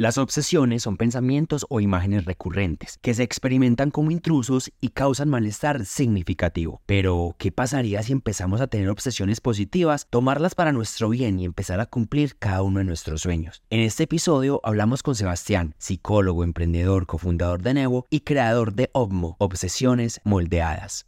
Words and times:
Las 0.00 0.16
obsesiones 0.16 0.84
son 0.84 0.96
pensamientos 0.96 1.66
o 1.68 1.80
imágenes 1.80 2.24
recurrentes 2.24 3.00
que 3.02 3.14
se 3.14 3.24
experimentan 3.24 3.90
como 3.90 4.12
intrusos 4.12 4.70
y 4.80 4.90
causan 4.90 5.28
malestar 5.28 5.84
significativo. 5.86 6.80
Pero, 6.86 7.34
¿qué 7.36 7.50
pasaría 7.50 8.00
si 8.04 8.12
empezamos 8.12 8.60
a 8.60 8.68
tener 8.68 8.90
obsesiones 8.90 9.40
positivas, 9.40 10.06
tomarlas 10.08 10.54
para 10.54 10.70
nuestro 10.70 11.08
bien 11.08 11.40
y 11.40 11.46
empezar 11.46 11.80
a 11.80 11.86
cumplir 11.86 12.36
cada 12.38 12.62
uno 12.62 12.78
de 12.78 12.84
nuestros 12.84 13.22
sueños? 13.22 13.64
En 13.70 13.80
este 13.80 14.04
episodio 14.04 14.60
hablamos 14.62 15.02
con 15.02 15.16
Sebastián, 15.16 15.74
psicólogo, 15.78 16.44
emprendedor, 16.44 17.06
cofundador 17.06 17.62
de 17.62 17.74
Nevo 17.74 18.06
y 18.08 18.20
creador 18.20 18.74
de 18.74 18.90
OVMO, 18.92 19.34
Obsesiones 19.40 20.20
Moldeadas. 20.22 21.06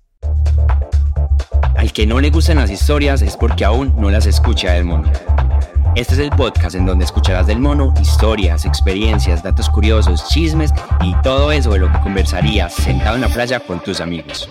Al 1.77 1.93
que 1.93 2.09
no 2.09 2.21
le 2.21 2.31
gustan 2.31 2.57
las 2.57 2.73
historias 2.73 3.23
es 3.23 3.37
porque 3.37 3.65
aún 3.65 3.95
no 3.97 4.11
las 4.11 4.27
escucha 4.27 4.73
del 4.73 4.85
mono. 4.85 5.13
Este 5.97 6.15
es 6.15 6.21
el 6.21 6.31
podcast 6.31 6.77
en 6.77 6.87
donde 6.87 7.05
escucharás 7.05 7.49
del 7.49 7.59
mono 7.59 7.93
historias, 8.01 8.65
experiencias, 8.65 9.43
datos 9.43 9.69
curiosos, 9.69 10.29
chismes 10.29 10.73
y 11.03 11.15
todo 11.23 11.51
eso 11.51 11.73
de 11.73 11.81
lo 11.81 11.91
que 11.91 11.99
conversarías 12.01 12.73
sentado 12.73 13.17
en 13.17 13.23
la 13.23 13.29
playa 13.29 13.59
con 13.59 13.81
tus 13.81 14.01
amigos. 14.01 14.49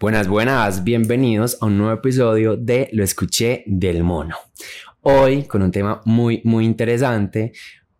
Buenas, 0.00 0.28
buenas, 0.28 0.82
bienvenidos 0.82 1.58
a 1.60 1.66
un 1.66 1.76
nuevo 1.76 1.92
episodio 1.92 2.56
de 2.56 2.88
Lo 2.92 3.04
escuché 3.04 3.64
del 3.66 4.02
mono. 4.02 4.34
Hoy 5.02 5.42
con 5.42 5.60
un 5.60 5.70
tema 5.70 6.00
muy, 6.06 6.40
muy 6.42 6.64
interesante 6.64 7.52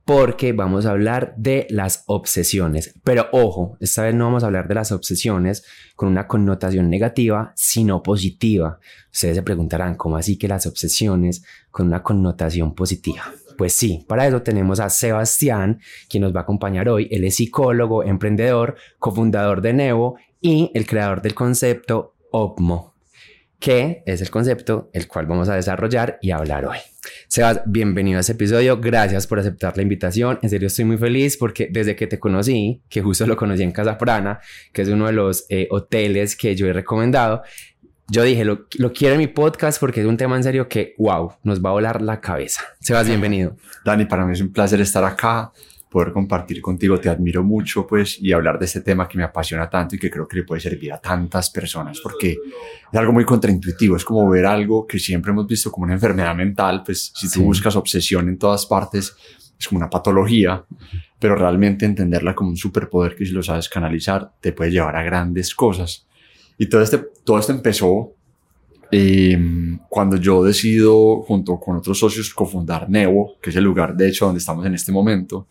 porque 0.07 0.55
vamos 0.55 0.87
a 0.87 0.93
hablar 0.93 1.35
de 1.37 1.67
las 1.69 2.05
obsesiones. 2.07 2.95
Pero 3.05 3.27
ojo, 3.33 3.77
esta 3.81 4.05
vez 4.05 4.15
no 4.15 4.25
vamos 4.25 4.43
a 4.43 4.47
hablar 4.47 4.67
de 4.67 4.77
las 4.77 4.93
obsesiones 4.93 5.63
con 5.95 6.09
una 6.09 6.27
connotación 6.27 6.89
negativa, 6.89 7.53
sino 7.55 8.03
positiva. 8.03 8.79
Ustedes 9.13 9.37
se 9.37 9.43
preguntarán, 9.43 9.95
¿cómo 9.97 10.17
así 10.17 10.39
que 10.39 10.49
las 10.49 10.65
obsesiones 10.65 11.45
con 11.71 11.89
una 11.89 12.03
connotación 12.03 12.75
positiva? 12.75 13.25
Pues 13.59 13.75
sí, 13.75 14.07
para 14.09 14.27
eso 14.27 14.41
tenemos 14.41 14.81
a 14.81 14.89
Sebastián, 14.89 15.81
quien 16.09 16.23
nos 16.23 16.35
va 16.35 16.41
a 16.41 16.43
acompañar 16.45 16.89
hoy. 16.89 17.09
Él 17.11 17.25
es 17.25 17.35
psicólogo, 17.35 18.03
emprendedor, 18.03 18.77
cofundador 18.99 19.61
de 19.61 19.75
Nevo 19.75 20.17
y 20.41 20.71
el 20.75 20.87
creador 20.87 21.23
del 21.23 21.35
concepto 21.35 22.15
OPMO, 22.31 22.95
que 23.59 24.03
es 24.07 24.23
el 24.23 24.31
concepto 24.31 24.91
el 24.93 25.07
cual 25.07 25.27
vamos 25.27 25.49
a 25.49 25.55
desarrollar 25.55 26.19
y 26.23 26.31
hablar 26.31 26.65
hoy. 26.65 26.79
Sebas, 27.29 27.61
bienvenido 27.67 28.19
a 28.19 28.21
este 28.21 28.33
episodio, 28.33 28.81
gracias 28.81 29.27
por 29.27 29.39
aceptar 29.39 29.77
la 29.77 29.83
invitación, 29.83 30.39
en 30.43 30.51
serio 30.51 30.69
estoy 30.69 30.85
muy 30.85 30.97
feliz 30.97 31.37
porque 31.37 31.69
desde 31.71 31.95
que 31.95 32.07
te 32.07 32.19
conocí, 32.19 32.83
que 32.89 33.03
justo 33.03 33.27
lo 33.27 33.37
conocí 33.37 33.63
en 33.63 33.73
Casa 33.73 33.99
Prana, 33.99 34.41
que 34.73 34.83
es 34.83 34.89
uno 34.89 35.07
de 35.07 35.13
los 35.13 35.45
eh, 35.49 35.69
hoteles 35.71 36.37
que 36.37 36.57
yo 36.57 36.67
he 36.67 36.73
recomendado, 36.73 37.43
yo 38.09 38.25
dije, 38.25 38.45
lo, 38.45 38.67
lo, 38.79 38.93
quiero 38.93 39.15
en 39.15 39.21
mi 39.21 39.29
podcast 39.29 39.79
porque 39.79 40.01
es 40.01 40.07
un 40.07 40.17
tema 40.17 40.37
en 40.37 40.43
serio 40.43 40.69
que, 40.69 40.95
wow, 40.99 41.35
nos 41.45 41.65
va 41.65 41.71
a 41.71 41.75
volar 41.75 42.03
la 42.03 42.21
cabeza. 42.21 42.61
Sebas, 42.81 43.07
bienvenido. 43.07 43.57
Dani, 43.85 44.05
para 44.07 44.27
mí 44.27 44.33
es 44.33 44.41
un 44.41 44.53
placer 44.53 44.81
estar 44.81 45.05
acá 45.05 45.53
poder 45.91 46.13
compartir 46.13 46.63
contigo. 46.63 46.99
Te 46.99 47.09
admiro 47.09 47.43
mucho, 47.43 47.87
pues, 47.87 48.19
y 48.21 48.33
hablar 48.33 48.59
de 48.59 48.67
este 48.67 48.81
tema 48.81 49.09
que 49.09 49.19
me 49.19 49.25
apasiona 49.25 49.69
tanto 49.69 49.97
y 49.97 49.99
que 49.99 50.11
creo 50.11 50.27
que 50.27 50.37
le 50.37 50.45
puede 50.45 50.61
servir 50.61 50.93
a 50.93 51.01
tantas 51.01 51.51
personas, 51.51 52.01
porque 52.01 52.31
es 52.93 52.99
algo 52.99 53.13
muy 53.13 53.25
contraintuitivo. 53.25 53.97
Es 53.97 54.05
como 54.05 54.29
ver 54.31 54.47
algo 54.47 54.87
que 54.87 54.99
siempre 54.99 55.33
hemos 55.33 55.47
visto 55.47 55.71
como 55.71 55.85
una 55.85 55.95
enfermedad 55.95 56.35
mental. 56.35 56.83
Pues, 56.85 57.13
si 57.15 57.31
tú 57.31 57.43
buscas 57.43 57.75
obsesión 57.77 58.29
en 58.29 58.39
todas 58.39 58.67
partes, 58.67 59.17
es 59.59 59.69
como 59.69 59.79
una 59.79 59.91
patología, 59.91 60.65
pero 61.19 61.35
realmente 61.35 61.85
entenderla 61.85 62.35
como 62.35 62.51
un 62.51 62.57
superpoder 62.57 63.17
que 63.17 63.27
si 63.27 63.33
lo 63.33 63.43
sabes 63.43 63.69
canalizar, 63.69 64.33
te 64.41 64.53
puede 64.53 64.71
llevar 64.71 64.97
a 64.97 65.03
grandes 65.03 65.55
cosas. 65.55 66.07
Y 66.57 66.69
todo, 66.69 66.83
este, 66.83 66.99
todo 67.25 67.39
esto 67.39 67.53
empezó 67.53 68.15
eh, 68.93 69.39
cuando 69.89 70.17
yo 70.17 70.43
decido, 70.43 71.23
junto 71.23 71.59
con 71.61 71.77
otros 71.77 71.99
socios, 71.99 72.35
cofundar 72.35 72.91
Nevo, 72.91 73.37
que 73.41 73.51
es 73.51 73.57
el 73.57 73.65
lugar, 73.65 73.97
de 73.97 74.09
hecho, 74.09 74.27
donde 74.27 74.39
estamos 74.39 74.67
en 74.67 74.75
este 74.75 74.91
momento, 74.91 75.47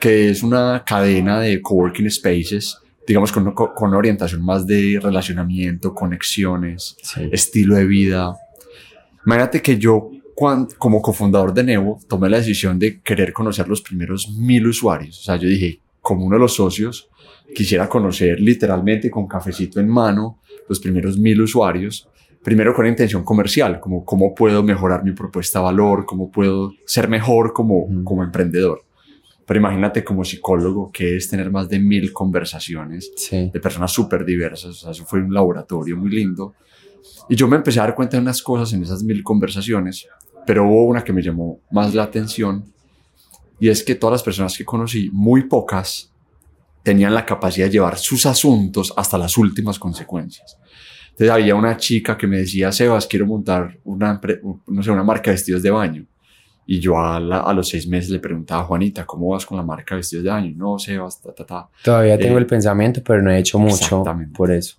que 0.00 0.30
es 0.30 0.42
una 0.42 0.82
cadena 0.86 1.40
de 1.40 1.60
coworking 1.60 2.10
spaces, 2.10 2.78
digamos, 3.06 3.32
con, 3.32 3.52
con 3.52 3.94
orientación 3.94 4.42
más 4.42 4.66
de 4.66 4.98
relacionamiento, 5.02 5.94
conexiones, 5.94 6.96
estilo 7.32 7.76
de 7.76 7.84
vida. 7.84 8.36
Imagínate 9.26 9.60
que 9.60 9.76
yo, 9.76 10.10
cuando, 10.34 10.74
como 10.78 11.02
cofundador 11.02 11.52
de 11.52 11.64
Nevo, 11.64 12.00
tomé 12.08 12.30
la 12.30 12.38
decisión 12.38 12.78
de 12.78 13.00
querer 13.00 13.32
conocer 13.32 13.68
los 13.68 13.82
primeros 13.82 14.30
mil 14.30 14.66
usuarios. 14.66 15.18
O 15.20 15.22
sea, 15.22 15.36
yo 15.36 15.48
dije, 15.48 15.80
como 16.00 16.24
uno 16.24 16.36
de 16.36 16.40
los 16.40 16.54
socios, 16.54 17.08
quisiera 17.54 17.88
conocer 17.88 18.40
literalmente 18.40 19.10
con 19.10 19.26
cafecito 19.26 19.80
en 19.80 19.88
mano 19.88 20.38
los 20.68 20.78
primeros 20.78 21.18
mil 21.18 21.42
usuarios 21.42 22.08
primero 22.42 22.74
con 22.74 22.86
intención 22.86 23.24
comercial, 23.24 23.80
como 23.80 24.04
cómo 24.04 24.34
puedo 24.34 24.62
mejorar 24.62 25.04
mi 25.04 25.12
propuesta 25.12 25.58
de 25.58 25.64
valor, 25.66 26.06
cómo 26.06 26.30
puedo 26.30 26.72
ser 26.86 27.08
mejor 27.08 27.52
como, 27.52 27.86
como 28.04 28.22
emprendedor. 28.22 28.82
Pero 29.46 29.60
imagínate 29.60 30.04
como 30.04 30.24
psicólogo 30.24 30.90
que 30.92 31.16
es 31.16 31.28
tener 31.28 31.50
más 31.50 31.68
de 31.68 31.80
mil 31.80 32.12
conversaciones 32.12 33.12
de 33.30 33.60
personas 33.60 33.90
súper 33.90 34.24
diversas. 34.24 34.70
O 34.70 34.74
sea, 34.74 34.90
eso 34.92 35.04
fue 35.04 35.20
un 35.20 35.34
laboratorio 35.34 35.96
muy 35.96 36.10
lindo. 36.10 36.54
Y 37.28 37.34
yo 37.34 37.48
me 37.48 37.56
empecé 37.56 37.80
a 37.80 37.84
dar 37.84 37.94
cuenta 37.94 38.16
de 38.16 38.22
unas 38.22 38.42
cosas 38.42 38.72
en 38.72 38.82
esas 38.82 39.02
mil 39.02 39.22
conversaciones, 39.22 40.06
pero 40.46 40.66
hubo 40.68 40.84
una 40.84 41.02
que 41.02 41.12
me 41.12 41.22
llamó 41.22 41.60
más 41.70 41.94
la 41.94 42.04
atención 42.04 42.64
y 43.58 43.68
es 43.68 43.84
que 43.84 43.94
todas 43.94 44.12
las 44.12 44.22
personas 44.22 44.56
que 44.56 44.64
conocí, 44.64 45.10
muy 45.12 45.44
pocas, 45.44 46.10
tenían 46.82 47.12
la 47.12 47.26
capacidad 47.26 47.66
de 47.66 47.72
llevar 47.72 47.98
sus 47.98 48.24
asuntos 48.24 48.92
hasta 48.96 49.18
las 49.18 49.36
últimas 49.36 49.78
consecuencias. 49.78 50.56
Entonces 51.20 51.34
había 51.34 51.54
una 51.54 51.76
chica 51.76 52.16
que 52.16 52.26
me 52.26 52.38
decía, 52.38 52.72
Sebas, 52.72 53.06
quiero 53.06 53.26
montar 53.26 53.76
una, 53.84 54.18
no 54.68 54.82
sé, 54.82 54.90
una 54.90 55.04
marca 55.04 55.30
de 55.30 55.34
vestidos 55.34 55.62
de 55.62 55.70
baño. 55.70 56.06
Y 56.64 56.80
yo 56.80 56.96
a, 56.98 57.16
a, 57.18 57.52
los 57.52 57.68
seis 57.68 57.86
meses 57.86 58.08
le 58.10 58.20
preguntaba 58.20 58.62
a 58.62 58.64
Juanita, 58.64 59.04
¿cómo 59.04 59.28
vas 59.28 59.44
con 59.44 59.58
la 59.58 59.62
marca 59.62 59.94
de 59.94 59.98
vestidos 59.98 60.24
de 60.24 60.30
baño? 60.30 60.54
No, 60.56 60.78
Sebas, 60.78 61.20
ta, 61.20 61.34
ta, 61.34 61.44
ta. 61.44 61.68
Todavía 61.84 62.16
tengo 62.16 62.38
eh, 62.38 62.40
el 62.40 62.46
pensamiento, 62.46 63.02
pero 63.04 63.20
no 63.20 63.30
he 63.30 63.38
hecho 63.38 63.58
mucho 63.58 64.02
por 64.34 64.50
eso. 64.50 64.76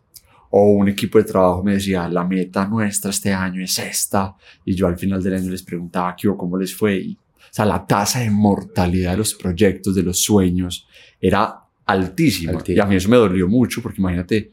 O 0.50 0.72
un 0.72 0.90
equipo 0.90 1.19
de 1.19 1.25
trabajo 1.25 1.62
me 1.62 1.74
decía, 1.74 2.09
la 2.09 2.24
meta 2.24 2.66
nuestra 2.66 3.12
este 3.12 3.31
año 3.31 3.63
es 3.63 3.78
esta. 3.78 4.34
Y 4.66 4.74
yo 4.74 4.88
al 4.88 4.97
final 4.97 5.22
del 5.22 5.35
año 5.35 5.51
les 5.51 5.62
preguntaba, 5.62 6.16
¿qué, 6.16 6.28
¿cómo 6.35 6.57
les 6.57 6.74
fue? 6.74 6.97
Y, 6.97 7.13
o 7.13 7.53
sea, 7.53 7.66
la 7.66 7.85
tasa 7.85 8.22
de 8.22 8.31
mortalidad 8.31 9.12
de 9.12 9.18
los 9.18 9.35
proyectos, 9.35 9.94
de 9.94 10.01
los 10.01 10.19
sueños, 10.19 10.88
era 11.22 11.56
altísima. 11.85 12.53
altísima. 12.53 12.78
Y 12.78 12.80
a 12.80 12.88
mí 12.88 12.96
eso 12.96 13.09
me 13.09 13.18
dolió 13.18 13.47
mucho, 13.47 13.80
porque 13.84 14.01
imagínate, 14.01 14.50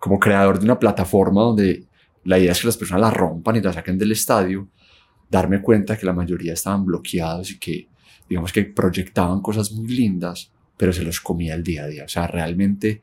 como 0.00 0.18
creador 0.18 0.58
de 0.58 0.64
una 0.64 0.78
plataforma 0.78 1.42
donde 1.42 1.84
la 2.24 2.38
idea 2.38 2.52
es 2.52 2.60
que 2.60 2.66
las 2.66 2.76
personas 2.76 3.02
la 3.02 3.10
rompan 3.10 3.56
y 3.56 3.60
la 3.60 3.72
saquen 3.72 3.98
del 3.98 4.12
estadio, 4.12 4.68
darme 5.30 5.62
cuenta 5.62 5.96
que 5.96 6.06
la 6.06 6.12
mayoría 6.12 6.54
estaban 6.54 6.84
bloqueados 6.84 7.52
y 7.52 7.58
que, 7.58 7.86
digamos 8.28 8.52
que 8.52 8.64
proyectaban 8.64 9.40
cosas 9.40 9.70
muy 9.72 9.88
lindas, 9.88 10.50
pero 10.76 10.92
se 10.92 11.02
los 11.02 11.20
comía 11.20 11.54
el 11.54 11.62
día 11.62 11.84
a 11.84 11.86
día. 11.86 12.04
O 12.04 12.08
sea, 12.08 12.26
realmente 12.26 13.02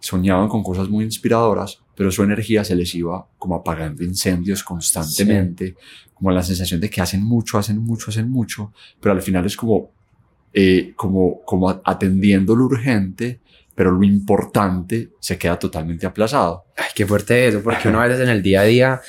soñaban 0.00 0.48
con 0.48 0.62
cosas 0.62 0.88
muy 0.88 1.04
inspiradoras, 1.04 1.82
pero 1.94 2.10
su 2.10 2.22
energía 2.22 2.64
se 2.64 2.74
les 2.74 2.94
iba 2.94 3.26
como 3.38 3.54
apagando 3.54 4.02
incendios 4.02 4.64
constantemente, 4.64 5.76
como 6.14 6.30
la 6.30 6.42
sensación 6.42 6.80
de 6.80 6.88
que 6.88 7.02
hacen 7.02 7.22
mucho, 7.22 7.58
hacen 7.58 7.78
mucho, 7.78 8.10
hacen 8.10 8.30
mucho, 8.30 8.72
pero 8.98 9.14
al 9.14 9.20
final 9.20 9.44
es 9.44 9.56
como, 9.56 9.90
eh, 10.54 10.94
como, 10.96 11.42
como 11.44 11.68
atendiendo 11.84 12.56
lo 12.56 12.64
urgente, 12.64 13.40
pero 13.80 13.92
lo 13.92 14.04
importante 14.04 15.08
se 15.20 15.38
queda 15.38 15.58
totalmente 15.58 16.04
aplazado. 16.04 16.66
Ay, 16.76 16.90
qué 16.94 17.06
fuerte 17.06 17.48
eso, 17.48 17.62
porque 17.62 17.88
uno 17.88 17.98
a 17.98 18.06
veces 18.06 18.20
en 18.20 18.28
el 18.28 18.42
día 18.42 18.60
a 18.60 18.64
día, 18.64 19.00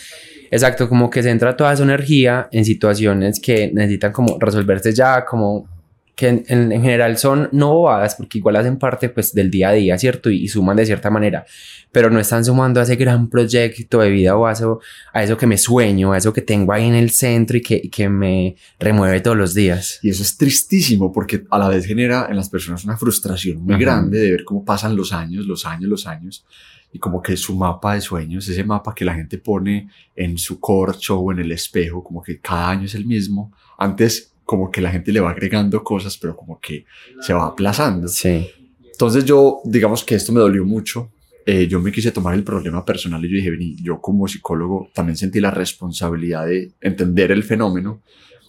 exacto, 0.49 0.87
como 0.87 1.09
que 1.09 1.21
centra 1.21 1.57
toda 1.57 1.75
su 1.75 1.83
energía 1.83 2.47
en 2.53 2.63
situaciones 2.63 3.41
que 3.41 3.69
necesitan 3.73 4.13
como 4.13 4.39
resolverse 4.39 4.93
ya, 4.93 5.25
como 5.25 5.67
que 6.15 6.27
en, 6.27 6.71
general 6.71 7.17
son 7.17 7.49
no 7.51 7.73
bobadas, 7.73 8.15
porque 8.15 8.37
igual 8.37 8.55
hacen 8.55 8.77
parte 8.77 9.09
pues 9.09 9.33
del 9.33 9.49
día 9.49 9.69
a 9.69 9.71
día, 9.73 9.97
¿cierto? 9.97 10.29
Y, 10.29 10.47
suman 10.47 10.77
de 10.77 10.85
cierta 10.85 11.09
manera, 11.09 11.45
pero 11.91 12.09
no 12.09 12.19
están 12.19 12.43
sumando 12.45 12.79
a 12.79 12.83
ese 12.83 12.95
gran 12.95 13.29
proyecto 13.29 13.99
de 13.99 14.09
vida 14.09 14.35
o 14.35 14.45
a 14.45 14.51
eso, 14.51 14.79
a 15.13 15.23
eso 15.23 15.37
que 15.37 15.47
me 15.47 15.57
sueño, 15.57 16.13
a 16.13 16.17
eso 16.17 16.33
que 16.33 16.41
tengo 16.41 16.73
ahí 16.73 16.85
en 16.85 16.95
el 16.95 17.11
centro 17.11 17.57
y 17.57 17.61
que, 17.61 17.89
que 17.89 18.09
me 18.09 18.55
remueve 18.79 19.21
todos 19.21 19.37
los 19.37 19.53
días. 19.53 19.99
Y 20.03 20.09
eso 20.09 20.23
es 20.23 20.37
tristísimo 20.37 21.11
porque 21.11 21.43
a 21.49 21.57
la 21.57 21.69
vez 21.69 21.85
genera 21.85 22.27
en 22.29 22.35
las 22.35 22.49
personas 22.49 22.83
una 22.83 22.97
frustración 22.97 23.63
muy 23.63 23.77
grande 23.77 24.19
de 24.19 24.31
ver 24.31 24.43
cómo 24.43 24.65
pasan 24.65 24.95
los 24.95 25.13
años, 25.13 25.45
los 25.45 25.65
años, 25.65 25.89
los 25.89 26.07
años 26.07 26.45
y 26.93 26.99
como 26.99 27.21
que 27.21 27.37
su 27.37 27.55
mapa 27.55 27.95
de 27.95 28.01
sueños, 28.01 28.47
ese 28.47 28.63
mapa 28.63 28.93
que 28.93 29.05
la 29.05 29.13
gente 29.13 29.37
pone 29.37 29.89
en 30.15 30.37
su 30.37 30.59
corcho 30.59 31.19
o 31.19 31.31
en 31.31 31.39
el 31.39 31.51
espejo, 31.51 32.03
como 32.03 32.21
que 32.21 32.39
cada 32.39 32.69
año 32.69 32.85
es 32.85 32.95
el 32.95 33.05
mismo. 33.05 33.51
Antes 33.77 34.30
como 34.51 34.69
que 34.69 34.81
la 34.81 34.91
gente 34.91 35.13
le 35.13 35.21
va 35.21 35.31
agregando 35.31 35.81
cosas, 35.81 36.17
pero 36.17 36.35
como 36.35 36.59
que 36.59 36.83
se 37.21 37.31
va 37.31 37.45
aplazando. 37.45 38.09
Sí. 38.09 38.49
Entonces 38.91 39.23
yo, 39.23 39.61
digamos 39.63 40.03
que 40.03 40.15
esto 40.15 40.33
me 40.33 40.41
dolió 40.41 40.65
mucho. 40.65 41.09
Eh, 41.45 41.67
yo 41.67 41.79
me 41.79 41.89
quise 41.89 42.11
tomar 42.11 42.33
el 42.33 42.43
problema 42.43 42.83
personal 42.83 43.23
y 43.23 43.29
yo 43.29 43.37
dije, 43.37 43.49
vení, 43.49 43.77
yo 43.81 44.01
como 44.01 44.27
psicólogo 44.27 44.89
también 44.93 45.15
sentí 45.15 45.39
la 45.39 45.51
responsabilidad 45.51 46.47
de 46.47 46.73
entender 46.81 47.31
el 47.31 47.43
fenómeno 47.43 48.01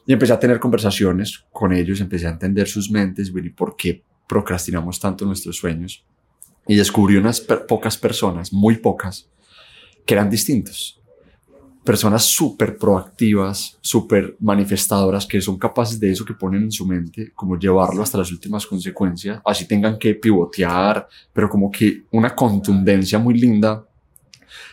Y 0.04 0.12
empecé 0.12 0.32
a 0.32 0.40
tener 0.40 0.58
conversaciones 0.58 1.44
con 1.52 1.72
ellos, 1.72 2.00
empecé 2.00 2.26
a 2.26 2.30
entender 2.30 2.66
sus 2.66 2.90
mentes, 2.90 3.32
y 3.32 3.50
por 3.50 3.76
qué 3.76 4.02
procrastinamos 4.28 4.98
tanto 4.98 5.24
nuestros 5.24 5.56
sueños. 5.56 6.04
Y 6.66 6.74
descubrí 6.74 7.14
unas 7.14 7.40
pocas 7.40 7.96
personas, 7.96 8.52
muy 8.52 8.78
pocas, 8.78 9.30
que 10.04 10.14
eran 10.14 10.28
distintos. 10.28 11.00
Personas 11.84 12.24
súper 12.24 12.76
proactivas, 12.76 13.76
súper 13.80 14.36
manifestadoras, 14.40 15.26
que 15.26 15.40
son 15.40 15.58
capaces 15.58 15.98
de 15.98 16.12
eso 16.12 16.24
que 16.24 16.34
ponen 16.34 16.62
en 16.62 16.72
su 16.72 16.86
mente, 16.86 17.32
como 17.34 17.58
llevarlo 17.58 18.02
hasta 18.02 18.18
las 18.18 18.30
últimas 18.30 18.66
consecuencias, 18.66 19.40
así 19.44 19.66
tengan 19.66 19.98
que 19.98 20.14
pivotear, 20.14 21.08
pero 21.32 21.48
como 21.48 21.70
que 21.70 22.04
una 22.12 22.34
contundencia 22.36 23.18
muy 23.18 23.38
linda 23.38 23.84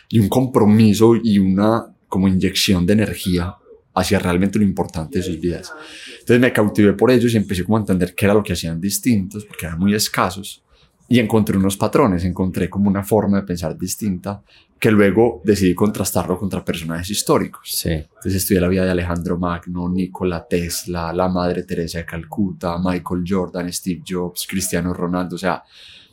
y 0.08 0.20
un 0.20 0.28
compromiso 0.28 1.16
y 1.16 1.38
una 1.38 1.86
como 2.08 2.28
inyección 2.28 2.86
de 2.86 2.92
energía 2.92 3.56
hacia 3.94 4.18
realmente 4.18 4.58
lo 4.58 4.64
importante 4.64 5.18
de 5.18 5.24
sus 5.24 5.40
vidas. 5.40 5.72
Entonces 6.20 6.40
me 6.40 6.52
cautivé 6.52 6.92
por 6.92 7.10
ellos 7.10 7.32
y 7.34 7.36
empecé 7.36 7.64
como 7.64 7.76
a 7.76 7.80
entender 7.80 8.14
qué 8.14 8.26
era 8.26 8.34
lo 8.34 8.42
que 8.42 8.52
hacían 8.52 8.80
distintos, 8.80 9.44
porque 9.44 9.66
eran 9.66 9.78
muy 9.78 9.94
escasos, 9.94 10.62
y 11.08 11.18
encontré 11.18 11.56
unos 11.56 11.76
patrones, 11.76 12.24
encontré 12.24 12.70
como 12.70 12.88
una 12.88 13.02
forma 13.02 13.40
de 13.40 13.46
pensar 13.46 13.76
distinta, 13.76 14.42
que 14.80 14.90
luego 14.90 15.42
decidí 15.44 15.74
contrastarlo 15.74 16.38
contra 16.38 16.64
personajes 16.64 17.10
históricos. 17.10 17.70
Sí. 17.70 17.90
Entonces 17.90 18.36
estudié 18.36 18.62
la 18.62 18.68
vida 18.68 18.84
de 18.86 18.90
Alejandro 18.90 19.38
Magno, 19.38 19.90
Nikola 19.90 20.46
Tesla, 20.48 21.12
la 21.12 21.28
Madre 21.28 21.64
Teresa 21.64 21.98
de 21.98 22.06
Calcuta, 22.06 22.78
Michael 22.82 23.22
Jordan, 23.28 23.70
Steve 23.70 24.02
Jobs, 24.08 24.46
Cristiano 24.48 24.94
Ronaldo, 24.94 25.36
o 25.36 25.38
sea, 25.38 25.62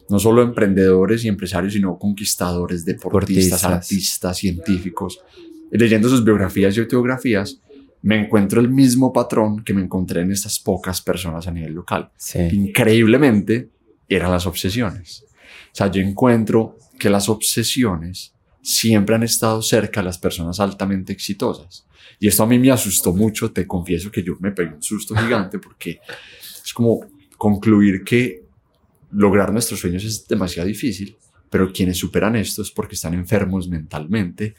no 0.09 0.19
solo 0.19 0.41
emprendedores 0.41 1.23
y 1.23 1.29
empresarios, 1.29 1.73
sino 1.73 1.97
conquistadores, 1.97 2.83
deportistas, 2.83 3.63
artistas, 3.63 4.37
científicos. 4.37 5.21
Y 5.71 5.77
leyendo 5.77 6.09
sus 6.09 6.23
biografías 6.23 6.75
y 6.75 6.81
autobiografías, 6.81 7.61
me 8.01 8.19
encuentro 8.19 8.59
el 8.59 8.69
mismo 8.69 9.13
patrón 9.13 9.63
que 9.63 9.73
me 9.73 9.81
encontré 9.81 10.21
en 10.21 10.31
estas 10.31 10.59
pocas 10.59 11.01
personas 11.01 11.47
a 11.47 11.51
nivel 11.51 11.73
local. 11.73 12.11
Increíblemente, 12.51 13.69
eran 14.09 14.31
las 14.31 14.45
obsesiones. 14.45 15.23
O 15.71 15.75
sea, 15.77 15.89
yo 15.89 16.01
encuentro 16.01 16.77
que 16.99 17.09
las 17.09 17.29
obsesiones 17.29 18.33
siempre 18.67 19.15
han 19.15 19.23
estado 19.23 19.61
cerca 19.61 20.03
las 20.03 20.17
personas 20.17 20.59
altamente 20.59 21.13
exitosas. 21.13 21.87
Y 22.19 22.27
esto 22.27 22.43
a 22.43 22.47
mí 22.47 22.59
me 22.59 22.69
asustó 22.69 23.13
mucho, 23.13 23.49
te 23.49 23.65
confieso 23.65 24.11
que 24.11 24.21
yo 24.21 24.33
me 24.41 24.51
pegué 24.51 24.73
un 24.73 24.83
susto 24.83 25.15
gigante 25.17 25.57
porque 25.57 26.01
es 26.65 26.73
como 26.73 27.05
concluir 27.37 28.03
que 28.03 28.43
lograr 29.11 29.53
nuestros 29.53 29.79
sueños 29.79 30.03
es 30.03 30.27
demasiado 30.27 30.67
difícil, 30.67 31.15
pero 31.49 31.71
quienes 31.71 31.97
superan 31.97 32.35
esto 32.35 32.61
es 32.61 32.69
porque 32.69 32.95
están 32.95 33.13
enfermos 33.13 33.69
mentalmente, 33.69 34.55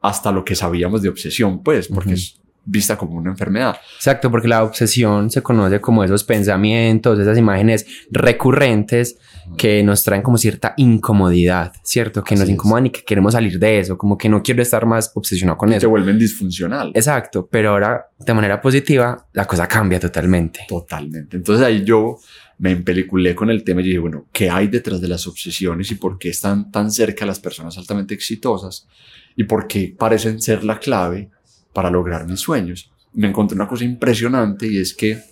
hasta 0.00 0.32
lo 0.32 0.44
que 0.44 0.56
sabíamos 0.56 1.00
de 1.00 1.10
obsesión, 1.10 1.62
pues, 1.62 1.86
porque 1.86 2.14
es 2.14 2.40
vista 2.64 2.96
como 2.96 3.16
una 3.16 3.30
enfermedad. 3.30 3.76
Exacto, 3.96 4.30
porque 4.30 4.48
la 4.48 4.62
obsesión 4.62 5.30
se 5.30 5.42
conoce 5.42 5.80
como 5.80 6.04
esos 6.04 6.24
pensamientos, 6.24 7.18
esas 7.18 7.36
imágenes 7.38 7.86
recurrentes 8.10 9.18
que 9.56 9.82
nos 9.82 10.04
traen 10.04 10.22
como 10.22 10.38
cierta 10.38 10.74
incomodidad, 10.76 11.72
¿cierto? 11.82 12.22
Que 12.22 12.36
nos 12.36 12.48
incomodan 12.48 12.86
y 12.86 12.90
que 12.90 13.02
queremos 13.02 13.32
salir 13.32 13.58
de 13.58 13.80
eso, 13.80 13.98
como 13.98 14.16
que 14.16 14.28
no 14.28 14.42
quiero 14.42 14.62
estar 14.62 14.86
más 14.86 15.10
obsesionado 15.14 15.58
con 15.58 15.70
eso. 15.70 15.80
Se 15.80 15.86
vuelven 15.86 16.18
disfuncional. 16.18 16.92
Exacto, 16.94 17.48
pero 17.50 17.70
ahora 17.70 18.06
de 18.18 18.34
manera 18.34 18.60
positiva 18.60 19.26
la 19.32 19.44
cosa 19.44 19.66
cambia 19.66 19.98
totalmente. 19.98 20.60
Totalmente. 20.68 21.36
Entonces 21.36 21.64
ahí 21.66 21.84
yo 21.84 22.18
me 22.58 22.70
empeliculé 22.70 23.34
con 23.34 23.50
el 23.50 23.64
tema 23.64 23.80
y 23.80 23.84
dije, 23.84 23.98
bueno, 23.98 24.26
¿qué 24.32 24.48
hay 24.48 24.68
detrás 24.68 25.00
de 25.00 25.08
las 25.08 25.26
obsesiones 25.26 25.90
y 25.90 25.96
por 25.96 26.18
qué 26.18 26.28
están 26.28 26.70
tan 26.70 26.92
cerca 26.92 27.26
las 27.26 27.40
personas 27.40 27.76
altamente 27.76 28.14
exitosas 28.14 28.86
y 29.34 29.44
por 29.44 29.66
qué 29.66 29.94
parecen 29.98 30.40
ser 30.40 30.62
la 30.62 30.78
clave 30.78 31.30
para 31.72 31.90
lograr 31.90 32.26
mis 32.26 32.40
sueños. 32.40 32.90
Me 33.12 33.28
encontré 33.28 33.54
una 33.54 33.68
cosa 33.68 33.84
impresionante 33.84 34.66
y 34.66 34.78
es 34.78 34.94
que 34.94 35.22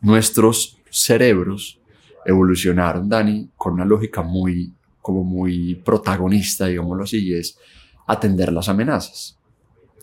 nuestros 0.00 0.78
cerebros 0.90 1.80
evolucionaron, 2.24 3.08
Dani, 3.08 3.50
con 3.56 3.74
una 3.74 3.84
lógica 3.84 4.22
muy, 4.22 4.72
como 5.00 5.24
muy 5.24 5.76
protagonista, 5.76 6.66
digámoslo 6.66 7.04
así, 7.04 7.28
y 7.28 7.34
es 7.34 7.58
atender 8.06 8.52
las 8.52 8.68
amenazas. 8.68 9.38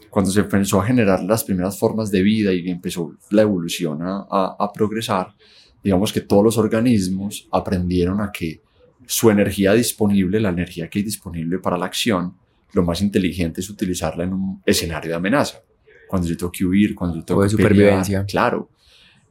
Cuando 0.09 0.31
se 0.31 0.39
empezó 0.39 0.81
a 0.81 0.85
generar 0.85 1.23
las 1.23 1.43
primeras 1.43 1.77
formas 1.77 2.09
de 2.09 2.23
vida 2.23 2.51
y 2.53 2.67
empezó 2.69 3.13
la 3.29 3.43
evolución 3.43 4.01
a, 4.01 4.25
a 4.57 4.71
progresar, 4.73 5.35
digamos 5.83 6.11
que 6.11 6.21
todos 6.21 6.43
los 6.43 6.57
organismos 6.57 7.47
aprendieron 7.51 8.19
a 8.19 8.31
que 8.31 8.61
su 9.05 9.29
energía 9.29 9.73
disponible, 9.73 10.39
la 10.39 10.49
energía 10.49 10.89
que 10.89 10.99
hay 10.99 11.03
disponible 11.03 11.59
para 11.59 11.77
la 11.77 11.85
acción, 11.85 12.35
lo 12.73 12.83
más 12.83 13.01
inteligente 13.01 13.61
es 13.61 13.69
utilizarla 13.69 14.23
en 14.23 14.33
un 14.33 14.61
escenario 14.65 15.11
de 15.11 15.15
amenaza 15.15 15.61
cuando 16.09 16.27
yo 16.27 16.35
tengo 16.35 16.51
que 16.51 16.65
huir, 16.65 16.95
cuando 16.95 17.17
yo 17.17 17.23
tengo 17.23 17.41
o 17.41 17.43
de 17.43 17.49
supervivencia. 17.49 18.25
claro. 18.25 18.69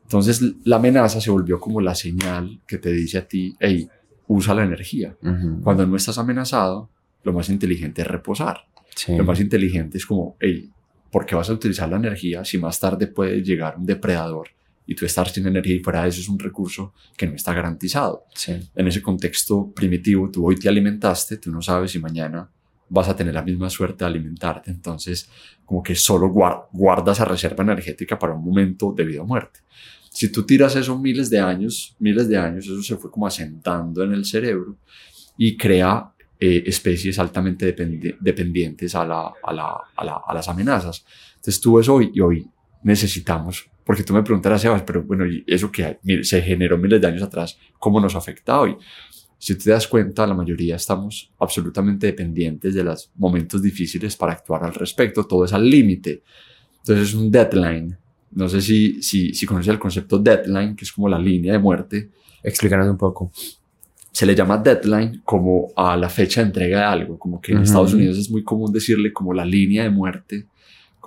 Entonces 0.05 0.41
la 0.65 0.77
amenaza 0.77 1.21
se 1.21 1.31
volvió 1.31 1.61
como 1.61 1.81
la 1.81 1.95
señal 1.95 2.61
que 2.67 2.79
te 2.79 2.93
dice 2.93 3.19
a 3.19 3.29
ti, 3.29 3.55
hey, 3.61 3.89
usa 4.29 4.55
la 4.55 4.65
energía. 4.65 5.17
Cuando 5.63 5.87
no 5.87 5.97
estás 5.97 6.17
amenazado, 6.17 6.89
lo 7.25 7.33
más 7.33 7.51
inteligente 7.51 8.03
es 8.03 8.09
reposar. 8.09 8.65
Lo 9.09 9.25
más 9.25 9.41
inteligente 9.41 9.99
es 9.99 10.07
como, 10.07 10.37
hey, 10.41 10.71
¿por 11.11 11.27
qué 11.27 11.35
vas 11.35 11.51
a 11.51 11.53
utilizar 11.53 11.89
la 11.89 11.97
energía 11.97 12.45
si 12.45 12.59
más 12.59 12.79
tarde 12.81 13.09
puede 13.09 13.43
llegar 13.43 13.77
un 13.77 13.85
depredador 13.85 14.49
y 14.87 14.95
tú 14.95 15.05
estar 15.05 15.29
sin 15.29 15.47
energía 15.47 15.75
y 15.75 15.81
fuera 15.81 16.05
de 16.05 16.09
eso 16.09 16.21
es 16.21 16.29
un 16.29 16.39
recurso 16.39 16.95
que 17.17 17.27
no 17.27 17.35
está 17.35 17.53
garantizado? 17.53 18.25
En 18.75 18.87
ese 18.87 19.03
contexto 19.03 19.71
primitivo, 19.73 20.31
tú 20.31 20.47
hoy 20.47 20.57
te 20.57 20.69
alimentaste, 20.69 21.37
tú 21.37 21.51
no 21.51 21.61
sabes 21.61 21.91
si 21.91 21.99
mañana 21.99 22.49
vas 22.88 23.08
a 23.08 23.17
tener 23.17 23.35
la 23.35 23.43
misma 23.43 23.70
suerte 23.70 24.05
de 24.05 24.11
alimentarte. 24.11 24.70
Entonces, 24.70 25.29
como 25.64 25.82
que 25.82 25.94
solo 25.94 26.29
guardas 26.31 27.19
esa 27.19 27.25
reserva 27.25 27.64
energética 27.64 28.19
para 28.19 28.35
un 28.35 28.44
momento 28.44 28.93
de 28.96 29.05
vida 29.05 29.23
o 29.23 29.26
muerte. 29.26 29.61
Si 30.11 30.32
tú 30.32 30.44
tiras 30.44 30.75
eso 30.75 30.99
miles 30.99 31.31
de 31.31 31.40
años, 31.40 31.94
miles 31.99 32.29
de 32.29 32.37
años, 32.37 32.64
eso 32.64 32.82
se 32.82 32.96
fue 32.96 33.11
como 33.11 33.26
asentando 33.26 34.02
en 34.02 34.12
el 34.12 34.25
cerebro 34.25 34.76
y 35.37 35.56
crea 35.56 36.12
eh, 36.40 36.64
especies 36.67 37.19
altamente 37.19 37.75
dependientes 38.20 38.94
a, 38.94 39.05
la, 39.05 39.32
a, 39.43 39.52
la, 39.52 39.76
a, 39.96 40.35
las 40.35 40.49
amenazas. 40.49 41.05
Entonces 41.31 41.61
tú 41.61 41.76
ves 41.76 41.88
hoy 41.88 42.11
y 42.14 42.20
hoy 42.20 42.46
necesitamos, 42.82 43.69
porque 43.85 44.02
tú 44.02 44.12
me 44.12 44.23
preguntarás, 44.23 44.62
Sebas, 44.62 44.82
pero 44.82 45.02
bueno, 45.02 45.26
¿y 45.26 45.44
eso 45.46 45.70
que 45.70 45.99
se 46.23 46.43
generó 46.43 46.79
miles 46.79 47.00
de 47.00 47.06
años 47.08 47.23
atrás, 47.23 47.58
cómo 47.79 48.00
nos 48.00 48.14
afecta 48.14 48.61
hoy? 48.61 48.76
Si 49.38 49.55
te 49.55 49.70
das 49.70 49.87
cuenta, 49.87 50.26
la 50.26 50.35
mayoría 50.35 50.76
estamos 50.76 51.31
absolutamente 51.38 52.08
dependientes 52.08 52.75
de 52.75 52.82
los 52.82 53.11
momentos 53.17 53.62
difíciles 53.62 54.17
para 54.17 54.32
actuar 54.32 54.64
al 54.64 54.75
respecto. 54.75 55.25
Todo 55.25 55.44
es 55.44 55.52
al 55.52 55.69
límite. 55.69 56.23
Entonces 56.79 57.08
es 57.08 57.14
un 57.14 57.31
deadline. 57.31 57.96
No 58.32 58.49
sé 58.49 58.61
si, 58.61 59.00
si, 59.00 59.32
si 59.32 59.46
conoces 59.46 59.69
el 59.69 59.79
concepto 59.79 60.19
deadline, 60.19 60.75
que 60.75 60.85
es 60.85 60.93
como 60.93 61.08
la 61.08 61.19
línea 61.19 61.52
de 61.52 61.61
muerte. 61.61 62.11
Explícanos 62.43 62.88
un 62.88 62.99
poco. 62.99 63.31
Se 64.11 64.26
le 64.26 64.35
llama 64.35 64.59
deadline 64.59 65.23
como 65.25 65.68
a 65.76 65.97
la 65.97 66.09
fecha 66.09 66.40
de 66.40 66.49
entrega 66.49 66.78
de 66.78 66.85
algo. 66.85 67.16
Como 67.16 67.40
que 67.40 67.52
en 67.52 67.59
Estados 67.59 67.95
Unidos 67.95 68.18
es 68.18 68.28
muy 68.28 68.42
común 68.42 68.73
decirle 68.73 69.12
como 69.12 69.33
la 69.33 69.45
línea 69.45 69.85
de 69.85 69.90
muerte 69.90 70.47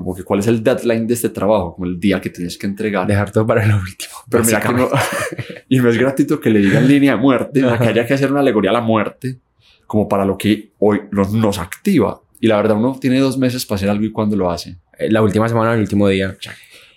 como 0.04 0.16
que 0.16 0.24
cuál 0.24 0.40
es 0.40 0.48
el 0.48 0.64
deadline 0.64 1.08
de 1.08 1.14
este 1.14 1.30
trabajo, 1.30 1.76
como 1.76 1.88
el 1.88 2.00
día 2.00 2.20
que 2.20 2.30
tienes 2.30 2.58
que 2.58 2.68
entregar. 2.68 3.08
Dejar 3.08 3.32
todo 3.32 3.46
para 3.46 3.66
lo 3.66 3.76
último. 3.76 4.14
Pero 4.30 4.44
mira 4.44 4.60
que 4.60 4.74
no, 4.74 4.90
y 5.70 5.80
no 5.80 5.90
es 5.90 5.98
gratuito 5.98 6.40
que 6.40 6.50
le 6.50 6.60
digan 6.60 6.88
línea 6.88 7.16
de 7.16 7.22
muerte, 7.22 7.62
que 7.62 7.88
haya 7.88 8.06
que 8.06 8.14
hacer 8.14 8.32
una 8.32 8.42
alegoría 8.42 8.72
a 8.72 8.74
la 8.74 8.82
muerte, 8.82 9.40
como 9.88 10.08
para 10.08 10.26
lo 10.26 10.38
que 10.38 10.72
hoy 10.80 11.02
nos, 11.12 11.34
nos 11.34 11.60
activa. 11.60 12.22
Y 12.40 12.48
la 12.48 12.58
verdad, 12.58 12.78
uno 12.78 12.98
tiene 13.00 13.20
dos 13.20 13.38
meses 13.38 13.66
para 13.66 13.76
hacer 13.76 13.90
algo 13.90 14.04
y 14.04 14.12
cuando 14.12 14.36
lo 14.36 14.50
hace. 14.50 14.78
Eh, 14.98 15.12
la 15.12 15.22
última 15.22 15.48
semana, 15.48 15.74
el 15.74 15.82
último 15.82 16.08
día. 16.08 16.36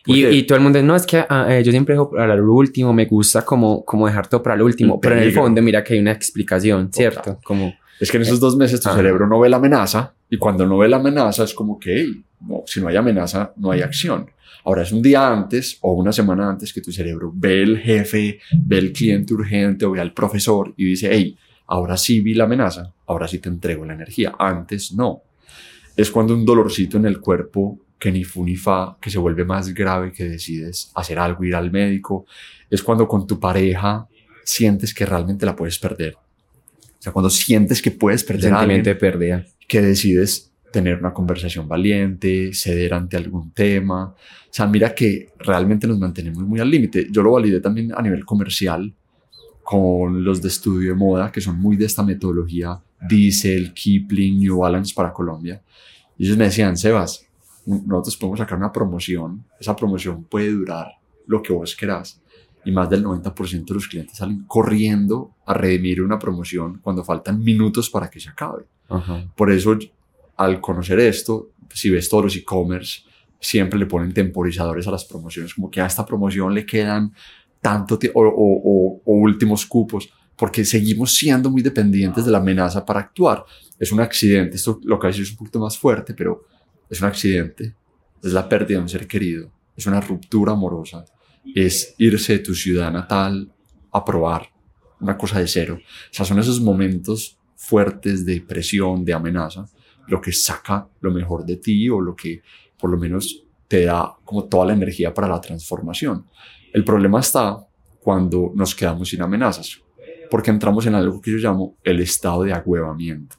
Y, 0.07 0.27
y, 0.27 0.43
todo 0.43 0.57
el 0.57 0.63
mundo, 0.65 0.83
no, 0.83 0.95
es 0.95 1.07
que 1.07 1.25
ah, 1.29 1.47
eh, 1.49 1.63
yo 1.63 1.71
siempre 1.71 1.95
dejo 1.95 2.11
para 2.11 2.37
lo 2.37 2.53
último, 2.53 2.93
me 2.93 3.07
gusta 3.07 3.45
como, 3.45 3.85
como 3.85 4.07
dejar 4.07 4.27
todo 4.27 4.43
para 4.43 4.55
lo 4.55 4.67
último, 4.67 5.01
pero 5.01 5.17
en 5.17 5.23
el 5.23 5.33
fondo 5.33 5.63
mira 5.63 5.83
que 5.83 5.95
hay 5.95 6.01
una 6.01 6.13
explicación, 6.13 6.93
¿cierto? 6.93 7.39
Como, 7.43 7.75
es 7.99 8.11
que 8.11 8.19
en 8.19 8.23
esos 8.25 8.39
dos 8.39 8.57
meses 8.57 8.81
tu 8.81 8.91
cerebro 8.91 9.27
no 9.27 9.41
ve 9.41 9.49
la 9.49 9.57
amenaza 9.57 10.15
y 10.29 10.37
cuando 10.37 10.67
no 10.67 10.77
ve 10.79 10.89
la 10.89 10.97
amenaza 10.97 11.45
es 11.45 11.55
como 11.55 11.79
que, 11.79 12.07
no, 12.07 12.34
si 12.67 12.81
no 12.81 12.89
hay 12.89 12.97
amenaza, 12.97 13.53
no 13.57 13.71
hay 13.71 13.83
acción. 13.83 14.31
Ahora 14.65 14.83
es 14.83 14.93
un 14.93 15.03
día 15.03 15.31
antes 15.31 15.79
o 15.83 15.93
una 15.93 16.13
semana 16.13 16.49
antes 16.49 16.73
que 16.73 16.81
tu 16.81 16.91
cerebro 16.91 17.31
ve 17.35 17.63
el 17.63 17.79
jefe, 17.79 18.41
ve 18.53 18.79
el 18.79 18.93
cliente 18.93 19.35
urgente 19.35 19.85
o 19.85 19.91
ve 19.91 20.01
al 20.01 20.15
profesor 20.15 20.73
y 20.77 20.85
dice, 20.87 21.11
hey, 21.13 21.37
ahora 21.67 21.97
sí 21.97 22.21
vi 22.21 22.35
la 22.35 22.45
amenaza, 22.45 22.93
ahora 23.07 23.29
sí 23.29 23.39
te 23.39 23.51
entrego 23.51 23.85
la 23.85 23.95
energía. 23.95 24.35
Antes 24.39 24.93
no. 24.93 25.23
Es 25.97 26.11
cuando 26.11 26.35
un 26.35 26.45
dolorcito 26.45 26.97
en 26.97 27.07
el 27.07 27.21
cuerpo 27.21 27.79
que 27.99 28.11
ni 28.11 28.25
fu 28.25 28.45
ni 28.45 28.57
fa, 28.57 28.97
que 29.01 29.11
se 29.11 29.19
vuelve 29.19 29.45
más 29.45 29.73
grave, 29.73 30.13
que 30.13 30.25
decides 30.25 30.91
hacer 30.95 31.19
algo, 31.19 31.45
ir 31.45 31.55
al 31.55 31.71
médico. 31.71 32.27
Es 32.71 32.83
cuando 32.83 33.07
con 33.07 33.27
tu 33.27 33.39
pareja 33.39 34.09
sientes 34.45 34.93
que 34.93 35.07
realmente 35.07 35.47
la 35.47 35.55
puedes 35.55 35.79
perder. 35.79 36.15
O 36.17 37.03
sea, 37.05 37.13
cuando 37.13 37.31
sientes 37.31 37.83
que 37.83 37.91
puedes 37.91 38.25
perder 38.25 38.53
a 38.55 38.61
alguien, 38.61 38.83
de 38.83 38.95
pérdida. 38.95 39.47
que 39.69 39.83
decides 39.83 40.54
tener 40.75 40.99
una 40.99 41.15
conversación 41.15 41.69
valiente, 41.69 42.53
ceder 42.53 42.95
ante 42.95 43.17
algún 43.17 43.53
tema. 43.53 44.07
O 44.07 44.51
sea, 44.51 44.67
mira 44.67 44.93
que 44.93 45.29
realmente 45.39 45.87
nos 45.87 46.01
mantenemos 46.01 46.43
muy 46.43 46.59
al 46.59 46.69
límite. 46.69 47.07
Yo 47.13 47.23
lo 47.23 47.31
validé 47.31 47.61
también 47.61 47.93
a 47.97 48.03
nivel 48.03 48.25
comercial 48.25 48.93
con 49.63 50.25
los 50.25 50.43
de 50.43 50.49
estudio 50.49 50.91
de 50.91 50.97
moda, 50.97 51.31
que 51.31 51.41
son 51.41 51.61
muy 51.61 51.77
de 51.77 51.87
esta 51.87 52.03
metodología 52.03 52.77
Diesel, 53.09 53.73
Kipling, 53.73 54.41
New 54.41 54.59
Balance 54.59 54.93
para 54.93 55.13
Colombia. 55.13 55.63
Y 56.19 56.25
ellos 56.25 56.37
me 56.37 56.47
decían, 56.47 56.77
Sebas, 56.77 57.25
nosotros 57.67 58.17
podemos 58.17 58.41
sacar 58.41 58.59
una 58.59 58.73
promoción, 58.73 59.45
esa 59.61 59.77
promoción 59.77 60.25
puede 60.25 60.51
durar 60.51 60.89
lo 61.29 61.41
que 61.41 61.53
vos 61.53 61.77
querás 61.77 62.21
y 62.65 62.73
más 62.73 62.91
del 62.91 63.05
90% 63.05 63.65
de 63.65 63.75
los 63.75 63.87
clientes 63.87 64.17
salen 64.17 64.45
corriendo 64.49 65.35
a 65.47 65.55
redimir 65.55 66.03
una 66.03 66.19
promoción 66.19 66.81
cuando 66.83 67.05
faltan 67.05 67.43
minutos 67.43 67.91
para 67.91 68.11
que 68.11 68.19
se 68.19 68.31
acabe. 68.31 68.65
Por 69.37 69.53
eso, 69.53 69.79
al 70.37 70.61
conocer 70.61 70.99
esto, 71.01 71.51
si 71.73 71.91
ves 71.91 72.09
todos 72.09 72.25
los 72.25 72.37
e-commerce, 72.37 73.03
siempre 73.41 73.79
le 73.79 73.87
ponen 73.87 74.13
temporizadores 74.13 74.87
a 74.87 74.91
las 74.91 75.05
promociones, 75.05 75.55
como 75.55 75.71
que 75.71 75.81
a 75.81 75.87
esta 75.87 76.05
promoción 76.05 76.55
le 76.55 76.65
quedan 76.65 77.13
tanto 77.61 77.99
tiempo 77.99 78.21
o, 78.21 79.03
o, 79.05 79.13
últimos 79.13 79.67
cupos, 79.67 80.09
porque 80.37 80.65
seguimos 80.65 81.15
siendo 81.15 81.51
muy 81.51 81.63
dependientes 81.63 82.25
de 82.25 82.31
la 82.31 82.39
amenaza 82.39 82.85
para 82.85 83.01
actuar. 83.01 83.45
Es 83.79 83.93
un 83.93 84.01
accidente, 84.01 84.57
esto 84.57 84.81
lo 84.85 84.99
que 84.99 85.09
es 85.09 85.31
un 85.31 85.37
poquito 85.37 85.61
más 85.61 85.79
fuerte, 85.79 86.15
pero 86.15 86.47
es 86.89 87.01
un 87.01 87.07
accidente, 87.07 87.75
es 88.23 88.33
la 88.33 88.49
pérdida 88.49 88.79
de 88.79 88.83
un 88.83 88.89
ser 88.89 89.07
querido, 89.07 89.51
es 89.77 89.87
una 89.87 90.01
ruptura 90.01 90.53
amorosa, 90.53 91.05
es 91.55 91.95
irse 91.99 92.35
de 92.35 92.39
tu 92.41 92.55
ciudad 92.55 92.91
natal 92.91 93.53
a 93.93 94.05
probar 94.05 94.49
una 95.01 95.17
cosa 95.17 95.39
de 95.39 95.47
cero. 95.47 95.79
O 95.81 96.15
sea, 96.15 96.25
son 96.25 96.39
esos 96.39 96.61
momentos 96.61 97.39
fuertes 97.57 98.25
de 98.25 98.41
presión, 98.41 99.05
de 99.05 99.13
amenaza, 99.13 99.67
lo 100.09 100.21
que 100.21 100.33
saca 100.33 100.87
lo 101.01 101.11
mejor 101.11 101.45
de 101.45 101.57
ti 101.57 101.89
o 101.89 102.01
lo 102.01 102.15
que 102.15 102.43
por 102.79 102.91
lo 102.91 102.99
menos 102.99 103.45
te 103.69 103.85
da 103.85 104.15
como 104.25 104.45
toda 104.45 104.67
la 104.67 104.73
energía 104.75 105.13
para 105.13 105.29
la 105.29 105.41
transformación. 105.41 106.27
El 106.73 106.85
problema 106.85 107.21
está 107.21 107.59
cuando 108.01 108.53
nos 108.55 108.75
quedamos 108.75 109.09
sin 109.09 109.23
amenazas, 109.23 109.81
porque 110.31 110.51
entramos 110.51 110.85
en 110.87 110.95
algo 110.95 111.21
que 111.21 111.31
yo 111.31 111.39
llamo 111.39 111.77
el 111.83 112.01
estado 112.01 112.43
de 112.43 112.53
agüevamiento. 112.53 113.37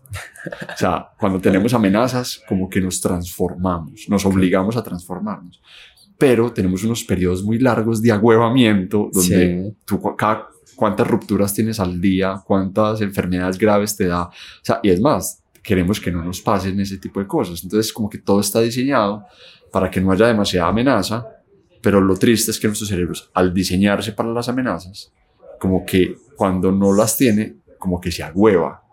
O 0.74 0.78
sea, 0.78 1.10
cuando 1.20 1.40
tenemos 1.40 1.74
amenazas, 1.74 2.42
como 2.48 2.70
que 2.70 2.82
nos 2.82 3.00
transformamos, 3.02 4.06
nos 4.08 4.26
obligamos 4.26 4.76
a 4.78 4.84
transformarnos 4.84 5.62
pero 6.18 6.52
tenemos 6.52 6.84
unos 6.84 7.04
periodos 7.04 7.44
muy 7.44 7.60
largos 7.60 8.02
de 8.02 8.12
agüevamiento 8.12 9.10
donde 9.12 9.74
tú 9.86 10.02
cada, 10.18 10.48
cuántas 10.76 11.08
rupturas 11.08 11.54
tienes 11.54 11.80
al 11.80 12.00
día, 12.00 12.42
cuántas 12.46 13.02
enfermedades 13.02 13.58
graves 13.58 13.96
te 13.96 14.08
da, 14.08 14.24
o 14.24 14.32
sea, 14.62 14.80
y 14.84 14.90
es 14.90 15.02
más, 15.02 15.42
queremos 15.66 16.00
que 16.00 16.12
no 16.12 16.24
nos 16.24 16.42
pasen 16.42 16.80
ese 16.80 16.98
tipo 16.98 17.20
de 17.20 17.28
cosas. 17.28 17.64
Entonces, 17.64 17.92
como 17.92 18.10
que 18.10 18.20
todo 18.20 18.40
está 18.40 18.62
diseñado 18.62 19.26
para 19.72 19.90
que 19.90 20.00
no 20.00 20.12
haya 20.12 20.28
demasiada 20.28 20.70
amenaza, 20.70 21.28
pero 21.82 22.00
lo 22.00 22.16
triste 22.16 22.52
es 22.52 22.60
que 22.60 22.68
nuestros 22.68 22.90
cerebros, 22.90 23.30
al 23.34 23.54
diseñarse 23.54 24.12
para 24.14 24.30
las 24.30 24.48
amenazas, 24.48 25.12
como 25.60 25.86
que 25.86 26.16
cuando 26.36 26.72
no 26.72 26.94
las 26.94 27.18
tiene, 27.18 27.58
como 27.80 28.00
que 28.00 28.12
se 28.12 28.24
agüeva 28.24 28.85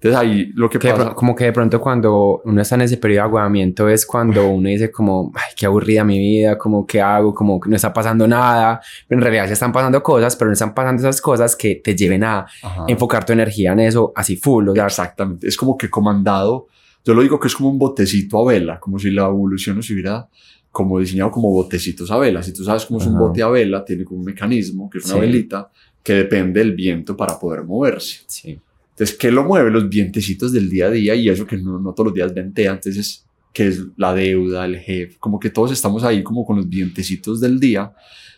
entonces 0.00 0.20
ahí 0.20 0.52
lo 0.54 0.70
que, 0.70 0.78
pasa... 0.78 1.12
como 1.12 1.34
que 1.34 1.46
de 1.46 1.52
pronto 1.52 1.80
cuando 1.80 2.40
uno 2.44 2.62
está 2.62 2.76
en 2.76 2.82
ese 2.82 2.98
periodo 2.98 3.22
de 3.22 3.28
agotamiento 3.30 3.88
es 3.88 4.06
cuando 4.06 4.46
uno 4.48 4.68
dice 4.68 4.92
como, 4.92 5.32
ay, 5.34 5.54
qué 5.56 5.66
aburrida 5.66 6.04
mi 6.04 6.20
vida, 6.20 6.56
como, 6.56 6.86
¿qué 6.86 7.00
hago? 7.00 7.34
Como 7.34 7.58
que 7.58 7.68
no 7.68 7.74
está 7.74 7.92
pasando 7.92 8.28
nada. 8.28 8.80
Pero 9.08 9.18
en 9.18 9.22
realidad 9.22 9.48
se 9.48 9.54
están 9.54 9.72
pasando 9.72 10.00
cosas, 10.00 10.36
pero 10.36 10.50
no 10.50 10.52
están 10.52 10.72
pasando 10.72 11.02
esas 11.02 11.20
cosas 11.20 11.56
que 11.56 11.80
te 11.82 11.96
lleven 11.96 12.22
a 12.22 12.46
enfocar 12.86 13.26
tu 13.26 13.32
energía 13.32 13.72
en 13.72 13.80
eso 13.80 14.12
así 14.14 14.36
full. 14.36 14.68
O 14.68 14.72
Exactamente. 14.72 15.48
Es 15.48 15.56
como 15.56 15.76
que 15.76 15.90
comandado, 15.90 16.68
yo 17.04 17.14
lo 17.14 17.22
digo 17.22 17.40
que 17.40 17.48
es 17.48 17.56
como 17.56 17.68
un 17.68 17.78
botecito 17.78 18.38
a 18.38 18.52
vela, 18.52 18.78
como 18.78 19.00
si 19.00 19.10
la 19.10 19.26
evolución 19.26 19.74
nos 19.76 19.90
hubiera 19.90 20.28
como 20.70 21.00
diseñado 21.00 21.32
como 21.32 21.50
botecitos 21.50 22.08
a 22.12 22.18
vela. 22.18 22.40
Si 22.44 22.52
tú 22.52 22.62
sabes 22.62 22.86
cómo 22.86 23.00
es 23.00 23.06
un 23.06 23.18
bote 23.18 23.42
a 23.42 23.48
vela, 23.48 23.84
tiene 23.84 24.04
como 24.04 24.20
un 24.20 24.26
mecanismo, 24.26 24.88
que 24.88 24.98
es 24.98 25.06
una 25.06 25.22
velita, 25.22 25.72
que 26.04 26.12
depende 26.12 26.60
del 26.60 26.76
viento 26.76 27.16
para 27.16 27.36
poder 27.36 27.64
moverse. 27.64 28.20
Sí. 28.28 28.60
Entonces, 28.98 29.16
¿qué 29.16 29.30
lo 29.30 29.44
mueve? 29.44 29.70
Los 29.70 29.88
vientecitos 29.88 30.50
del 30.50 30.68
día 30.68 30.86
a 30.86 30.90
día 30.90 31.14
y 31.14 31.28
eso 31.28 31.46
que 31.46 31.56
no, 31.56 31.78
no 31.78 31.92
todos 31.92 32.06
los 32.06 32.14
días 32.14 32.34
ventea. 32.34 32.72
Entonces, 32.72 33.24
¿qué 33.52 33.68
es 33.68 33.80
la 33.96 34.12
deuda, 34.12 34.64
el 34.64 34.76
jefe? 34.76 35.16
Como 35.20 35.38
que 35.38 35.50
todos 35.50 35.70
estamos 35.70 36.02
ahí 36.02 36.24
como 36.24 36.44
con 36.44 36.56
los 36.56 36.68
vientecitos 36.68 37.40
del 37.40 37.60
día, 37.60 37.92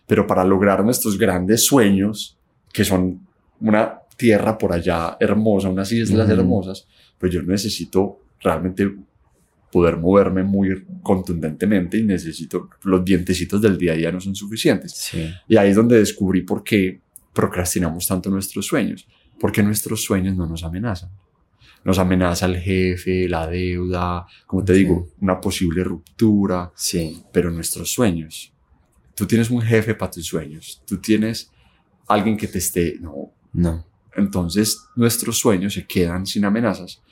pero 0.06 0.26
para 0.26 0.44
lograr 0.44 0.84
nuestros 0.84 1.16
grandes 1.16 1.64
sueños, 1.64 2.36
que 2.74 2.84
son 2.84 3.26
una 3.58 4.00
tierra 4.18 4.58
por 4.58 4.74
allá 4.74 5.16
hermosa, 5.18 5.70
unas 5.70 5.90
islas 5.92 6.28
hermosas, 6.28 6.86
pues 7.16 7.32
yo 7.32 7.40
necesito 7.42 8.18
realmente 8.42 8.94
poder 9.72 9.96
moverme 9.96 10.42
muy 10.42 10.84
contundentemente 11.02 11.96
y 11.96 12.02
necesito, 12.02 12.68
los 12.82 13.02
vientecitos 13.02 13.62
del 13.62 13.78
día 13.78 13.94
a 13.94 13.96
día 13.96 14.12
no 14.12 14.20
son 14.20 14.34
suficientes. 14.34 15.10
Y 15.48 15.56
ahí 15.56 15.70
es 15.70 15.76
donde 15.76 15.96
descubrí 15.96 16.42
por 16.42 16.62
qué 16.62 17.00
procrastinamos 17.32 18.06
tanto 18.06 18.28
nuestros 18.28 18.66
sueños 18.66 19.06
porque 19.40 19.62
nuestros 19.62 20.04
sueños 20.04 20.36
no 20.36 20.46
nos 20.46 20.62
amenazan. 20.62 21.10
Nos 21.82 21.98
amenaza 21.98 22.44
el 22.44 22.58
jefe, 22.58 23.26
la 23.26 23.46
deuda, 23.46 24.26
como 24.46 24.62
te 24.62 24.74
digo, 24.74 25.08
una 25.22 25.40
posible 25.40 25.82
ruptura, 25.82 26.70
sí. 26.76 27.22
pero 27.32 27.50
nuestros 27.50 27.90
sueños. 27.90 28.52
Tú 29.14 29.26
tienes 29.26 29.50
un 29.50 29.62
jefe 29.62 29.94
para 29.94 30.10
tus 30.10 30.26
sueños, 30.26 30.82
tú 30.86 30.98
tienes 30.98 31.50
alguien 32.06 32.36
que 32.36 32.48
te 32.48 32.58
esté, 32.58 32.98
no, 33.00 33.32
no. 33.54 33.86
Entonces 34.14 34.86
nuestros 34.94 35.38
sueños 35.38 35.72
se 35.72 35.86
quedan 35.86 36.26
sin 36.26 36.44
amenazas. 36.44 37.02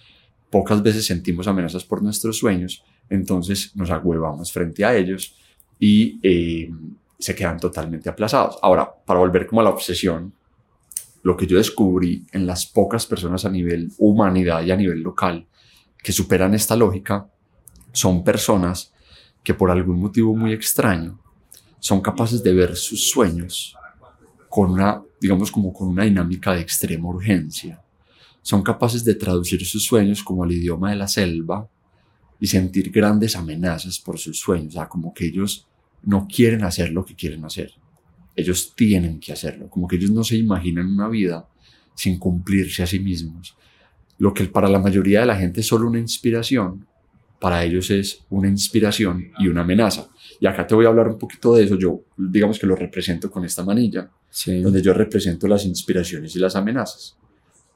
Pocas 0.50 0.82
veces 0.82 1.06
sentimos 1.06 1.46
amenazas 1.48 1.84
por 1.84 2.02
nuestros 2.02 2.36
sueños, 2.36 2.84
entonces 3.08 3.74
nos 3.74 3.90
agüevamos 3.90 4.52
frente 4.52 4.84
a 4.84 4.94
ellos 4.94 5.34
y 5.78 6.18
eh, 6.22 6.70
se 7.18 7.34
quedan 7.34 7.58
totalmente 7.58 8.08
aplazados. 8.08 8.58
Ahora, 8.62 8.90
para 9.06 9.20
volver 9.20 9.46
como 9.46 9.62
a 9.62 9.64
la 9.64 9.70
obsesión, 9.70 10.34
lo 11.22 11.36
que 11.36 11.46
yo 11.46 11.58
descubrí 11.58 12.26
en 12.32 12.46
las 12.46 12.66
pocas 12.66 13.06
personas 13.06 13.44
a 13.44 13.50
nivel 13.50 13.92
humanidad 13.98 14.62
y 14.62 14.70
a 14.70 14.76
nivel 14.76 15.00
local 15.00 15.46
que 16.02 16.12
superan 16.12 16.54
esta 16.54 16.76
lógica 16.76 17.28
son 17.92 18.22
personas 18.22 18.92
que 19.42 19.54
por 19.54 19.70
algún 19.70 20.00
motivo 20.00 20.34
muy 20.34 20.52
extraño 20.52 21.18
son 21.80 22.00
capaces 22.00 22.42
de 22.42 22.52
ver 22.52 22.76
sus 22.76 23.08
sueños 23.08 23.74
con 24.48 24.70
una, 24.72 25.02
digamos 25.20 25.50
como 25.50 25.72
con 25.72 25.88
una 25.88 26.04
dinámica 26.04 26.52
de 26.52 26.60
extrema 26.60 27.08
urgencia. 27.08 27.82
Son 28.42 28.62
capaces 28.62 29.04
de 29.04 29.14
traducir 29.14 29.64
sus 29.66 29.84
sueños 29.84 30.22
como 30.22 30.44
al 30.44 30.52
idioma 30.52 30.90
de 30.90 30.96
la 30.96 31.08
selva 31.08 31.68
y 32.40 32.46
sentir 32.46 32.90
grandes 32.90 33.36
amenazas 33.36 33.98
por 33.98 34.18
sus 34.18 34.38
sueños, 34.38 34.74
o 34.74 34.78
sea, 34.78 34.88
como 34.88 35.12
que 35.12 35.26
ellos 35.26 35.66
no 36.02 36.26
quieren 36.26 36.64
hacer 36.64 36.90
lo 36.90 37.04
que 37.04 37.14
quieren 37.14 37.44
hacer 37.44 37.74
ellos 38.38 38.72
tienen 38.76 39.18
que 39.18 39.32
hacerlo, 39.32 39.68
como 39.68 39.88
que 39.88 39.96
ellos 39.96 40.12
no 40.12 40.22
se 40.22 40.36
imaginan 40.36 40.86
una 40.86 41.08
vida 41.08 41.48
sin 41.94 42.18
cumplirse 42.20 42.84
a 42.84 42.86
sí 42.86 43.00
mismos. 43.00 43.56
Lo 44.18 44.32
que 44.32 44.44
para 44.44 44.68
la 44.68 44.78
mayoría 44.78 45.20
de 45.20 45.26
la 45.26 45.36
gente 45.36 45.60
es 45.60 45.66
solo 45.66 45.88
una 45.88 45.98
inspiración, 45.98 46.86
para 47.40 47.64
ellos 47.64 47.90
es 47.90 48.20
una 48.30 48.48
inspiración 48.48 49.32
y 49.40 49.48
una 49.48 49.62
amenaza. 49.62 50.08
Y 50.38 50.46
acá 50.46 50.66
te 50.68 50.76
voy 50.76 50.86
a 50.86 50.88
hablar 50.88 51.08
un 51.08 51.18
poquito 51.18 51.54
de 51.54 51.64
eso. 51.64 51.76
Yo, 51.76 52.02
digamos 52.16 52.60
que 52.60 52.66
lo 52.66 52.76
represento 52.76 53.28
con 53.28 53.44
esta 53.44 53.64
manilla, 53.64 54.08
donde 54.46 54.82
yo 54.82 54.92
represento 54.92 55.48
las 55.48 55.64
inspiraciones 55.64 56.36
y 56.36 56.38
las 56.38 56.54
amenazas. 56.54 57.16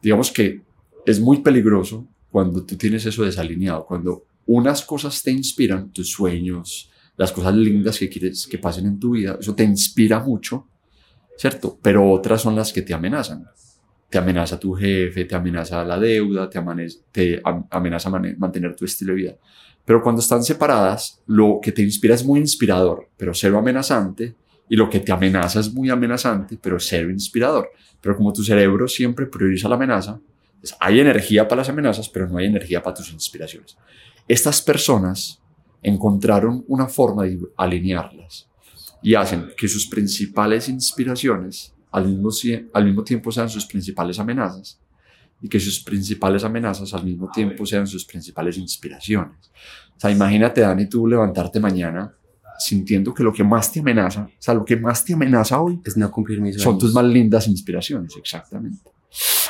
Digamos 0.00 0.30
que 0.30 0.62
es 1.04 1.18
muy 1.18 1.38
peligroso 1.38 2.06
cuando 2.30 2.64
tú 2.64 2.76
tienes 2.76 3.04
eso 3.04 3.24
desalineado, 3.24 3.84
cuando 3.84 4.24
unas 4.46 4.82
cosas 4.84 5.20
te 5.22 5.32
inspiran, 5.32 5.92
tus 5.92 6.10
sueños, 6.10 6.88
las 7.16 7.32
cosas 7.32 7.54
lindas 7.54 7.98
que 7.98 8.08
quieres 8.08 8.46
que 8.46 8.58
pasen 8.58 8.86
en 8.86 8.98
tu 8.98 9.12
vida, 9.12 9.36
eso 9.40 9.54
te 9.54 9.64
inspira 9.64 10.20
mucho, 10.20 10.68
¿cierto? 11.36 11.78
Pero 11.82 12.10
otras 12.10 12.42
son 12.42 12.56
las 12.56 12.72
que 12.72 12.82
te 12.82 12.94
amenazan. 12.94 13.44
Te 14.08 14.18
amenaza 14.18 14.60
tu 14.60 14.74
jefe, 14.74 15.24
te 15.24 15.34
amenaza 15.34 15.84
la 15.84 15.98
deuda, 15.98 16.48
te, 16.50 16.60
te 17.10 17.42
amenaza 17.70 18.10
mantener 18.10 18.76
tu 18.76 18.84
estilo 18.84 19.14
de 19.14 19.16
vida. 19.16 19.36
Pero 19.84 20.02
cuando 20.02 20.20
están 20.20 20.42
separadas, 20.44 21.20
lo 21.26 21.58
que 21.62 21.72
te 21.72 21.82
inspira 21.82 22.14
es 22.14 22.24
muy 22.24 22.38
inspirador, 22.40 23.08
pero 23.16 23.34
cero 23.34 23.58
amenazante, 23.58 24.34
y 24.68 24.76
lo 24.76 24.88
que 24.88 25.00
te 25.00 25.12
amenaza 25.12 25.60
es 25.60 25.72
muy 25.72 25.90
amenazante, 25.90 26.58
pero 26.60 26.78
cero 26.78 27.10
inspirador. 27.10 27.70
Pero 28.00 28.16
como 28.16 28.32
tu 28.32 28.42
cerebro 28.42 28.86
siempre 28.88 29.26
prioriza 29.26 29.68
la 29.68 29.74
amenaza, 29.74 30.20
hay 30.80 31.00
energía 31.00 31.48
para 31.48 31.60
las 31.60 31.68
amenazas, 31.68 32.08
pero 32.08 32.28
no 32.28 32.38
hay 32.38 32.46
energía 32.46 32.82
para 32.82 32.94
tus 32.94 33.12
inspiraciones. 33.12 33.76
Estas 34.28 34.62
personas 34.62 35.41
encontraron 35.82 36.64
una 36.68 36.86
forma 36.86 37.24
de 37.24 37.38
alinearlas 37.56 38.48
y 39.02 39.14
hacen 39.14 39.48
que 39.56 39.68
sus 39.68 39.86
principales 39.88 40.68
inspiraciones 40.68 41.74
al 41.90 42.06
mismo, 42.06 42.30
al 42.72 42.84
mismo 42.84 43.04
tiempo 43.04 43.32
sean 43.32 43.48
sus 43.48 43.66
principales 43.66 44.18
amenazas 44.18 44.80
y 45.40 45.48
que 45.48 45.58
sus 45.58 45.80
principales 45.80 46.44
amenazas 46.44 46.94
al 46.94 47.04
mismo 47.04 47.28
tiempo 47.30 47.66
sean 47.66 47.86
sus 47.86 48.04
principales 48.04 48.56
inspiraciones. 48.56 49.50
O 49.96 50.00
sea, 50.00 50.10
imagínate, 50.10 50.60
Dani, 50.60 50.88
tú 50.88 51.06
levantarte 51.06 51.58
mañana 51.58 52.14
sintiendo 52.58 53.12
que 53.12 53.24
lo 53.24 53.32
que 53.32 53.42
más 53.42 53.72
te 53.72 53.80
amenaza, 53.80 54.22
o 54.22 54.30
sea, 54.38 54.54
lo 54.54 54.64
que 54.64 54.76
más 54.76 55.04
te 55.04 55.14
amenaza 55.14 55.60
hoy 55.60 55.80
es 55.84 55.96
no 55.96 56.10
cumplir 56.10 56.40
mis 56.40 56.54
sueños. 56.54 56.64
Son 56.64 56.78
tus 56.78 56.94
más 56.94 57.04
lindas 57.04 57.48
inspiraciones, 57.48 58.16
exactamente. 58.16 58.90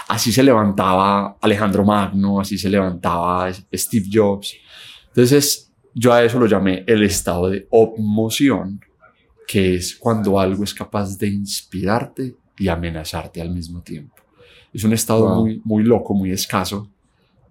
Así 0.08 0.32
se 0.32 0.42
levantaba 0.42 1.36
Alejandro 1.40 1.84
Magno, 1.84 2.40
así 2.40 2.56
se 2.56 2.70
levantaba 2.70 3.52
Steve 3.72 4.06
Jobs. 4.10 4.54
Entonces, 5.08 5.71
yo 5.94 6.12
a 6.12 6.24
eso 6.24 6.38
lo 6.38 6.46
llamé 6.46 6.84
el 6.86 7.02
estado 7.02 7.50
de 7.50 7.66
obmoción, 7.70 8.80
que 9.46 9.74
es 9.74 9.96
cuando 9.96 10.38
algo 10.38 10.64
es 10.64 10.72
capaz 10.72 11.18
de 11.18 11.28
inspirarte 11.28 12.34
y 12.58 12.68
amenazarte 12.68 13.40
al 13.40 13.50
mismo 13.50 13.82
tiempo. 13.82 14.14
Es 14.72 14.84
un 14.84 14.92
estado 14.92 15.42
muy, 15.42 15.60
muy 15.64 15.84
loco, 15.84 16.14
muy 16.14 16.30
escaso, 16.30 16.88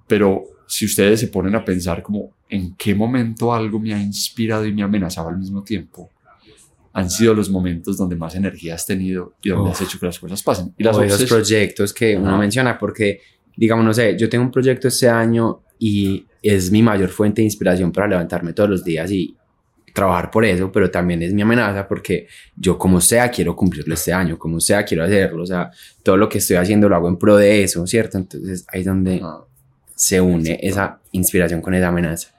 pero 0.07 0.43
si 0.67 0.85
ustedes 0.85 1.19
se 1.19 1.27
ponen 1.27 1.53
a 1.55 1.63
pensar 1.63 2.01
como 2.01 2.31
en 2.49 2.75
qué 2.75 2.95
momento 2.95 3.53
algo 3.53 3.79
me 3.79 3.93
ha 3.93 4.01
inspirado 4.01 4.65
y 4.65 4.73
me 4.73 4.81
ha 4.81 4.85
amenazado 4.85 5.29
al 5.29 5.37
mismo 5.37 5.63
tiempo, 5.63 6.09
han 6.93 7.09
sido 7.09 7.33
los 7.33 7.49
momentos 7.49 7.97
donde 7.97 8.15
más 8.15 8.35
energía 8.35 8.75
has 8.75 8.85
tenido 8.85 9.33
y 9.41 9.49
donde 9.49 9.71
has 9.71 9.81
hecho 9.81 9.99
que 9.99 10.07
las 10.07 10.19
cosas 10.19 10.41
pasen. 10.43 10.73
Y 10.77 10.83
las 10.83 10.97
los 10.97 11.23
proyectos 11.25 11.93
que 11.93 12.17
uno 12.17 12.37
menciona, 12.37 12.77
porque, 12.77 13.21
digamos, 13.55 13.85
no 13.85 13.93
sé, 13.93 14.17
yo 14.17 14.27
tengo 14.27 14.43
un 14.43 14.51
proyecto 14.51 14.87
este 14.87 15.07
año 15.07 15.61
y 15.79 16.25
es 16.41 16.71
mi 16.71 16.81
mayor 16.81 17.09
fuente 17.09 17.41
de 17.41 17.45
inspiración 17.45 17.91
para 17.91 18.07
levantarme 18.07 18.53
todos 18.53 18.69
los 18.69 18.83
días 18.83 19.11
y 19.11 19.35
trabajar 19.93 20.31
por 20.31 20.45
eso, 20.45 20.71
pero 20.71 20.89
también 20.89 21.21
es 21.21 21.33
mi 21.33 21.41
amenaza 21.41 21.87
porque 21.87 22.27
yo 22.55 22.77
como 22.77 23.01
sea 23.01 23.29
quiero 23.29 23.55
cumplirlo 23.55 23.93
este 23.93 24.13
año, 24.13 24.37
como 24.37 24.59
sea 24.59 24.83
quiero 24.83 25.03
hacerlo, 25.03 25.43
o 25.43 25.45
sea, 25.45 25.69
todo 26.03 26.17
lo 26.17 26.29
que 26.29 26.37
estoy 26.37 26.55
haciendo 26.57 26.87
lo 26.87 26.95
hago 26.95 27.09
en 27.09 27.17
pro 27.17 27.35
de 27.35 27.63
eso, 27.63 27.85
¿cierto? 27.85 28.17
Entonces 28.17 28.65
ahí 28.69 28.81
es 28.81 28.85
donde 28.85 29.21
se 29.95 30.21
une 30.21 30.59
esa 30.61 30.99
inspiración 31.11 31.61
con 31.61 31.73
esa 31.73 31.89
amenaza. 31.89 32.29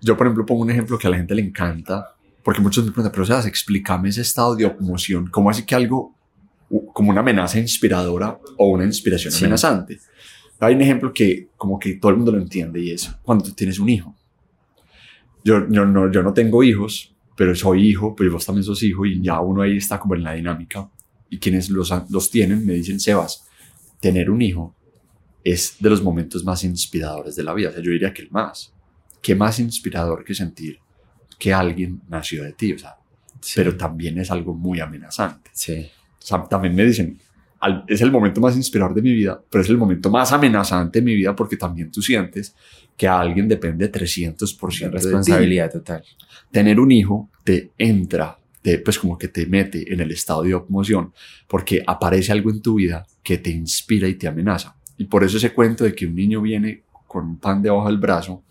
Yo, 0.00 0.16
por 0.16 0.26
ejemplo, 0.26 0.46
pongo 0.46 0.62
un 0.62 0.70
ejemplo 0.70 0.98
que 0.98 1.06
a 1.06 1.10
la 1.10 1.16
gente 1.16 1.34
le 1.34 1.42
encanta, 1.42 2.14
porque 2.42 2.60
muchos 2.60 2.84
me 2.84 2.90
preguntan, 2.90 3.12
pero 3.12 3.26
sea, 3.26 3.40
explícame 3.48 4.08
ese 4.08 4.22
estado 4.22 4.54
de 4.54 4.64
emoción, 4.64 5.28
¿cómo 5.30 5.50
así 5.50 5.64
que 5.64 5.74
algo 5.74 6.14
como 6.92 7.10
una 7.10 7.20
amenaza 7.20 7.58
inspiradora 7.58 8.38
o 8.58 8.68
una 8.68 8.84
inspiración 8.84 9.34
amenazante? 9.34 9.98
Hay 10.60 10.74
un 10.74 10.82
ejemplo 10.82 11.12
que 11.12 11.48
como 11.56 11.78
que 11.78 11.94
todo 11.94 12.10
el 12.10 12.16
mundo 12.16 12.32
lo 12.32 12.38
entiende 12.38 12.80
y 12.80 12.90
es 12.90 13.08
cuando 13.22 13.44
tú 13.44 13.52
tienes 13.52 13.78
un 13.78 13.88
hijo 13.88 14.14
yo, 15.44 15.60
no, 15.60 16.10
yo 16.10 16.22
no 16.22 16.32
tengo 16.32 16.62
hijos, 16.62 17.14
pero 17.36 17.54
soy 17.54 17.88
hijo, 17.88 18.14
pero 18.14 18.32
vos 18.32 18.44
también 18.44 18.64
sos 18.64 18.82
hijo 18.82 19.06
y 19.06 19.22
ya 19.22 19.40
uno 19.40 19.62
ahí 19.62 19.76
está 19.76 19.98
como 19.98 20.14
en 20.14 20.22
la 20.22 20.34
dinámica. 20.34 20.90
Y 21.30 21.38
quienes 21.38 21.70
los, 21.70 21.92
los 22.10 22.30
tienen 22.30 22.64
me 22.66 22.74
dicen, 22.74 22.98
Sebas, 22.98 23.46
tener 24.00 24.30
un 24.30 24.42
hijo 24.42 24.74
es 25.44 25.76
de 25.78 25.90
los 25.90 26.02
momentos 26.02 26.44
más 26.44 26.64
inspiradores 26.64 27.36
de 27.36 27.42
la 27.42 27.54
vida. 27.54 27.70
O 27.70 27.72
sea, 27.72 27.82
yo 27.82 27.90
diría 27.90 28.12
que 28.12 28.22
el 28.22 28.30
más. 28.30 28.72
¿Qué 29.22 29.34
más 29.34 29.58
inspirador 29.58 30.24
que 30.24 30.34
sentir 30.34 30.78
que 31.38 31.52
alguien 31.52 32.02
nació 32.08 32.44
de 32.44 32.52
ti? 32.52 32.72
O 32.72 32.78
sea, 32.78 32.96
pero 33.54 33.76
también 33.76 34.18
es 34.18 34.30
algo 34.30 34.54
muy 34.54 34.80
amenazante. 34.80 35.50
Sí. 35.52 35.88
O 36.18 36.26
sea, 36.26 36.44
también 36.44 36.74
me 36.74 36.84
dicen, 36.84 37.18
es 37.86 38.00
el 38.00 38.10
momento 38.10 38.40
más 38.40 38.56
inspirador 38.56 38.94
de 38.94 39.02
mi 39.02 39.12
vida, 39.12 39.40
pero 39.50 39.62
es 39.62 39.70
el 39.70 39.78
momento 39.78 40.10
más 40.10 40.32
amenazante 40.32 41.00
de 41.00 41.04
mi 41.04 41.14
vida 41.14 41.34
porque 41.34 41.56
también 41.56 41.90
tú 41.90 42.00
sientes 42.00 42.54
que 42.96 43.06
a 43.06 43.18
alguien 43.18 43.48
depende 43.48 43.90
300% 43.90 44.78
de 44.78 44.90
responsabilidad 44.90 45.70
total. 45.70 46.04
Tener 46.50 46.80
un 46.80 46.90
hijo 46.92 47.30
te 47.44 47.70
entra, 47.78 48.38
te, 48.62 48.78
pues 48.78 48.98
como 48.98 49.16
que 49.18 49.28
te 49.28 49.46
mete 49.46 49.92
en 49.92 50.00
el 50.00 50.10
estado 50.10 50.42
de 50.42 50.50
emoción 50.50 51.12
porque 51.46 51.82
aparece 51.86 52.32
algo 52.32 52.50
en 52.50 52.60
tu 52.60 52.74
vida 52.74 53.06
que 53.22 53.38
te 53.38 53.50
inspira 53.50 54.08
y 54.08 54.14
te 54.14 54.28
amenaza. 54.28 54.74
Y 54.96 55.04
por 55.04 55.24
eso 55.24 55.36
ese 55.36 55.52
cuento 55.52 55.84
de 55.84 55.94
que 55.94 56.06
un 56.06 56.14
niño 56.14 56.40
viene 56.40 56.82
con 57.06 57.24
un 57.24 57.38
pan 57.38 57.62
debajo 57.62 57.86
del 57.86 57.98
brazo 57.98 58.42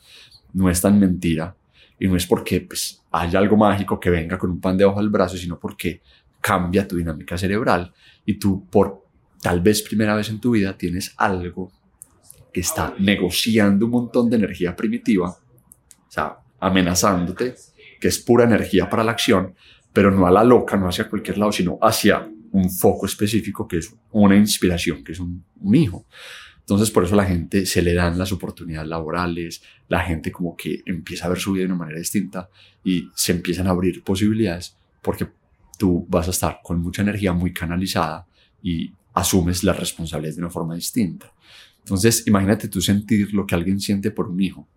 no 0.53 0.69
es 0.69 0.81
tan 0.81 0.99
mentira 0.99 1.55
y 1.99 2.07
no 2.07 2.15
es 2.15 2.25
porque 2.25 2.61
pues, 2.61 3.01
haya 3.11 3.39
algo 3.39 3.57
mágico 3.57 3.99
que 3.99 4.09
venga 4.09 4.37
con 4.37 4.51
un 4.51 4.59
pan 4.59 4.77
debajo 4.77 4.99
del 4.99 5.09
brazo, 5.09 5.37
sino 5.37 5.59
porque 5.59 6.01
cambia 6.47 6.87
tu 6.87 6.95
dinámica 6.95 7.37
cerebral 7.37 7.93
y 8.25 8.35
tú 8.35 8.65
por 8.69 9.03
tal 9.41 9.59
vez 9.59 9.81
primera 9.81 10.15
vez 10.15 10.29
en 10.29 10.39
tu 10.39 10.51
vida 10.51 10.77
tienes 10.77 11.13
algo 11.17 11.73
que 12.53 12.61
está 12.61 12.95
negociando 12.99 13.85
un 13.85 13.91
montón 13.91 14.29
de 14.29 14.37
energía 14.37 14.73
primitiva, 14.73 15.27
o 15.27 16.09
sea, 16.11 16.37
amenazándote, 16.61 17.53
que 17.99 18.07
es 18.07 18.19
pura 18.19 18.45
energía 18.45 18.89
para 18.89 19.03
la 19.03 19.11
acción, 19.11 19.55
pero 19.91 20.09
no 20.09 20.25
a 20.25 20.31
la 20.31 20.45
loca, 20.45 20.77
no 20.77 20.87
hacia 20.87 21.09
cualquier 21.09 21.37
lado, 21.37 21.51
sino 21.51 21.77
hacia 21.81 22.25
un 22.51 22.71
foco 22.71 23.07
específico 23.07 23.67
que 23.67 23.79
es 23.79 23.93
una 24.11 24.37
inspiración, 24.37 25.03
que 25.03 25.11
es 25.11 25.19
un, 25.19 25.43
hijo. 25.73 26.05
Entonces, 26.59 26.91
por 26.91 27.03
eso 27.03 27.15
la 27.17 27.25
gente 27.25 27.65
se 27.65 27.81
le 27.81 27.93
dan 27.93 28.17
las 28.17 28.31
oportunidades 28.31 28.87
laborales, 28.87 29.61
la 29.89 29.99
gente 29.99 30.31
como 30.31 30.55
que 30.55 30.81
empieza 30.85 31.25
a 31.25 31.29
ver 31.29 31.39
su 31.39 31.51
vida 31.51 31.63
de 31.63 31.73
una 31.73 31.79
manera 31.79 31.99
distinta 31.99 32.49
y 32.85 33.09
se 33.15 33.33
empiezan 33.33 33.67
a 33.67 33.71
abrir 33.71 34.01
posibilidades 34.01 34.77
porque 35.07 35.27
tú 35.77 36.05
vas 36.09 36.27
a 36.27 36.31
estar 36.31 36.59
con 36.63 36.81
mucha 36.81 37.01
energía 37.01 37.33
muy 37.33 37.53
canalizada 37.53 38.25
y 38.61 38.91
asumes 39.13 39.63
las 39.63 39.79
responsabilidades 39.79 40.35
de 40.35 40.41
una 40.41 40.51
forma 40.51 40.75
distinta. 40.75 41.31
Entonces, 41.79 42.27
imagínate 42.27 42.67
tú 42.67 42.81
sentir 42.81 43.33
lo 43.33 43.45
que 43.45 43.55
alguien 43.55 43.79
siente 43.79 44.11
por 44.11 44.27
un 44.27 44.41
hijo, 44.41 44.67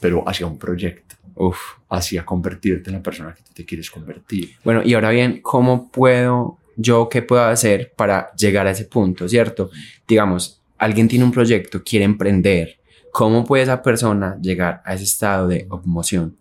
pero 0.00 0.28
hacia 0.28 0.46
un 0.46 0.58
proyecto, 0.58 1.16
Uf. 1.34 1.58
hacia 1.88 2.24
convertirte 2.24 2.90
en 2.90 2.96
la 2.96 3.02
persona 3.02 3.34
que 3.34 3.42
tú 3.42 3.52
te 3.54 3.64
quieres 3.64 3.90
convertir. 3.90 4.56
Bueno, 4.62 4.82
y 4.84 4.94
ahora 4.94 5.10
bien, 5.10 5.40
¿cómo 5.40 5.90
puedo, 5.90 6.58
yo 6.76 7.08
qué 7.08 7.22
puedo 7.22 7.42
hacer 7.42 7.92
para 7.96 8.32
llegar 8.34 8.66
a 8.66 8.72
ese 8.72 8.84
punto, 8.84 9.26
cierto? 9.28 9.70
Digamos, 10.06 10.60
alguien 10.76 11.08
tiene 11.08 11.24
un 11.24 11.32
proyecto, 11.32 11.82
quiere 11.82 12.04
emprender, 12.04 12.78
¿cómo 13.12 13.44
puede 13.44 13.62
esa 13.62 13.82
persona 13.82 14.36
llegar 14.40 14.82
a 14.84 14.94
ese 14.94 15.04
estado 15.04 15.48
de 15.48 15.66
emoción? 15.84 16.36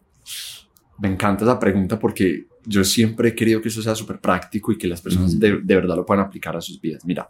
Me 0.99 1.07
encanta 1.07 1.45
esa 1.45 1.57
pregunta 1.57 1.97
porque 1.97 2.47
yo 2.65 2.83
siempre 2.83 3.29
he 3.29 3.35
querido 3.35 3.61
que 3.61 3.69
eso 3.69 3.81
sea 3.81 3.95
súper 3.95 4.19
práctico 4.19 4.71
y 4.71 4.77
que 4.77 4.87
las 4.87 5.01
personas 5.01 5.39
de, 5.39 5.57
verdad 5.63 5.95
lo 5.95 6.05
puedan 6.05 6.25
aplicar 6.25 6.55
a 6.55 6.61
sus 6.61 6.79
vidas. 6.79 7.03
Mira, 7.05 7.29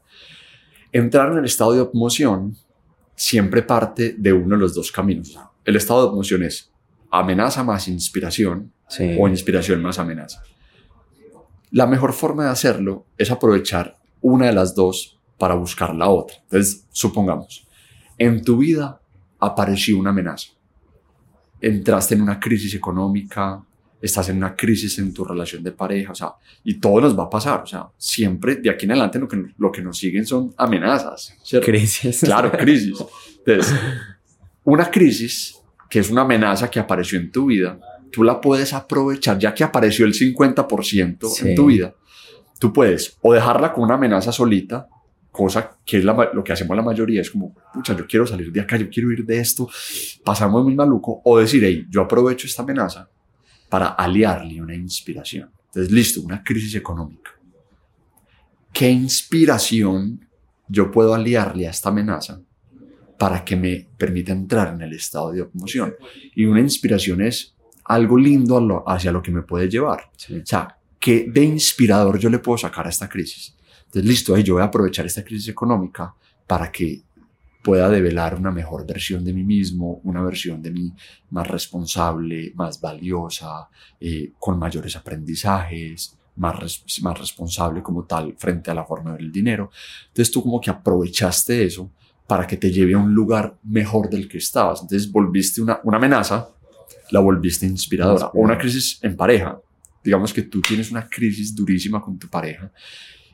entrar 0.92 1.32
en 1.32 1.40
el 1.40 1.46
estado 1.46 1.74
de 1.74 1.90
emoción 1.94 2.56
siempre 3.16 3.64
parte 3.64 4.16
de 4.18 4.34
uno 4.34 4.56
de 4.56 4.62
los 4.62 4.74
dos 4.74 4.92
caminos. 4.92 5.38
El 5.64 5.76
estado 5.76 6.08
de 6.08 6.14
emoción 6.14 6.44
es 6.44 6.72
amenaza 7.10 7.64
más 7.64 7.88
inspiración 7.88 8.72
o 9.20 9.28
inspiración 9.28 9.82
más 9.82 10.00
amenaza. 10.00 10.42
La 11.72 11.88
mejor 11.88 12.14
forma 12.14 12.46
de 12.46 12.50
hacerlo 12.50 13.06
es 13.18 13.32
aprovechar 13.32 13.98
una 14.22 14.48
de 14.48 14.54
las 14.54 14.76
dos 14.76 15.20
para 15.38 15.56
buscar 15.56 15.96
la 15.96 16.10
otra. 16.10 16.38
Entonces, 16.44 16.86
supongamos, 16.92 17.68
en 18.18 18.44
tu 18.44 18.58
vida 18.58 19.02
apareció 19.40 19.98
una 19.98 20.10
amenaza. 20.10 20.50
Entraste 21.62 22.16
en 22.16 22.22
una 22.22 22.40
crisis 22.40 22.74
económica, 22.76 23.64
estás 24.02 24.30
en 24.30 24.38
una 24.38 24.56
crisis 24.56 24.98
en 25.00 25.14
tu 25.14 25.24
relación 25.24 25.64
de 25.64 25.72
pareja, 25.72 26.12
o 26.12 26.16
sea, 26.16 26.34
y 26.64 26.80
todo 26.80 27.00
nos 27.02 27.18
va 27.18 27.24
a 27.24 27.30
pasar, 27.30 27.62
o 27.62 27.66
sea, 27.66 27.88
siempre 27.98 28.56
de 28.56 28.70
aquí 28.70 28.86
en 28.86 28.92
adelante 28.92 29.20
lo 29.20 29.28
que, 29.28 29.44
lo 29.58 29.72
que 29.72 29.82
nos 29.82 29.98
siguen 29.98 30.26
son 30.26 30.54
amenazas, 30.58 31.38
¿cierto? 31.44 31.68
Crisis. 31.68 32.22
Claro, 32.22 32.52
crisis. 32.58 33.04
Entonces, 33.46 33.76
una 34.64 34.90
crisis 34.90 35.58
que 35.90 36.00
es 36.00 36.10
una 36.10 36.22
amenaza 36.22 36.70
que 36.70 36.80
apareció 36.80 37.20
en 37.20 37.32
tu 37.32 37.48
vida, 37.48 37.80
tú 38.12 38.24
la 38.24 38.42
puedes 38.42 38.74
aprovechar 38.74 39.38
ya 39.38 39.54
que 39.54 39.64
apareció 39.64 40.06
el 40.06 40.14
50% 40.14 41.46
en 41.46 41.56
tu 41.56 41.66
vida. 41.68 41.94
Tú 42.60 42.72
puedes 42.72 43.18
o 43.22 43.34
dejarla 43.34 43.74
con 43.74 43.84
una 43.84 43.96
amenaza 43.96 44.32
solita, 44.32 44.88
cosa 45.32 45.78
que 45.86 45.98
es 45.98 46.04
lo 46.04 46.44
que 46.44 46.54
hacemos 46.54 46.76
la 46.76 46.84
mayoría, 46.84 47.22
es 47.22 47.32
como, 47.32 47.56
pucha, 47.74 47.96
yo 47.96 48.06
quiero 48.06 48.26
salir 48.26 48.52
de 48.52 48.62
acá, 48.62 48.78
yo 48.78 48.90
quiero 48.90 49.12
ir 49.12 49.26
de 49.26 49.40
esto, 49.40 49.70
pasamos 50.24 50.64
muy 50.64 50.76
maluco, 50.76 51.22
o 51.24 51.40
decir, 51.40 51.64
hey, 51.64 51.86
yo 51.90 52.02
aprovecho 52.02 52.48
esta 52.48 52.64
amenaza 52.64 53.10
para 53.72 53.88
aliarle 53.88 54.62
una 54.62 54.76
inspiración. 54.76 55.50
Entonces, 55.68 55.94
listo, 55.94 56.20
una 56.20 56.44
crisis 56.44 56.76
económica. 56.76 57.32
¿Qué 58.74 58.90
inspiración 58.90 60.28
yo 60.68 60.92
puedo 60.92 61.14
aliarle 61.14 61.68
a 61.68 61.70
esta 61.70 61.88
amenaza 61.88 62.42
para 63.18 63.46
que 63.46 63.56
me 63.56 63.88
permita 63.98 64.34
entrar 64.34 64.74
en 64.74 64.82
el 64.82 64.92
estado 64.92 65.32
de 65.32 65.48
emoción? 65.56 65.96
Y 66.36 66.44
una 66.44 66.60
inspiración 66.60 67.22
es 67.22 67.56
algo 67.86 68.18
lindo 68.18 68.84
hacia 68.86 69.14
lo 69.14 69.22
que 69.22 69.32
me 69.32 69.44
puede 69.44 69.70
llevar. 69.70 70.12
O 70.14 70.46
sea, 70.46 70.78
¿qué 71.00 71.28
de 71.32 71.44
inspirador 71.46 72.20
yo 72.20 72.30
le 72.30 72.40
puedo 72.40 72.58
sacar 72.58 72.88
a 72.88 72.90
esta 72.90 73.08
crisis? 73.08 73.56
Entonces, 73.86 74.04
listo, 74.04 74.38
yo 74.38 74.56
voy 74.56 74.64
a 74.64 74.66
aprovechar 74.66 75.06
esta 75.06 75.24
crisis 75.24 75.48
económica 75.48 76.14
para 76.46 76.70
que 76.70 77.04
pueda 77.62 77.90
develar 77.90 78.36
una 78.36 78.52
mejor 78.52 78.86
versión 78.86 79.24
de 79.24 79.34
mí 79.34 79.44
mismo, 79.44 80.02
una 80.04 80.22
versión 80.22 80.62
de 80.62 80.72
mí 80.72 80.94
más 81.30 81.48
responsable, 81.48 82.52
más 82.56 82.82
valiosa, 82.82 83.70
eh, 84.00 84.32
con 84.40 84.58
mayores 84.58 84.96
aprendizajes, 84.96 86.18
más, 86.36 86.84
más 87.02 87.20
responsable 87.20 87.84
como 87.84 88.06
tal 88.06 88.36
frente 88.38 88.72
a 88.72 88.74
la 88.74 88.86
forma 88.86 89.14
del 89.14 89.32
dinero. 89.32 89.70
Entonces 90.08 90.32
tú 90.32 90.42
como 90.42 90.60
que 90.60 90.72
aprovechaste 90.72 91.64
eso 91.64 91.92
para 92.28 92.48
que 92.48 92.58
te 92.58 92.72
lleve 92.72 92.94
a 92.94 92.98
un 92.98 93.14
lugar 93.14 93.58
mejor 93.64 94.10
del 94.10 94.28
que 94.28 94.38
estabas. 94.40 94.82
Entonces 94.82 95.12
volviste 95.12 95.62
una, 95.62 95.80
una 95.84 95.98
amenaza, 95.98 96.50
la 97.12 97.20
volviste 97.20 97.66
inspiradora. 97.66 98.28
O 98.28 98.40
una 98.40 98.58
crisis 98.58 99.00
en 99.04 99.16
pareja. 99.16 99.60
Digamos 100.04 100.34
que 100.34 100.44
tú 100.44 100.62
tienes 100.62 100.90
una 100.90 101.08
crisis 101.08 101.54
durísima 101.54 102.02
con 102.02 102.18
tu 102.18 102.28
pareja 102.28 102.72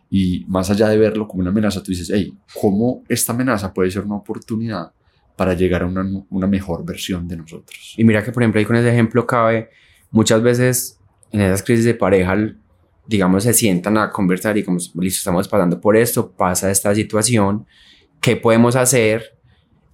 y 0.10 0.46
más 0.48 0.70
allá 0.70 0.88
de 0.90 0.98
verlo 0.98 1.28
como 1.28 1.42
una 1.42 1.50
amenaza, 1.50 1.84
tú 1.84 1.92
dices, 1.92 2.12
hey, 2.14 2.34
¿cómo 2.60 3.04
esta 3.10 3.34
amenaza 3.34 3.74
puede 3.74 3.92
ser 3.92 4.04
una 4.04 4.16
oportunidad 4.16 4.92
para 5.36 5.54
llegar 5.54 5.84
a 5.84 5.86
una, 5.86 6.06
una 6.30 6.48
mejor 6.48 6.86
versión 6.86 7.28
de 7.28 7.38
nosotros? 7.38 7.94
Y 7.98 8.04
mira 8.04 8.24
que, 8.24 8.32
por 8.32 8.44
ejemplo, 8.44 8.60
ahí 8.60 8.66
con 8.66 8.76
ese 8.76 8.90
ejemplo 8.90 9.28
cabe, 9.28 9.70
muchas 10.12 10.42
veces 10.42 11.00
en 11.32 11.42
esas 11.42 11.62
crisis 11.64 11.86
de 11.86 11.94
pareja, 11.94 12.38
digamos, 13.06 13.44
se 13.44 13.54
sientan 13.54 13.98
a 13.98 14.12
conversar 14.12 14.58
y 14.58 14.64
como, 14.64 14.78
listo, 14.78 15.20
estamos 15.20 15.48
pasando 15.48 15.80
por 15.80 15.98
esto, 15.98 16.32
pasa 16.32 16.72
esta 16.72 16.94
situación, 16.96 17.66
¿qué 18.22 18.36
podemos 18.36 18.76
hacer? 18.76 19.38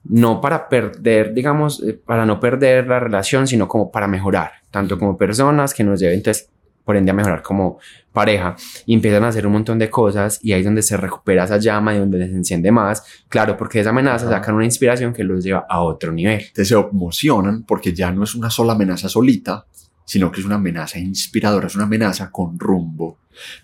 No 0.03 0.41
para 0.41 0.69
perder, 0.69 1.33
digamos, 1.33 1.81
eh, 1.81 1.93
para 1.93 2.25
no 2.25 2.39
perder 2.39 2.87
la 2.87 2.99
relación, 2.99 3.47
sino 3.47 3.67
como 3.67 3.91
para 3.91 4.07
mejorar, 4.07 4.51
tanto 4.69 4.99
como 4.99 5.17
personas 5.17 5.73
que 5.73 5.83
nos 5.83 5.99
lleven. 5.99 6.17
Entonces, 6.17 6.49
por 6.83 6.97
ende 6.97 7.11
a 7.11 7.13
mejorar 7.13 7.41
como 7.41 7.79
pareja 8.11 8.55
y 8.85 8.93
empiezan 8.93 9.23
a 9.23 9.29
hacer 9.29 9.47
un 9.47 9.53
montón 9.53 9.79
de 9.79 9.89
cosas 9.89 10.39
y 10.41 10.51
ahí 10.51 10.59
es 10.59 10.65
donde 10.65 10.81
se 10.81 10.97
recupera 10.97 11.45
esa 11.45 11.57
llama 11.57 11.95
y 11.95 11.99
donde 11.99 12.27
se 12.27 12.33
enciende 12.33 12.71
más, 12.71 13.03
claro, 13.29 13.57
porque 13.57 13.79
esa 13.79 13.89
amenaza 13.91 14.29
sacan 14.29 14.55
una 14.55 14.65
inspiración 14.65 15.13
que 15.13 15.23
los 15.23 15.43
lleva 15.43 15.65
a 15.67 15.81
otro 15.81 16.11
nivel. 16.11 16.39
Entonces 16.39 16.67
se 16.67 16.75
emocionan 16.75 17.63
porque 17.63 17.93
ya 17.93 18.11
no 18.11 18.23
es 18.23 18.35
una 18.35 18.49
sola 18.49 18.73
amenaza 18.73 19.09
solita, 19.09 19.65
sino 20.05 20.31
que 20.31 20.41
es 20.41 20.45
una 20.45 20.55
amenaza 20.55 20.99
inspiradora, 20.99 21.67
es 21.67 21.75
una 21.75 21.85
amenaza 21.85 22.29
con 22.29 22.59
rumbo. 22.59 23.19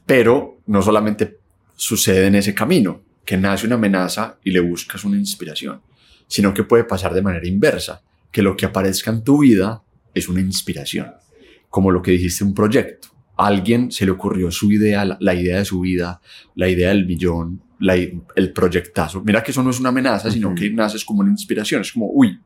Pero 0.06 0.62
no 0.68 0.82
solamente 0.82 1.38
sucede 1.76 2.28
en 2.28 2.36
ese 2.36 2.54
camino, 2.54 3.02
que 3.26 3.38
nace 3.38 3.68
una 3.68 3.76
amenaza 3.76 4.38
y 4.44 4.52
le 4.52 4.60
buscas 4.60 5.04
una 5.04 5.18
inspiración, 5.18 5.82
sino 6.28 6.54
que 6.54 6.64
puede 6.64 6.84
pasar 6.84 7.14
de 7.14 7.22
manera 7.22 7.48
inversa, 7.48 8.02
que 8.32 8.42
lo 8.42 8.58
que 8.58 8.66
aparezca 8.66 9.12
en 9.12 9.24
tu 9.24 9.40
vida 9.40 9.84
es 10.14 10.28
una 10.28 10.42
inspiración, 10.42 11.14
como 11.70 11.92
lo 11.92 12.02
que 12.02 12.12
dijiste, 12.12 12.44
un 12.44 12.54
proyecto. 12.54 13.10
A 13.38 13.48
alguien 13.48 13.92
se 13.92 14.06
le 14.06 14.12
ocurrió 14.12 14.52
su 14.52 14.72
idea, 14.72 15.18
la, 15.20 15.34
idea 15.34 15.60
de 15.60 15.66
su 15.66 15.80
vida, 15.80 16.20
la 16.56 16.68
idea 16.68 16.90
del 16.90 17.06
millón, 17.06 17.62
el 18.36 18.52
proyectazo. 18.54 19.22
Mira 19.24 19.42
que 19.42 19.52
eso 19.52 19.64
no 19.64 19.70
es 19.70 19.80
una 19.80 19.90
amenaza, 19.90 20.30
sino 20.30 20.54
que 20.54 20.70
naces 20.70 21.06
como 21.06 21.22
una 21.22 21.32
inspiración. 21.32 21.82
Es 21.82 21.94
como, 21.94 22.10
uy, 22.12 22.38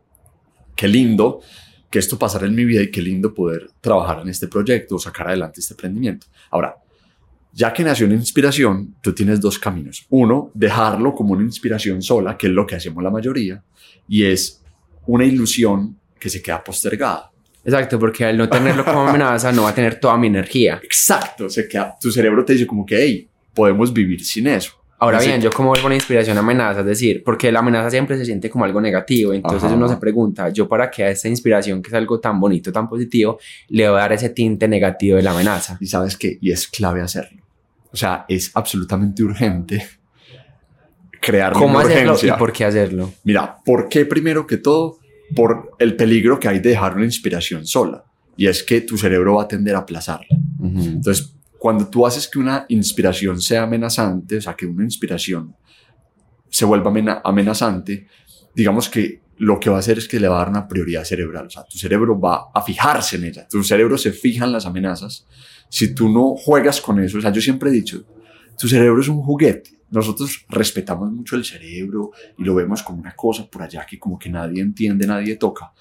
qué 0.76 0.88
lindo 0.88 1.42
que 1.90 2.00
esto 2.00 2.18
pasara 2.18 2.48
en 2.48 2.56
mi 2.56 2.66
vida 2.66 2.82
y 2.82 2.92
qué 2.92 3.02
lindo 3.02 3.34
poder 3.34 3.70
trabajar 3.82 4.22
en 4.22 4.30
este 4.30 4.48
proyecto 4.48 4.96
o 4.96 5.00
sacar 5.00 5.28
adelante 5.28 5.60
este 5.60 5.74
emprendimiento. 5.74 6.28
Ahora, 6.52 6.76
ya 7.52 7.72
que 7.72 7.84
nació 7.84 8.08
una 8.08 8.16
inspiración, 8.16 8.96
tú 9.02 9.14
tienes 9.14 9.40
dos 9.40 9.60
caminos. 9.60 10.06
Uno, 10.10 10.50
dejarlo 10.56 11.14
como 11.14 11.34
una 11.34 11.44
inspiración 11.44 12.02
sola, 12.02 12.36
que 12.36 12.48
es 12.48 12.54
lo 12.54 12.66
que 12.66 12.76
hacemos 12.76 13.04
la 13.04 13.12
mayoría, 13.12 13.64
y 14.08 14.24
es 14.24 14.64
una 15.06 15.24
ilusión 15.24 16.00
que 16.20 16.30
se 16.30 16.42
queda 16.42 16.64
postergada. 16.64 17.33
Exacto, 17.65 17.97
porque 17.97 18.26
al 18.26 18.38
no 18.38 18.49
tenerlo 18.49 18.84
como 18.84 19.08
amenaza 19.08 19.52
no 19.52 19.63
va 19.63 19.69
a 19.69 19.76
tener 19.76 19.99
toda 19.99 20.17
mi 20.17 20.28
energía. 20.28 20.80
Exacto, 20.84 21.49
se 21.49 21.67
queda, 21.67 21.95
tu 21.99 22.12
cerebro 22.12 22.43
te 22.43 22.54
dice 22.54 22.67
como 22.67 22.86
que, 22.86 22.97
hey, 22.97 23.28
podemos 23.54 23.93
vivir 23.93 24.23
sin 24.23 24.47
eso. 24.47 24.73
Ahora 24.99 25.19
bien, 25.19 25.41
yo 25.41 25.52
como 25.52 25.69
vuelvo 25.69 25.88
una 25.88 25.95
inspiración 25.95 26.38
a 26.38 26.39
amenaza, 26.39 26.80
es 26.80 26.86
decir, 26.86 27.23
porque 27.26 27.52
la 27.52 27.60
amenaza 27.60 27.89
siempre 27.89 28.17
se 28.17 28.23
siente 28.23 28.49
como 28.49 28.63
algo 28.63 28.80
negativo, 28.80 29.34
entonces 29.34 29.69
uno 29.69 29.89
se 29.89 29.97
pregunta, 29.97 30.47
yo 30.47 30.69
para 30.69 30.89
qué 30.89 31.04
a 31.04 31.10
esta 31.10 31.28
inspiración 31.28 31.82
que 31.82 31.89
es 31.89 31.93
algo 31.93 32.21
tan 32.21 32.39
bonito, 32.39 32.71
tan 32.71 32.88
positivo, 32.88 33.38
le 33.67 33.89
voy 33.89 33.97
a 33.97 34.02
dar 34.04 34.13
ese 34.13 34.30
tinte 34.30 34.65
negativo 34.65 35.17
de 35.17 35.23
la 35.23 35.32
amenaza. 35.32 35.78
Y 35.82 35.88
sabes 35.88 36.15
que, 36.15 36.38
y 36.39 36.52
es 36.52 36.69
clave 36.69 37.02
hacerlo. 37.02 37.43
O 37.91 37.97
sea, 37.97 38.23
es 38.30 38.52
absolutamente 38.54 39.23
urgente 39.23 39.86
crear 41.19 41.54
¿Cómo 41.54 41.80
hacerlo 41.80 42.17
y 42.21 42.32
por 42.32 42.52
qué 42.52 42.65
hacerlo? 42.65 43.12
Mira, 43.23 43.58
¿por 43.63 43.89
qué 43.89 44.06
primero 44.06 44.45
que 44.45 44.58
todo? 44.58 44.99
Por 45.36 45.72
el 45.80 45.96
peligro 45.96 46.39
que 46.39 46.48
hay 46.48 46.60
de 46.60 46.69
dejar 46.69 46.96
una 46.96 47.06
inspiración 47.06 47.65
sola. 47.65 48.04
Y 48.36 48.48
es 48.48 48.63
que 48.63 48.82
tu 48.82 48.98
cerebro 48.98 49.36
va 49.36 49.43
a 49.43 49.48
tender 49.48 49.76
a 49.76 49.80
aplazarla. 49.80 50.38
Entonces, 50.62 51.36
cuando 51.60 51.88
tú 51.88 52.06
haces 52.06 52.28
que 52.28 52.39
una 52.39 52.65
inspiración 52.69 53.39
sea 53.39 53.63
amenazante, 53.63 54.38
o 54.38 54.41
sea, 54.41 54.56
que 54.56 54.65
una 54.65 54.84
inspiración 54.84 55.56
se 56.50 56.65
vuelva 56.65 57.22
amenazante, 57.24 58.08
digamos 58.56 58.89
que 58.89 59.22
lo 59.38 59.60
que 59.60 59.69
va 59.69 59.78
a 59.78 59.80
hacer 59.80 59.98
es 59.98 60.08
que 60.08 60.19
le 60.19 60.28
va 60.28 60.36
a 60.36 60.39
dar 60.39 60.50
una 60.50 60.67
prioridad 60.67 61.04
cerebral. 61.04 61.48
O 61.48 61.50
sea, 61.50 61.63
tu 61.63 61.78
cerebro 61.78 62.19
va 62.19 62.52
a 62.54 62.62
fijarse 62.62 63.15
en 63.15 63.26
ella. 63.26 63.48
Tu 63.48 63.63
cerebro 63.63 63.98
se 63.98 64.12
fija 64.12 64.46
en 64.46 64.52
las 64.52 64.65
amenazas. 64.65 65.26
Si 65.69 65.93
tú 65.96 66.10
no 66.10 66.36
juegas 66.36 66.82
con 66.82 67.00
eso, 67.00 67.17
o 67.17 67.22
sea, 67.22 67.32
yo 67.32 67.41
siempre 67.41 67.69
he 67.69 67.74
dicho, 67.74 68.06
tu 68.58 68.68
cerebro 68.68 69.02
es 69.02 69.08
un 69.08 69.22
juguete. 69.22 69.80
Nosotros 69.92 70.46
respetamos 70.50 71.12
mucho 71.12 71.36
el 71.36 71.46
cerebro 71.46 72.12
y 72.38 72.44
lo 72.44 72.56
vemos 72.56 72.82
como 72.82 73.00
una 73.00 73.16
cosa 73.16 73.46
por 73.50 73.62
allá 73.62 73.86
que 73.86 74.00
como 74.00 74.18
que 74.18 74.30
nadie 74.30 74.62
entiende, 74.62 75.06
nadie 75.06 75.36
toca. 75.36 75.72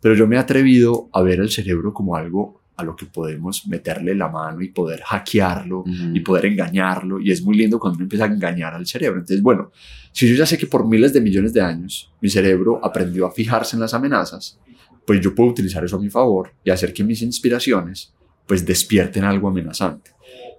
Pero 0.00 0.14
yo 0.14 0.26
me 0.26 0.36
he 0.36 0.38
atrevido 0.38 1.08
a 1.12 1.22
ver 1.22 1.40
el 1.40 1.50
cerebro 1.50 1.92
como 1.92 2.16
algo 2.16 2.60
a 2.80 2.82
lo 2.82 2.96
que 2.96 3.06
podemos 3.06 3.66
meterle 3.68 4.14
la 4.14 4.28
mano 4.28 4.62
y 4.62 4.70
poder 4.70 5.02
hackearlo 5.02 5.84
y 5.86 6.20
poder 6.20 6.46
engañarlo. 6.46 7.20
Y 7.20 7.30
es 7.30 7.42
muy 7.42 7.56
lindo 7.56 7.78
cuando 7.78 7.96
uno 7.96 8.04
empieza 8.04 8.24
a 8.24 8.28
engañar 8.28 8.74
al 8.74 8.86
cerebro. 8.86 9.20
Entonces, 9.20 9.42
bueno, 9.42 9.70
si 10.12 10.28
yo 10.28 10.34
ya 10.34 10.46
sé 10.46 10.56
que 10.58 10.66
por 10.66 10.88
miles 10.88 11.12
de 11.12 11.20
millones 11.20 11.52
de 11.52 11.60
años 11.60 12.12
mi 12.20 12.30
cerebro 12.30 12.80
aprendió 12.82 13.26
a 13.26 13.30
fijarse 13.30 13.76
en 13.76 13.80
las 13.80 13.94
amenazas, 13.94 14.58
pues 15.06 15.20
yo 15.20 15.34
puedo 15.34 15.50
utilizar 15.50 15.84
eso 15.84 15.96
a 15.96 16.00
mi 16.00 16.10
favor 16.10 16.52
y 16.64 16.70
hacer 16.70 16.92
que 16.92 17.04
mis 17.04 17.22
inspiraciones 17.22 18.14
pues 18.46 18.64
despierten 18.64 19.24
algo 19.24 19.48
amenazante. 19.48 20.12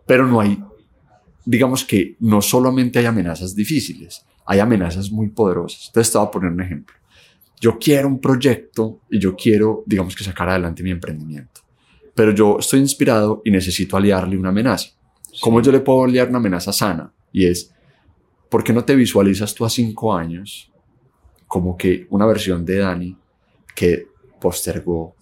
Pero 0.05 0.27
no 0.27 0.39
hay, 0.39 0.57
digamos 1.45 1.83
que 1.85 2.15
no 2.19 2.41
solamente 2.41 2.99
hay 2.99 3.05
amenazas 3.05 3.55
difíciles, 3.55 4.25
hay 4.45 4.59
amenazas 4.59 5.11
muy 5.11 5.29
poderosas. 5.29 5.87
Entonces 5.87 6.11
te 6.11 6.17
voy 6.17 6.27
a 6.27 6.31
poner 6.31 6.51
un 6.51 6.61
ejemplo. 6.61 6.95
Yo 7.59 7.77
quiero 7.77 8.07
un 8.07 8.19
proyecto 8.19 9.01
y 9.09 9.19
yo 9.19 9.35
quiero, 9.35 9.83
digamos 9.85 10.15
que 10.15 10.23
sacar 10.23 10.49
adelante 10.49 10.83
mi 10.83 10.91
emprendimiento 10.91 11.61
pero 12.13 12.31
yo 12.33 12.57
estoy 12.59 12.79
inspirado 12.79 13.41
y 13.45 13.51
necesito 13.51 13.97
aliarle 13.97 14.37
una 14.37 14.49
amenaza. 14.49 14.89
¿Cómo 15.39 15.61
yo 15.61 15.71
le 15.71 15.79
puedo 15.79 16.03
aliar 16.03 16.29
una 16.29 16.39
amenaza 16.39 16.73
sana? 16.73 17.13
Y 17.31 17.45
es, 17.45 17.73
¿por 18.49 18.63
qué 18.63 18.73
no 18.73 18.83
te 18.83 18.95
visualizas 18.95 19.55
tú 19.55 19.65
a 19.65 19.69
cinco 19.69 20.13
años 20.13 20.71
como 21.47 21.77
que 21.77 22.07
una 22.09 22.25
versión 22.25 22.65
de 22.65 22.77
Dani 22.77 23.17
que 23.75 24.07
postergó, 24.39 25.15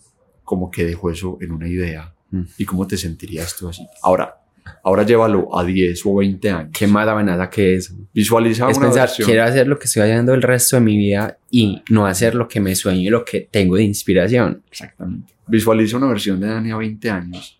como 0.44 0.72
que 0.72 0.86
dejó 0.86 1.12
eso 1.12 1.38
en 1.42 1.52
una 1.52 1.68
idea? 1.68 2.14
Mm. 2.32 2.44
¿Y 2.58 2.66
cómo 2.66 2.88
te 2.88 2.98
sentirías 2.98 3.56
tú 3.56 3.70
así? 3.70 3.86
Ahora, 4.02 4.42
ahora 4.84 5.04
llévalo 5.04 5.58
a 5.58 5.64
10 5.64 6.06
o 6.06 6.16
20 6.16 6.50
años. 6.50 6.72
Qué 6.78 6.88
mala 6.88 7.14
amenaza 7.14 7.50
que 7.50 7.76
es. 7.76 7.94
Visualiza 8.14 8.70
es 8.70 8.78
una 8.78 8.88
pensar, 8.88 9.10
quiero 9.16 9.44
hacer 9.44 9.68
lo 9.68 9.78
que 9.78 9.86
estoy 9.86 10.04
haciendo 10.04 10.34
el 10.34 10.42
resto 10.42 10.76
de 10.78 10.82
mi 10.82 10.98
vida 10.98 11.38
y 11.50 11.82
no 11.90 12.06
hacer 12.06 12.36
lo 12.36 12.48
que 12.48 12.60
me 12.60 12.76
sueño 12.76 13.02
y 13.02 13.10
lo 13.10 13.24
que 13.24 13.48
tengo 13.52 13.76
de 13.76 13.84
inspiración. 13.84 14.64
Exactamente. 14.70 15.34
Visualiza 15.48 15.98
una 15.98 16.08
versión 16.08 16.40
de 16.40 16.48
Dani 16.48 16.72
a 16.72 16.78
20 16.78 17.10
años 17.10 17.60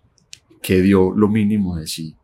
que 0.62 0.82
dio 0.82 1.12
lo 1.12 1.28
mínimo 1.28 1.78
de 1.78 1.88
sí 1.88 2.16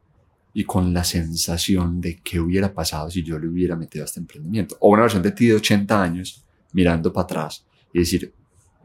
y 0.54 0.63
con 0.63 0.93
la 0.93 1.04
sensación 1.04 2.00
de 2.00 2.19
qué 2.24 2.39
hubiera 2.39 2.74
pasado 2.74 3.10
si 3.12 3.24
yo 3.24 3.38
le 3.38 3.48
hubiera 3.48 3.76
metido 3.76 4.04
a 4.04 4.06
este 4.06 4.19
emprendimiento. 4.19 4.78
O 4.80 4.89
una 4.89 5.02
versión 5.02 5.21
de 5.21 5.32
ti 5.32 5.48
de 5.48 5.56
80 5.56 6.02
años 6.02 6.43
mirando 6.71 7.12
para 7.12 7.24
atrás 7.26 7.65
y 7.91 8.00
decir, 8.00 8.32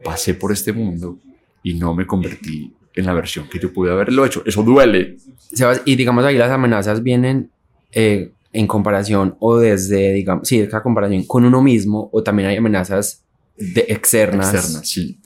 pasé 0.03 0.33
por 0.33 0.51
este 0.51 0.73
mundo 0.73 1.19
y 1.63 1.75
no 1.75 1.93
me 1.93 2.05
convertí 2.05 2.73
en 2.95 3.05
la 3.05 3.13
versión 3.13 3.47
que 3.49 3.59
yo 3.59 3.71
pude 3.71 3.91
haberlo 3.91 4.25
hecho. 4.25 4.43
Eso 4.45 4.63
duele. 4.63 5.17
Y 5.85 5.95
digamos 5.95 6.25
ahí 6.25 6.37
las 6.37 6.51
amenazas 6.51 7.03
vienen 7.03 7.49
eh, 7.91 8.31
en 8.53 8.67
comparación 8.67 9.35
o 9.39 9.57
desde, 9.57 10.13
digamos, 10.13 10.47
sí, 10.47 10.59
esa 10.59 10.81
comparación 10.83 11.23
con 11.23 11.45
uno 11.45 11.61
mismo 11.61 12.09
o 12.11 12.23
también 12.23 12.49
hay 12.49 12.57
amenazas 12.57 13.23
de 13.57 13.85
externas. 13.87 14.53
Externas, 14.53 14.89
sí. 14.89 15.19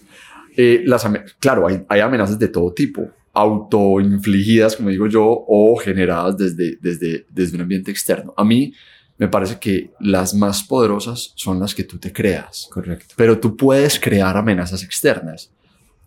Eh, 0.57 0.83
las, 0.85 1.07
claro, 1.39 1.67
hay, 1.67 1.83
hay, 1.89 1.99
amenazas 1.99 2.39
de 2.39 2.47
todo 2.47 2.71
tipo, 2.73 3.09
autoinfligidas, 3.33 4.77
como 4.77 4.89
digo 4.89 5.07
yo, 5.07 5.25
o 5.25 5.75
generadas 5.75 6.37
desde, 6.37 6.77
desde, 6.81 7.25
desde 7.29 7.55
un 7.55 7.61
ambiente 7.61 7.91
externo. 7.91 8.33
A 8.37 8.43
mí 8.43 8.73
me 9.17 9.27
parece 9.27 9.59
que 9.59 9.91
las 9.99 10.33
más 10.33 10.63
poderosas 10.63 11.33
son 11.35 11.59
las 11.59 11.73
que 11.73 11.83
tú 11.83 11.97
te 11.97 12.11
creas. 12.11 12.67
Correcto. 12.71 13.15
Pero 13.17 13.39
tú 13.39 13.55
puedes 13.55 13.99
crear 13.99 14.37
amenazas 14.37 14.83
externas. 14.83 15.51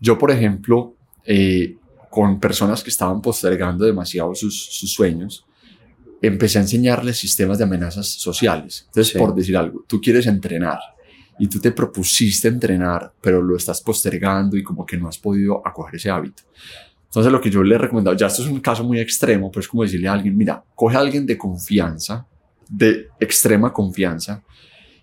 Yo, 0.00 0.18
por 0.18 0.30
ejemplo, 0.30 0.94
eh, 1.30 1.76
con 2.08 2.40
personas 2.40 2.82
que 2.82 2.88
estaban 2.88 3.20
postergando 3.20 3.84
demasiado 3.84 4.34
sus, 4.34 4.64
sus, 4.64 4.90
sueños, 4.90 5.44
empecé 6.22 6.56
a 6.56 6.62
enseñarles 6.62 7.18
sistemas 7.18 7.58
de 7.58 7.64
amenazas 7.64 8.08
sociales. 8.08 8.84
Entonces, 8.86 9.12
por 9.12 9.34
decir 9.34 9.54
algo, 9.54 9.84
tú 9.86 10.00
quieres 10.00 10.26
entrenar 10.26 10.78
y 11.38 11.46
tú 11.46 11.60
te 11.60 11.70
propusiste 11.70 12.48
entrenar, 12.48 13.12
pero 13.20 13.42
lo 13.42 13.58
estás 13.58 13.82
postergando 13.82 14.56
y 14.56 14.62
como 14.62 14.86
que 14.86 14.96
no 14.96 15.06
has 15.06 15.18
podido 15.18 15.60
acoger 15.66 15.96
ese 15.96 16.08
hábito. 16.08 16.44
Entonces 17.04 17.30
lo 17.30 17.42
que 17.42 17.50
yo 17.50 17.62
le 17.62 17.74
he 17.74 17.78
recomendado, 17.78 18.16
ya 18.16 18.28
esto 18.28 18.42
es 18.42 18.48
un 18.48 18.60
caso 18.60 18.82
muy 18.82 18.98
extremo, 18.98 19.50
pero 19.50 19.60
es 19.60 19.68
como 19.68 19.82
decirle 19.82 20.08
a 20.08 20.14
alguien, 20.14 20.34
mira, 20.34 20.64
coge 20.74 20.96
a 20.96 21.00
alguien 21.00 21.26
de 21.26 21.36
confianza, 21.36 22.26
de 22.70 23.08
extrema 23.20 23.70
confianza, 23.70 24.42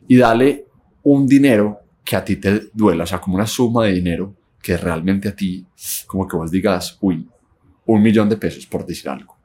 y 0.08 0.18
dale 0.18 0.66
un 1.04 1.28
dinero 1.28 1.82
que 2.04 2.16
a 2.16 2.26
ti 2.26 2.38
te 2.38 2.70
duela, 2.74 3.04
o 3.04 3.08
sea, 3.08 3.22
como 3.22 3.36
una 3.36 3.46
suma 3.46 3.86
de 3.86 3.94
dinero 3.94 4.36
que 4.66 4.78
realmente 4.78 5.30
a 5.30 5.36
ti, 5.36 5.64
como 6.08 6.28
que 6.28 6.36
vos 6.36 6.50
digas, 6.50 6.98
uy, 7.00 7.30
un 7.86 8.02
millón 8.02 8.28
de 8.28 8.36
pesos, 8.36 8.66
por 8.66 8.84
decir 8.84 9.08
algo. 9.08 9.38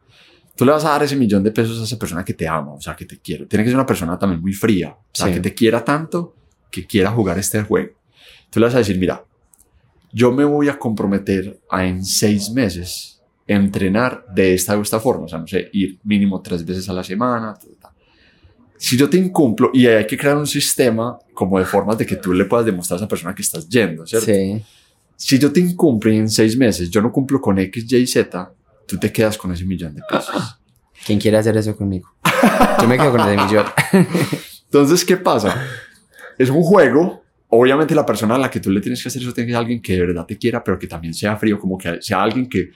Tú 0.57 0.65
le 0.65 0.73
vas 0.73 0.83
a 0.87 0.93
dar 0.93 1.03
ese 1.03 1.15
millón 1.15 1.43
de 1.45 1.51
pesos 1.51 1.79
a 1.79 1.85
esa 1.85 1.99
persona 1.99 2.25
que 2.25 2.33
te 2.33 2.49
ama, 2.49 2.73
o 2.73 2.81
sea, 2.81 2.97
que 2.97 3.05
te 3.05 3.19
quiere. 3.19 3.45
Tiene 3.45 3.63
que 3.63 3.69
ser 3.69 3.77
una 3.77 3.85
persona 3.85 4.19
también 4.19 4.41
muy 4.41 4.55
fría, 4.55 4.97
o 4.99 5.11
sea, 5.13 5.31
que 5.31 5.41
te 5.41 5.53
quiera 5.53 5.85
tanto 5.85 6.35
que 6.71 6.87
quiera 6.87 7.11
jugar 7.11 7.39
este 7.39 7.63
juego. 7.63 7.93
Tú 8.49 8.61
le 8.61 8.65
vas 8.67 8.75
a 8.75 8.79
decir, 8.79 8.99
mira, 8.99 9.23
yo 10.11 10.33
me 10.33 10.43
voy 10.43 10.71
a 10.71 10.79
comprometer 10.79 11.61
a 11.69 11.85
en 11.85 12.03
seis 12.03 12.49
meses 12.49 13.21
entrenar 13.47 14.25
de 14.35 14.55
esta 14.55 14.79
o 14.79 14.81
esta 14.81 15.01
forma, 15.01 15.27
o 15.27 15.29
sea, 15.29 15.39
no 15.39 15.47
sé, 15.47 15.69
ir 15.75 15.99
mínimo 16.03 16.41
tres 16.41 16.65
veces 16.65 16.89
a 16.89 16.95
la 16.95 17.05
semana. 17.05 17.59
Si 18.79 18.97
yo 18.97 19.11
te 19.11 19.19
incumplo, 19.19 19.71
y 19.75 19.87
hay 19.87 20.07
que 20.07 20.17
crear 20.17 20.39
un 20.39 20.47
sistema 20.47 21.19
como 21.35 21.59
de 21.59 21.67
formas 21.67 21.99
de 21.99 22.07
que 22.07 22.17
tú 22.17 22.33
le 22.33 22.47
puedas 22.47 22.65
demostrar 22.65 22.97
a 22.97 23.01
esa 23.01 23.09
persona 23.09 23.35
que 23.35 23.43
estás 23.43 23.69
yendo, 23.69 24.07
¿cierto? 24.07 24.25
Sí. 24.25 24.65
Si 25.21 25.39
yo 25.39 25.53
te 25.53 25.61
incumplo 25.61 26.11
y 26.11 26.17
en 26.17 26.31
seis 26.31 26.57
meses 26.57 26.89
yo 26.91 27.03
no 27.03 27.13
cumplo 27.13 27.41
con 27.41 27.59
X, 27.59 27.93
Y, 27.93 28.07
Z, 28.07 28.53
tú 28.87 28.99
te 28.99 29.13
quedas 29.13 29.37
con 29.37 29.53
ese 29.53 29.67
millón 29.67 29.95
de 29.95 30.03
pesos. 30.09 30.59
¿Quién 31.07 31.19
quiere 31.19 31.37
hacer 31.37 31.55
eso 31.57 31.77
conmigo? 31.77 32.09
Yo 32.81 32.89
me 32.89 32.97
quedo 32.97 33.11
con 33.11 33.21
ese 33.21 33.37
millón. 33.37 33.67
Entonces, 34.65 35.05
¿qué 35.05 35.19
pasa? 35.19 35.63
es 36.39 36.49
un 36.49 36.63
juego. 36.63 37.23
Obviamente 37.49 37.95
la 37.95 38.07
persona 38.07 38.37
a 38.37 38.39
la 38.39 38.51
que 38.51 38.61
tú 38.61 38.71
le 38.71 38.81
tienes 38.81 39.03
que 39.03 39.09
hacer 39.09 39.21
eso 39.21 39.33
tiene 39.33 39.49
que 39.49 39.53
ser 39.53 39.59
alguien 39.59 39.83
que 39.83 39.93
de 39.93 40.07
verdad 40.07 40.25
te 40.25 40.39
quiera, 40.39 40.65
pero 40.65 40.79
que 40.79 40.87
también 40.87 41.13
sea 41.13 41.37
frío, 41.37 41.59
como 41.59 41.77
que 41.77 42.01
sea 42.01 42.23
alguien 42.23 42.49
que 42.49 42.71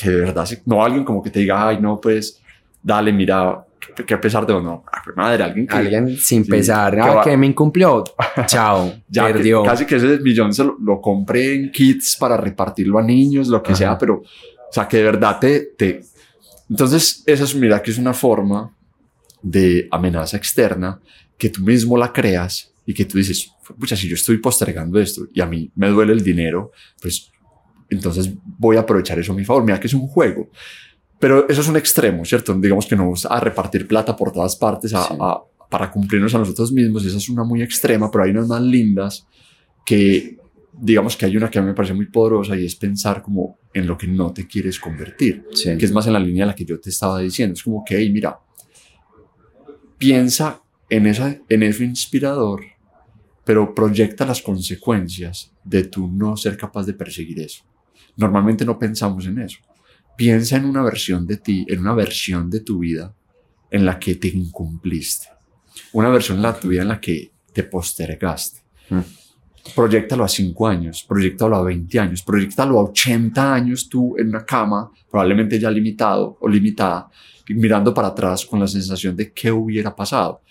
que 0.00 0.08
de 0.08 0.16
verdad, 0.16 0.48
no 0.64 0.82
alguien 0.82 1.04
como 1.04 1.22
que 1.22 1.28
te 1.28 1.40
diga, 1.40 1.68
ay, 1.68 1.78
no, 1.78 2.00
pues, 2.00 2.40
dale, 2.82 3.12
mira, 3.12 3.62
que, 3.80 4.14
a 4.14 4.20
pesar 4.20 4.46
de 4.46 4.52
no, 4.52 4.84
madre, 5.16 5.42
alguien 5.42 5.66
que... 5.66 5.74
Alguien 5.74 6.16
sin 6.16 6.44
pesar, 6.44 6.94
que, 6.94 7.00
ah, 7.00 7.20
que 7.24 7.36
me 7.36 7.46
incumplió, 7.46 8.04
chao, 8.46 8.92
ya 9.08 9.26
perdió. 9.26 9.62
casi 9.62 9.86
que 9.86 9.96
ese 9.96 10.18
millón 10.18 10.52
se 10.52 10.64
lo, 10.64 11.00
compré 11.00 11.54
en 11.54 11.72
kits 11.72 12.16
para 12.16 12.36
repartirlo 12.36 12.98
a 12.98 13.02
niños, 13.02 13.48
lo 13.48 13.62
que 13.62 13.74
sea, 13.74 13.96
pero, 13.96 14.16
o 14.16 14.72
sea, 14.72 14.86
que 14.86 14.98
de 14.98 15.02
verdad 15.02 15.38
te, 15.40 15.60
te... 15.76 16.02
Entonces, 16.68 17.22
esa 17.26 17.44
es, 17.44 17.54
mira, 17.54 17.82
que 17.82 17.90
es 17.90 17.98
una 17.98 18.12
forma 18.12 18.72
de 19.42 19.88
amenaza 19.90 20.36
externa 20.36 21.00
que 21.36 21.48
tú 21.48 21.62
mismo 21.62 21.96
la 21.96 22.12
creas 22.12 22.72
y 22.84 22.92
que 22.92 23.04
tú 23.04 23.18
dices, 23.18 23.50
pucha, 23.78 23.96
si 23.96 24.08
yo 24.08 24.14
estoy 24.14 24.38
postergando 24.38 25.00
esto 25.00 25.26
y 25.32 25.40
a 25.40 25.46
mí 25.46 25.70
me 25.74 25.88
duele 25.88 26.12
el 26.12 26.22
dinero, 26.22 26.72
pues 27.00 27.30
entonces 27.88 28.30
voy 28.44 28.76
a 28.76 28.80
aprovechar 28.80 29.18
eso 29.18 29.32
a 29.32 29.34
mi 29.34 29.44
favor. 29.44 29.64
Mira 29.64 29.80
que 29.80 29.88
es 29.88 29.94
un 29.94 30.06
juego. 30.06 30.50
Pero 31.20 31.46
eso 31.48 31.60
es 31.60 31.68
un 31.68 31.76
extremo, 31.76 32.24
¿cierto? 32.24 32.54
Digamos 32.54 32.86
que 32.86 32.96
no 32.96 33.12
a 33.28 33.40
repartir 33.40 33.86
plata 33.86 34.16
por 34.16 34.32
todas 34.32 34.56
partes 34.56 34.94
a, 34.94 35.38
para 35.68 35.90
cumplirnos 35.90 36.34
a 36.34 36.38
nosotros 36.38 36.72
mismos. 36.72 37.04
Esa 37.04 37.18
es 37.18 37.28
una 37.28 37.44
muy 37.44 37.62
extrema, 37.62 38.10
pero 38.10 38.24
hay 38.24 38.30
unas 38.30 38.48
más 38.48 38.62
lindas 38.62 39.26
que, 39.84 40.38
digamos 40.72 41.18
que 41.18 41.26
hay 41.26 41.36
una 41.36 41.50
que 41.50 41.58
a 41.58 41.62
mí 41.62 41.68
me 41.68 41.74
parece 41.74 41.92
muy 41.92 42.06
poderosa 42.06 42.56
y 42.56 42.64
es 42.64 42.74
pensar 42.74 43.20
como 43.20 43.58
en 43.74 43.86
lo 43.86 43.98
que 43.98 44.06
no 44.06 44.32
te 44.32 44.46
quieres 44.46 44.80
convertir, 44.80 45.44
que 45.62 45.84
es 45.84 45.92
más 45.92 46.06
en 46.06 46.14
la 46.14 46.18
línea 46.18 46.44
de 46.44 46.52
la 46.52 46.54
que 46.54 46.64
yo 46.64 46.80
te 46.80 46.88
estaba 46.88 47.20
diciendo. 47.20 47.52
Es 47.52 47.62
como 47.62 47.84
que, 47.84 47.98
hey, 47.98 48.10
mira, 48.10 48.40
piensa 49.98 50.62
en, 50.88 51.06
esa, 51.06 51.38
en 51.50 51.62
eso 51.62 51.84
inspirador, 51.84 52.62
pero 53.44 53.74
proyecta 53.74 54.24
las 54.24 54.40
consecuencias 54.40 55.52
de 55.62 55.84
tu 55.84 56.08
no 56.08 56.34
ser 56.38 56.56
capaz 56.56 56.86
de 56.86 56.94
perseguir 56.94 57.40
eso. 57.40 57.62
Normalmente 58.16 58.64
no 58.64 58.78
pensamos 58.78 59.26
en 59.26 59.38
eso. 59.40 59.58
Piensa 60.20 60.58
en 60.58 60.66
una 60.66 60.82
versión 60.82 61.26
de 61.26 61.38
ti, 61.38 61.64
en 61.66 61.80
una 61.80 61.94
versión 61.94 62.50
de 62.50 62.60
tu 62.60 62.80
vida 62.80 63.10
en 63.70 63.86
la 63.86 63.98
que 63.98 64.16
te 64.16 64.28
incumpliste. 64.28 65.28
Una 65.94 66.10
versión 66.10 66.36
de 66.36 66.42
la 66.42 66.60
tu 66.60 66.68
vida 66.68 66.82
en 66.82 66.88
la 66.88 67.00
que 67.00 67.30
te 67.54 67.62
postergaste. 67.62 68.60
Mm. 68.90 69.00
Proyectalo 69.74 70.22
a 70.22 70.28
5 70.28 70.68
años, 70.68 71.06
proyectalo 71.08 71.56
a 71.56 71.62
20 71.62 71.98
años, 71.98 72.22
proyectalo 72.22 72.78
a 72.78 72.82
80 72.90 73.54
años 73.54 73.88
tú 73.88 74.14
en 74.18 74.28
una 74.28 74.44
cama, 74.44 74.90
probablemente 75.10 75.58
ya 75.58 75.70
limitado 75.70 76.36
o 76.38 76.46
limitada, 76.46 77.08
mirando 77.48 77.94
para 77.94 78.08
atrás 78.08 78.44
con 78.44 78.60
la 78.60 78.68
sensación 78.68 79.16
de 79.16 79.32
qué 79.32 79.50
hubiera 79.50 79.96
pasado. 79.96 80.42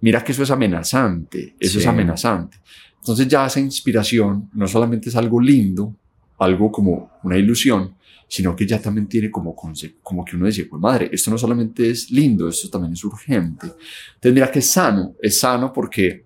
Mira 0.00 0.22
que 0.22 0.30
eso 0.30 0.44
es 0.44 0.50
amenazante, 0.52 1.56
eso 1.58 1.80
es 1.80 1.86
amenazante. 1.88 2.58
Entonces 3.00 3.26
ya 3.26 3.46
esa 3.46 3.58
inspiración 3.58 4.48
no 4.52 4.68
solamente 4.68 5.08
es 5.08 5.16
algo 5.16 5.40
lindo, 5.40 5.92
algo 6.38 6.70
como 6.70 7.10
una 7.24 7.36
ilusión, 7.36 7.97
sino 8.28 8.54
que 8.54 8.66
ya 8.66 8.80
también 8.80 9.08
tiene 9.08 9.30
como, 9.30 9.56
como 10.02 10.24
que 10.24 10.36
uno 10.36 10.46
dice, 10.46 10.66
pues 10.66 10.80
madre, 10.80 11.08
esto 11.10 11.30
no 11.30 11.38
solamente 11.38 11.90
es 11.90 12.10
lindo, 12.10 12.48
esto 12.48 12.68
también 12.68 12.92
es 12.92 13.02
urgente. 13.02 13.66
Entonces 13.66 14.34
mira 14.34 14.50
que 14.50 14.58
es 14.58 14.70
sano, 14.70 15.16
es 15.20 15.40
sano 15.40 15.72
porque 15.72 16.24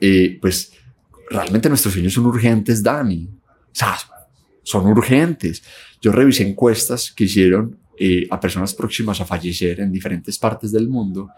eh, 0.00 0.36
pues 0.40 0.72
realmente 1.30 1.68
nuestros 1.68 1.94
sueños 1.94 2.12
son 2.12 2.26
urgentes, 2.26 2.82
Dani. 2.82 3.28
O 3.52 3.70
sea, 3.72 3.96
son 4.64 4.86
urgentes. 4.86 5.62
Yo 6.00 6.10
revisé 6.10 6.46
encuestas 6.46 7.12
que 7.12 7.24
hicieron 7.24 7.78
eh, 7.96 8.26
a 8.30 8.40
personas 8.40 8.74
próximas 8.74 9.20
a 9.20 9.24
fallecer 9.24 9.80
en 9.80 9.92
diferentes 9.92 10.38
partes 10.38 10.72
del 10.72 10.88
mundo 10.88 11.30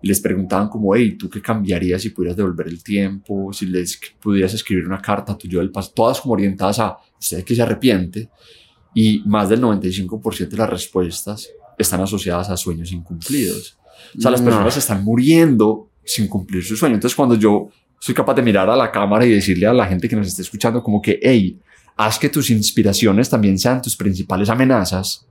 y 0.00 0.06
les 0.06 0.20
preguntaban 0.20 0.68
como, 0.68 0.94
hey, 0.94 1.16
¿tú 1.18 1.28
qué 1.28 1.42
cambiarías 1.42 2.02
si 2.02 2.10
pudieras 2.10 2.36
devolver 2.36 2.68
el 2.68 2.82
tiempo? 2.82 3.52
Si 3.52 3.66
les 3.66 4.00
pudieras 4.20 4.54
escribir 4.54 4.86
una 4.86 5.02
carta 5.02 5.32
a 5.32 5.38
tu 5.38 5.48
yo 5.48 5.58
del 5.58 5.72
pasado, 5.72 5.94
todas 5.94 6.20
como 6.20 6.34
orientadas 6.34 6.78
a 6.78 6.96
usted 7.18 7.42
que 7.42 7.56
se 7.56 7.62
arrepiente 7.62 8.28
y 9.00 9.22
más 9.26 9.48
del 9.48 9.62
95% 9.62 10.48
de 10.48 10.56
las 10.56 10.68
respuestas 10.68 11.48
están 11.78 12.00
asociadas 12.00 12.50
a 12.50 12.56
sueños 12.56 12.90
incumplidos. 12.90 13.78
O 14.16 14.20
sea, 14.20 14.32
las 14.32 14.42
personas 14.42 14.76
están 14.76 15.04
muriendo 15.04 15.88
sin 16.04 16.26
cumplir 16.26 16.64
su 16.64 16.76
sueño. 16.76 16.96
Entonces, 16.96 17.14
cuando 17.14 17.36
yo 17.36 17.68
soy 18.00 18.12
capaz 18.12 18.34
de 18.34 18.42
mirar 18.42 18.68
a 18.68 18.74
la 18.74 18.90
cámara 18.90 19.24
y 19.24 19.30
decirle 19.30 19.68
a 19.68 19.72
la 19.72 19.86
gente 19.86 20.08
que 20.08 20.16
nos 20.16 20.26
esté 20.26 20.42
escuchando 20.42 20.82
como 20.82 21.00
que, 21.00 21.20
hey, 21.22 21.60
haz 21.96 22.18
que 22.18 22.28
tus 22.28 22.50
inspiraciones 22.50 23.30
también 23.30 23.56
sean 23.56 23.80
tus 23.80 23.94
principales 23.94 24.48
amenazas, 24.48 25.24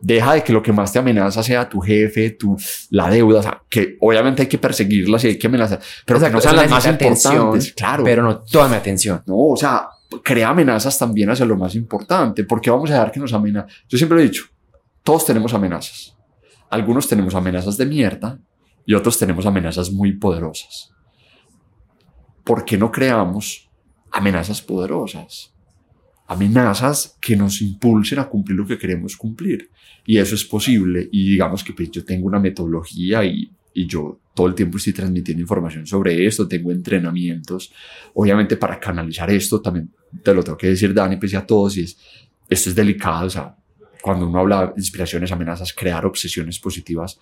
deja 0.00 0.34
de 0.34 0.42
que 0.42 0.52
lo 0.52 0.60
que 0.60 0.72
más 0.72 0.92
te 0.92 0.98
amenaza 0.98 1.44
sea 1.44 1.68
tu 1.68 1.78
jefe, 1.78 2.30
tu, 2.30 2.56
la 2.90 3.08
deuda, 3.08 3.38
o 3.38 3.42
sea, 3.44 3.62
que 3.70 3.98
obviamente 4.00 4.42
hay 4.42 4.48
que 4.48 4.58
perseguirlas 4.58 5.22
y 5.22 5.28
hay 5.28 5.38
que 5.38 5.46
amenazar, 5.46 5.78
pero 6.04 6.18
que 6.18 6.28
no 6.28 6.40
sean 6.40 6.56
las 6.56 6.68
más 6.68 6.86
importantes, 6.88 7.72
claro. 7.72 8.02
Pero 8.02 8.24
no 8.24 8.40
toda 8.40 8.66
mi 8.68 8.74
atención. 8.74 9.22
No, 9.26 9.36
o 9.36 9.56
sea, 9.56 9.86
crea 10.22 10.50
amenazas 10.50 10.98
también 10.98 11.30
hacia 11.30 11.46
lo 11.46 11.56
más 11.56 11.74
importante, 11.74 12.44
porque 12.44 12.70
vamos 12.70 12.90
a 12.90 12.94
dejar 12.94 13.12
que 13.12 13.20
nos 13.20 13.32
amenaza. 13.32 13.68
Yo 13.88 13.98
siempre 13.98 14.20
he 14.20 14.24
dicho, 14.24 14.44
todos 15.02 15.26
tenemos 15.26 15.54
amenazas. 15.54 16.16
Algunos 16.70 17.08
tenemos 17.08 17.34
amenazas 17.34 17.76
de 17.76 17.86
mierda 17.86 18.40
y 18.86 18.94
otros 18.94 19.18
tenemos 19.18 19.46
amenazas 19.46 19.90
muy 19.90 20.12
poderosas. 20.12 20.90
¿Por 22.44 22.64
qué 22.64 22.76
no 22.76 22.90
creamos 22.90 23.70
amenazas 24.10 24.60
poderosas? 24.62 25.54
Amenazas 26.26 27.18
que 27.20 27.36
nos 27.36 27.60
impulsen 27.60 28.18
a 28.18 28.28
cumplir 28.28 28.58
lo 28.58 28.66
que 28.66 28.78
queremos 28.78 29.16
cumplir. 29.16 29.70
Y 30.04 30.18
eso 30.18 30.34
es 30.34 30.44
posible. 30.44 31.08
Y 31.12 31.32
digamos 31.32 31.62
que 31.62 31.72
pues, 31.72 31.90
yo 31.90 32.04
tengo 32.04 32.26
una 32.26 32.40
metodología 32.40 33.24
y, 33.24 33.52
y 33.74 33.86
yo 33.86 34.20
todo 34.34 34.46
el 34.46 34.54
tiempo 34.54 34.78
estoy 34.78 34.92
transmitiendo 34.92 35.42
información 35.42 35.86
sobre 35.86 36.26
esto, 36.26 36.48
tengo 36.48 36.72
entrenamientos, 36.72 37.72
obviamente 38.14 38.56
para 38.56 38.80
canalizar 38.80 39.30
esto, 39.30 39.60
también 39.60 39.90
te 40.22 40.34
lo 40.34 40.42
tengo 40.42 40.58
que 40.58 40.68
decir, 40.68 40.92
Dani, 40.92 41.16
pues 41.16 41.34
a 41.34 41.46
todos, 41.46 41.76
y 41.76 41.82
es, 41.82 41.96
esto 42.48 42.70
es 42.70 42.74
delicado, 42.74 43.26
o 43.26 43.30
sea, 43.30 43.56
cuando 44.02 44.26
uno 44.26 44.40
habla 44.40 44.66
de 44.66 44.72
inspiraciones, 44.76 45.30
amenazas, 45.32 45.72
crear 45.72 46.04
obsesiones 46.04 46.58
positivas, 46.58 47.18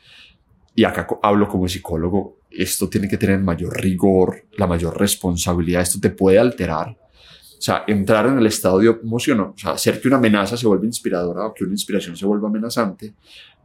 y 0.74 0.85
acá 0.85 1.07
hablo 1.22 1.48
como 1.48 1.68
psicólogo, 1.68 2.38
esto 2.50 2.88
tiene 2.88 3.09
que 3.09 3.18
tener 3.18 3.40
mayor 3.40 3.81
rigor, 3.81 4.46
la 4.57 4.66
mayor 4.66 4.98
responsabilidad, 4.98 5.83
esto 5.83 6.00
te 6.00 6.11
puede 6.11 6.38
alterar, 6.38 6.88
o 6.88 7.62
sea, 7.62 7.85
entrar 7.87 8.26
en 8.26 8.38
el 8.38 8.46
estado 8.46 8.79
de 8.79 8.87
emoción, 8.87 9.40
o 9.40 9.55
sea, 9.55 9.72
hacer 9.72 10.00
que 10.00 10.09
una 10.09 10.16
amenaza 10.16 10.57
se 10.57 10.66
vuelva 10.66 10.87
inspiradora 10.87 11.46
o 11.46 11.53
que 11.53 11.64
una 11.64 11.74
inspiración 11.74 12.16
se 12.16 12.24
vuelva 12.24 12.48
amenazante, 12.48 13.12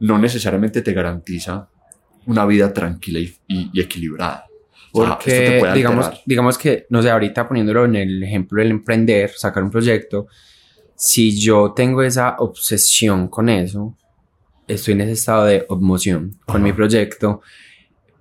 no 0.00 0.18
necesariamente 0.18 0.82
te 0.82 0.92
garantiza 0.92 1.66
una 2.26 2.44
vida 2.44 2.72
tranquila 2.72 3.20
y, 3.20 3.80
equilibrada. 3.80 4.46
Porque, 5.04 5.62
digamos, 5.74 6.10
digamos 6.24 6.58
que, 6.58 6.86
no 6.90 7.02
sé, 7.02 7.10
ahorita 7.10 7.46
poniéndolo 7.46 7.84
en 7.84 7.96
el 7.96 8.22
ejemplo 8.22 8.62
del 8.62 8.70
emprender, 8.70 9.30
sacar 9.30 9.62
un 9.62 9.70
proyecto, 9.70 10.26
si 10.94 11.38
yo 11.38 11.72
tengo 11.74 12.02
esa 12.02 12.36
obsesión 12.38 13.28
con 13.28 13.48
eso, 13.48 13.94
estoy 14.66 14.94
en 14.94 15.02
ese 15.02 15.12
estado 15.12 15.44
de 15.44 15.66
emoción 15.68 16.38
con 16.46 16.62
mi 16.62 16.72
proyecto, 16.72 17.42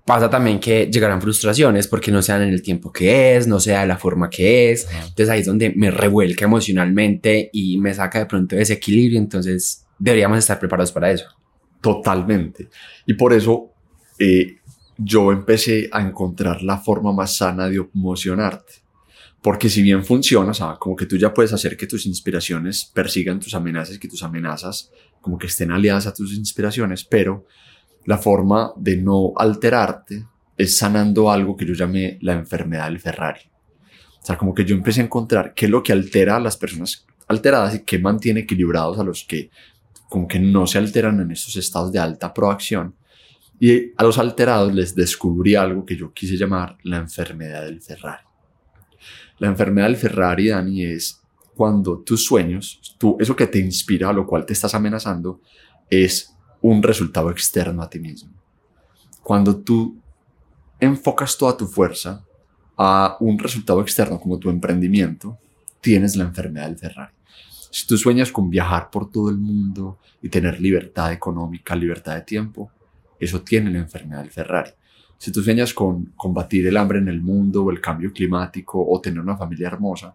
pasa 0.05 0.29
también 0.29 0.59
que 0.59 0.87
llegarán 0.91 1.21
frustraciones 1.21 1.87
porque 1.87 2.11
no 2.11 2.21
sean 2.21 2.43
en 2.43 2.49
el 2.49 2.61
tiempo 2.61 2.91
que 2.91 3.35
es, 3.35 3.47
no 3.47 3.59
sea 3.59 3.81
de 3.81 3.87
la 3.87 3.97
forma 3.97 4.29
que 4.29 4.71
es. 4.71 4.87
Entonces 4.91 5.29
ahí 5.29 5.39
es 5.39 5.47
donde 5.47 5.71
me 5.71 5.89
revuelca 5.89 6.45
emocionalmente 6.45 7.49
y 7.51 7.77
me 7.77 7.93
saca 7.93 8.19
de 8.19 8.25
pronto 8.25 8.55
ese 8.55 8.73
equilibrio. 8.73 9.17
Entonces 9.17 9.85
deberíamos 9.97 10.37
estar 10.37 10.59
preparados 10.59 10.91
para 10.91 11.09
eso. 11.09 11.25
Totalmente. 11.81 12.69
Y 13.07 13.15
por 13.15 13.33
eso 13.33 13.71
eh, 14.19 14.57
yo 14.97 15.31
empecé 15.31 15.89
a 15.91 16.01
encontrar 16.01 16.63
la 16.63 16.77
forma 16.77 17.11
más 17.11 17.37
sana 17.37 17.67
de 17.67 17.85
emocionarte. 17.93 18.73
Porque 19.41 19.69
si 19.69 19.83
bien 19.83 20.03
funciona, 20.03 20.51
o 20.51 20.53
sea, 20.53 20.77
como 20.79 20.95
que 20.95 21.05
tú 21.05 21.17
ya 21.17 21.33
puedes 21.33 21.53
hacer 21.53 21.77
que 21.77 21.85
tus 21.85 22.05
inspiraciones 22.05 22.89
persigan 22.93 23.39
tus 23.39 23.53
amenazas, 23.53 23.99
que 23.99 24.07
tus 24.07 24.23
amenazas 24.23 24.91
como 25.21 25.37
que 25.37 25.47
estén 25.47 25.71
aliadas 25.71 26.07
a 26.07 26.13
tus 26.13 26.33
inspiraciones, 26.33 27.03
pero 27.03 27.45
la 28.05 28.17
forma 28.17 28.71
de 28.75 28.97
no 28.97 29.33
alterarte 29.35 30.25
es 30.57 30.77
sanando 30.77 31.29
algo 31.29 31.55
que 31.55 31.65
yo 31.65 31.73
llamé 31.73 32.17
la 32.21 32.33
enfermedad 32.33 32.85
del 32.85 32.99
Ferrari. 32.99 33.41
O 34.21 34.25
sea, 34.25 34.37
como 34.37 34.53
que 34.53 34.65
yo 34.65 34.75
empecé 34.75 35.01
a 35.01 35.03
encontrar 35.03 35.53
qué 35.53 35.65
es 35.65 35.71
lo 35.71 35.83
que 35.83 35.93
altera 35.93 36.37
a 36.37 36.39
las 36.39 36.57
personas 36.57 37.05
alteradas 37.27 37.75
y 37.75 37.83
qué 37.83 37.99
mantiene 37.99 38.41
equilibrados 38.41 38.97
a 38.97 39.03
los 39.03 39.23
que 39.23 39.49
como 40.09 40.27
que 40.27 40.39
no 40.39 40.65
se 40.65 40.77
alteran 40.77 41.19
en 41.19 41.31
estos 41.31 41.55
estados 41.57 41.91
de 41.91 41.99
alta 41.99 42.33
proacción. 42.33 42.95
Y 43.59 43.93
a 43.95 44.03
los 44.03 44.17
alterados 44.17 44.73
les 44.73 44.95
descubrí 44.95 45.55
algo 45.55 45.85
que 45.85 45.95
yo 45.95 46.13
quise 46.13 46.37
llamar 46.37 46.77
la 46.83 46.97
enfermedad 46.97 47.63
del 47.63 47.81
Ferrari. 47.81 48.23
La 49.39 49.47
enfermedad 49.47 49.87
del 49.87 49.97
Ferrari, 49.97 50.49
Dani, 50.49 50.83
es 50.83 51.21
cuando 51.55 51.99
tus 51.99 52.25
sueños, 52.25 52.95
tú, 52.97 53.17
eso 53.19 53.35
que 53.35 53.47
te 53.47 53.59
inspira, 53.59 54.11
lo 54.11 54.25
cual 54.25 54.45
te 54.45 54.53
estás 54.53 54.75
amenazando, 54.75 55.41
es 55.89 56.35
un 56.61 56.83
resultado 56.83 57.29
externo 57.29 57.81
a 57.81 57.89
ti 57.89 57.99
mismo. 57.99 58.31
Cuando 59.23 59.55
tú 59.57 59.97
enfocas 60.79 61.37
toda 61.37 61.55
tu 61.55 61.65
fuerza 61.65 62.25
a 62.77 63.17
un 63.19 63.39
resultado 63.39 63.81
externo 63.81 64.19
como 64.19 64.37
tu 64.37 64.49
emprendimiento, 64.49 65.37
tienes 65.79 66.15
la 66.15 66.25
enfermedad 66.25 66.67
del 66.67 66.77
Ferrari. 66.77 67.13
Si 67.71 67.85
tú 67.87 67.97
sueñas 67.97 68.31
con 68.31 68.49
viajar 68.49 68.89
por 68.89 69.11
todo 69.11 69.29
el 69.29 69.37
mundo 69.37 69.99
y 70.21 70.29
tener 70.29 70.59
libertad 70.59 71.11
económica, 71.11 71.75
libertad 71.75 72.15
de 72.15 72.21
tiempo, 72.21 72.71
eso 73.19 73.41
tiene 73.41 73.71
la 73.71 73.79
enfermedad 73.79 74.21
del 74.21 74.31
Ferrari. 74.31 74.71
Si 75.17 75.31
tú 75.31 75.41
sueñas 75.41 75.73
con 75.73 76.05
combatir 76.15 76.67
el 76.67 76.75
hambre 76.77 76.99
en 76.99 77.07
el 77.07 77.21
mundo 77.21 77.63
o 77.63 77.71
el 77.71 77.79
cambio 77.79 78.11
climático 78.11 78.85
o 78.85 78.99
tener 78.99 79.19
una 79.21 79.37
familia 79.37 79.67
hermosa, 79.67 80.13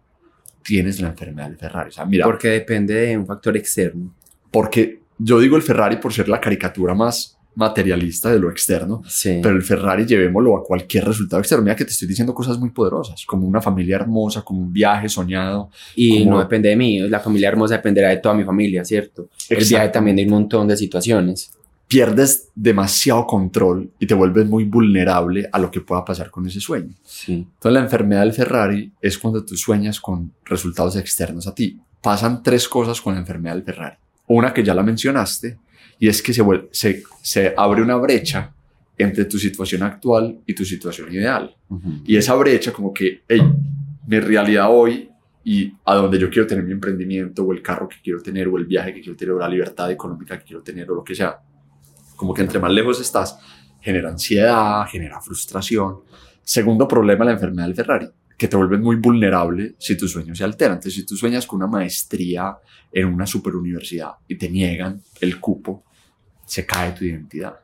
tienes 0.63 1.01
la 1.01 1.09
enfermedad 1.09 1.47
del 1.49 1.57
Ferrari. 1.57 1.91
mira, 2.07 2.25
porque 2.25 2.49
depende 2.49 2.93
de 2.93 3.17
un 3.17 3.25
factor 3.25 3.57
externo. 3.57 4.13
Porque 4.51 5.01
yo 5.17 5.39
digo 5.39 5.55
el 5.57 5.63
Ferrari 5.63 5.97
por 5.97 6.13
ser 6.13 6.29
la 6.29 6.39
caricatura 6.39 6.93
más 6.93 7.37
materialista 7.55 8.31
de 8.31 8.39
lo 8.39 8.49
externo, 8.49 9.01
Sí. 9.07 9.39
pero 9.43 9.55
el 9.55 9.61
Ferrari 9.63 10.05
llevémoslo 10.05 10.55
a 10.55 10.63
cualquier 10.63 11.03
resultado 11.05 11.39
externo. 11.41 11.63
Mira 11.63 11.75
que 11.75 11.83
te 11.83 11.91
estoy 11.91 12.07
diciendo 12.07 12.33
cosas 12.33 12.57
muy 12.59 12.69
poderosas, 12.69 13.25
como 13.25 13.45
una 13.45 13.61
familia 13.61 13.97
hermosa, 13.97 14.41
como 14.43 14.61
un 14.61 14.71
viaje 14.71 15.09
soñado. 15.09 15.69
y 15.95 16.19
como- 16.19 16.31
no 16.31 16.39
depende 16.39 16.69
de 16.69 16.75
mí, 16.77 16.99
la 17.09 17.19
familia 17.19 17.49
hermosa 17.49 17.75
dependerá 17.75 18.09
de 18.09 18.17
toda 18.17 18.35
mi 18.35 18.43
familia, 18.45 18.85
¿cierto? 18.85 19.29
El 19.49 19.65
viaje 19.65 19.89
también 19.89 20.15
de 20.15 20.23
un 20.23 20.29
montón 20.29 20.67
de 20.67 20.77
situaciones. 20.77 21.51
Pierdes 21.91 22.47
demasiado 22.55 23.27
control 23.27 23.91
y 23.99 24.07
te 24.07 24.13
vuelves 24.13 24.47
muy 24.47 24.63
vulnerable 24.63 25.49
a 25.51 25.59
lo 25.59 25.69
que 25.69 25.81
pueda 25.81 26.05
pasar 26.05 26.31
con 26.31 26.47
ese 26.47 26.61
sueño. 26.61 26.93
Sí. 27.03 27.33
Entonces 27.33 27.73
la 27.73 27.81
enfermedad 27.81 28.21
del 28.21 28.31
Ferrari 28.31 28.93
es 29.01 29.17
cuando 29.17 29.43
tú 29.43 29.57
sueñas 29.57 29.99
con 29.99 30.31
resultados 30.45 30.95
externos 30.95 31.47
a 31.47 31.53
ti. 31.53 31.81
Pasan 32.01 32.41
tres 32.41 32.69
cosas 32.69 33.01
con 33.01 33.13
la 33.13 33.19
enfermedad 33.19 33.55
del 33.55 33.65
Ferrari. 33.65 33.97
Una 34.27 34.53
que 34.53 34.63
ya 34.63 34.73
la 34.73 34.83
mencionaste 34.83 35.57
y 35.99 36.07
es 36.07 36.21
que 36.21 36.33
se, 36.33 36.43
se, 36.71 37.03
se 37.21 37.53
abre 37.57 37.81
una 37.81 37.97
brecha 37.97 38.53
entre 38.97 39.25
tu 39.25 39.37
situación 39.37 39.83
actual 39.83 40.39
y 40.45 40.55
tu 40.55 40.63
situación 40.63 41.11
ideal. 41.11 41.53
Y 42.05 42.15
esa 42.15 42.35
brecha 42.35 42.71
como 42.71 42.93
que, 42.93 43.23
hey, 43.27 43.41
mi 44.07 44.19
realidad 44.21 44.67
hoy 44.69 45.09
y 45.43 45.73
a 45.83 45.95
donde 45.95 46.17
yo 46.17 46.29
quiero 46.29 46.47
tener 46.47 46.63
mi 46.63 46.71
emprendimiento 46.71 47.43
o 47.43 47.51
el 47.51 47.61
carro 47.61 47.89
que 47.89 47.97
quiero 48.01 48.21
tener 48.21 48.47
o 48.47 48.57
el 48.57 48.65
viaje 48.65 48.93
que 48.93 49.01
quiero 49.01 49.17
tener 49.17 49.33
o 49.33 49.39
la 49.39 49.49
libertad 49.49 49.91
económica 49.91 50.39
que 50.39 50.45
quiero 50.45 50.61
tener 50.61 50.89
o 50.89 50.95
lo 50.95 51.03
que 51.03 51.15
sea, 51.15 51.37
como 52.21 52.35
que 52.35 52.43
entre 52.43 52.59
más 52.59 52.71
lejos 52.71 53.01
estás, 53.01 53.39
genera 53.79 54.09
ansiedad, 54.09 54.85
genera 54.85 55.19
frustración. 55.19 56.01
Segundo 56.43 56.87
problema, 56.87 57.25
la 57.25 57.31
enfermedad 57.31 57.65
del 57.65 57.75
Ferrari, 57.75 58.07
que 58.37 58.47
te 58.47 58.55
vuelves 58.55 58.79
muy 58.79 58.97
vulnerable 58.97 59.73
si 59.79 59.97
tu 59.97 60.07
sueño 60.07 60.35
se 60.35 60.43
altera. 60.43 60.73
Entonces, 60.73 60.93
si 60.93 61.03
tú 61.03 61.17
sueñas 61.17 61.47
con 61.47 61.57
una 61.57 61.65
maestría 61.65 62.57
en 62.91 63.07
una 63.07 63.25
superuniversidad 63.25 64.11
y 64.27 64.37
te 64.37 64.51
niegan 64.51 65.01
el 65.19 65.39
cupo, 65.39 65.83
se 66.45 66.63
cae 66.63 66.91
tu 66.91 67.05
identidad. 67.05 67.55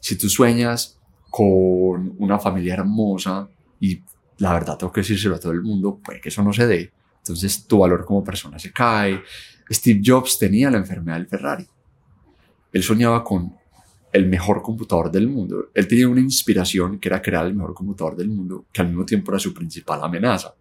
Si 0.00 0.18
tú 0.18 0.28
sueñas 0.28 0.98
con 1.30 2.16
una 2.18 2.40
familia 2.40 2.74
hermosa 2.74 3.48
y 3.78 4.02
la 4.38 4.52
verdad 4.52 4.76
tengo 4.78 4.92
que 4.92 5.02
decírselo 5.02 5.36
a 5.36 5.38
todo 5.38 5.52
el 5.52 5.62
mundo, 5.62 6.00
puede 6.04 6.20
que 6.20 6.30
eso 6.30 6.42
no 6.42 6.52
se 6.52 6.66
dé. 6.66 6.92
Entonces 7.18 7.68
tu 7.68 7.78
valor 7.78 8.04
como 8.04 8.24
persona 8.24 8.58
se 8.58 8.72
cae. 8.72 9.22
Steve 9.70 10.00
Jobs 10.04 10.40
tenía 10.40 10.72
la 10.72 10.78
enfermedad 10.78 11.18
del 11.18 11.28
Ferrari. 11.28 11.68
Él 12.72 12.82
soñaba 12.82 13.22
con 13.22 13.61
el 14.12 14.28
mejor 14.28 14.62
computador 14.62 15.10
del 15.10 15.28
mundo. 15.28 15.70
Él 15.74 15.88
tenía 15.88 16.08
una 16.08 16.20
inspiración 16.20 16.98
que 16.98 17.08
era 17.08 17.22
crear 17.22 17.46
el 17.46 17.54
mejor 17.54 17.74
computador 17.74 18.16
del 18.16 18.28
mundo, 18.28 18.66
que 18.72 18.82
al 18.82 18.88
mismo 18.88 19.04
tiempo 19.06 19.30
era 19.32 19.38
su 19.38 19.54
principal 19.54 20.00
amenaza. 20.02 20.54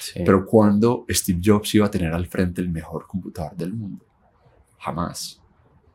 Sí. 0.00 0.20
Pero 0.24 0.44
cuando 0.44 1.06
Steve 1.08 1.40
Jobs 1.42 1.74
iba 1.74 1.86
a 1.86 1.90
tener 1.90 2.12
al 2.12 2.26
frente 2.26 2.60
el 2.60 2.68
mejor 2.70 3.06
computador 3.06 3.56
del 3.56 3.72
mundo, 3.72 4.04
jamás. 4.78 5.40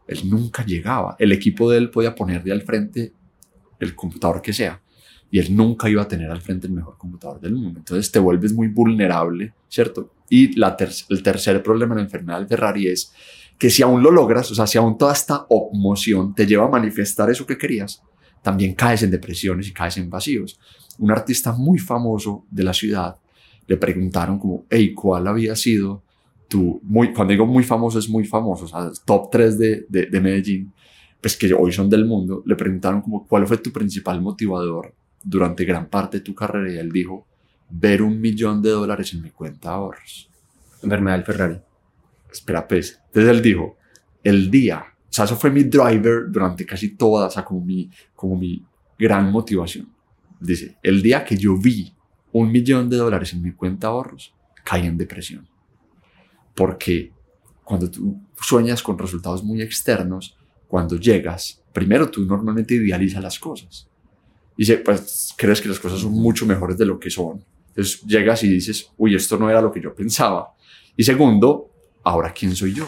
Él 0.08 0.30
nunca 0.30 0.66
llegaba. 0.66 1.16
El 1.20 1.32
equipo 1.32 1.70
de 1.70 1.78
él 1.78 1.90
podía 1.90 2.14
ponerle 2.16 2.52
al 2.52 2.62
frente 2.62 3.14
el 3.80 3.96
computador 3.96 4.42
que 4.42 4.54
sea 4.54 4.82
y 5.30 5.40
él 5.40 5.56
nunca 5.56 5.90
iba 5.90 6.02
a 6.02 6.08
tener 6.08 6.30
al 6.30 6.42
frente 6.42 6.68
el 6.68 6.74
mejor 6.74 6.98
computador 6.98 7.40
del 7.40 7.56
mundo. 7.56 7.80
Entonces 7.80 8.12
te 8.12 8.20
vuelves 8.20 8.54
muy 8.54 8.68
vulnerable, 8.68 9.54
¿cierto? 9.68 10.14
Y 10.30 10.56
la 10.60 10.76
ter- 10.78 10.92
el 11.10 11.24
tercer 11.24 11.62
problema 11.64 11.94
en 11.94 11.98
la 11.98 12.04
enfermedad 12.04 12.40
del 12.40 12.48
Ferrari 12.48 12.88
es 12.88 13.14
que 13.64 13.70
si 13.70 13.82
aún 13.82 14.04
lo 14.04 14.12
logras, 14.12 14.52
o 14.52 14.56
sea, 14.56 14.68
si 14.68 14.78
aún 14.78 14.98
toda 14.98 15.14
esta 15.14 15.48
emoción 15.72 16.36
te 16.36 16.46
lleva 16.46 16.66
a 16.66 16.68
manifestar 16.68 17.30
eso 17.30 17.46
que 17.46 17.58
querías, 17.58 18.04
también 18.42 18.76
caes 18.76 19.04
en 19.04 19.12
depresiones 19.12 19.70
y 19.70 19.72
caes 19.72 19.96
en 19.96 20.10
vacíos. 20.10 20.60
Un 21.00 21.12
artista 21.12 21.54
muy 21.54 21.80
famoso 21.80 22.44
de 22.52 22.62
la 22.62 22.74
ciudad 22.74 23.16
le 23.66 23.78
preguntaron 23.78 24.38
como, 24.38 24.66
hey, 24.70 24.94
¿cuál 24.94 25.30
había 25.30 25.56
sido 25.56 26.04
tu, 26.50 26.82
muy, 26.84 27.14
cuando 27.14 27.32
digo 27.32 27.46
muy 27.46 27.64
famoso 27.64 28.00
es 28.00 28.10
muy 28.10 28.26
famoso, 28.26 28.66
o 28.66 28.68
sea, 28.68 28.92
top 29.06 29.32
3 29.32 29.58
de, 29.58 29.86
de, 29.88 30.08
de 30.08 30.20
Medellín, 30.20 30.74
pues 31.22 31.38
que 31.38 31.54
hoy 31.54 31.72
son 31.72 31.90
del 31.90 32.04
mundo, 32.04 32.44
le 32.46 32.58
preguntaron 32.58 33.02
como, 33.02 33.26
¿cuál 33.26 33.48
fue 33.48 33.60
tu 33.60 33.72
principal 33.72 34.20
motivador 34.20 34.94
durante 35.24 35.64
gran 35.64 35.88
parte 35.88 36.18
de 36.18 36.24
tu 36.26 36.36
carrera? 36.36 36.70
Y 36.70 36.78
él 36.80 36.92
dijo, 36.92 37.26
ver 37.70 38.02
un 38.02 38.20
millón 38.20 38.62
de 38.62 38.72
dólares 38.72 39.14
en 39.14 39.22
mi 39.22 39.30
cuenta 39.30 39.70
de 39.70 39.76
ahorros. 39.76 40.30
Enfermedad 40.82 41.16
del 41.16 41.26
Ferrari. 41.26 41.60
Espera, 42.34 42.68
pues. 42.68 43.00
Entonces 43.08 43.32
él 43.32 43.42
dijo, 43.42 43.78
el 44.24 44.50
día, 44.52 44.84
o 44.90 45.14
sea, 45.14 45.26
eso 45.26 45.36
fue 45.38 45.52
mi 45.52 45.64
driver 45.64 46.30
durante 46.30 46.66
casi 46.66 46.96
toda, 46.96 47.28
o 47.28 47.30
sea, 47.30 47.46
como 47.46 47.62
mi, 47.64 47.90
como 48.16 48.36
mi 48.38 48.66
gran 48.98 49.32
motivación. 49.32 49.88
Dice, 50.40 50.78
el 50.84 51.02
día 51.02 51.24
que 51.24 51.38
yo 51.38 51.56
vi 51.58 51.94
un 52.34 52.52
millón 52.52 52.90
de 52.90 52.98
dólares 52.98 53.32
en 53.34 53.42
mi 53.44 53.52
cuenta 53.54 53.88
de 53.88 53.94
ahorros, 53.94 54.34
caí 54.66 54.86
en 54.88 54.98
depresión. 54.98 55.48
Porque 56.56 57.12
cuando 57.64 57.90
tú 57.90 58.20
sueñas 58.42 58.82
con 58.84 58.98
resultados 58.98 59.44
muy 59.44 59.62
externos, 59.62 60.38
cuando 60.68 60.96
llegas, 60.98 61.62
primero 61.72 62.10
tú 62.10 62.26
normalmente 62.26 62.76
idealizas 62.76 63.22
las 63.24 63.40
cosas. 63.40 63.88
Y 64.58 64.66
se- 64.66 64.78
pues 64.78 65.34
crees 65.38 65.62
que 65.62 65.70
las 65.70 65.80
cosas 65.80 66.00
son 66.00 66.12
mucho 66.14 66.46
mejores 66.46 66.78
de 66.78 66.86
lo 66.86 67.00
que 67.00 67.10
son. 67.10 67.44
Entonces 67.70 68.02
llegas 68.04 68.44
y 68.44 68.50
dices, 68.50 68.92
uy, 68.98 69.16
esto 69.16 69.38
no 69.38 69.50
era 69.50 69.62
lo 69.62 69.72
que 69.72 69.82
yo 69.82 69.96
pensaba. 69.96 70.54
Y 70.96 71.04
segundo, 71.04 71.72
ahora 72.04 72.34
quién 72.34 72.56
soy 72.56 72.74
yo. 72.74 72.86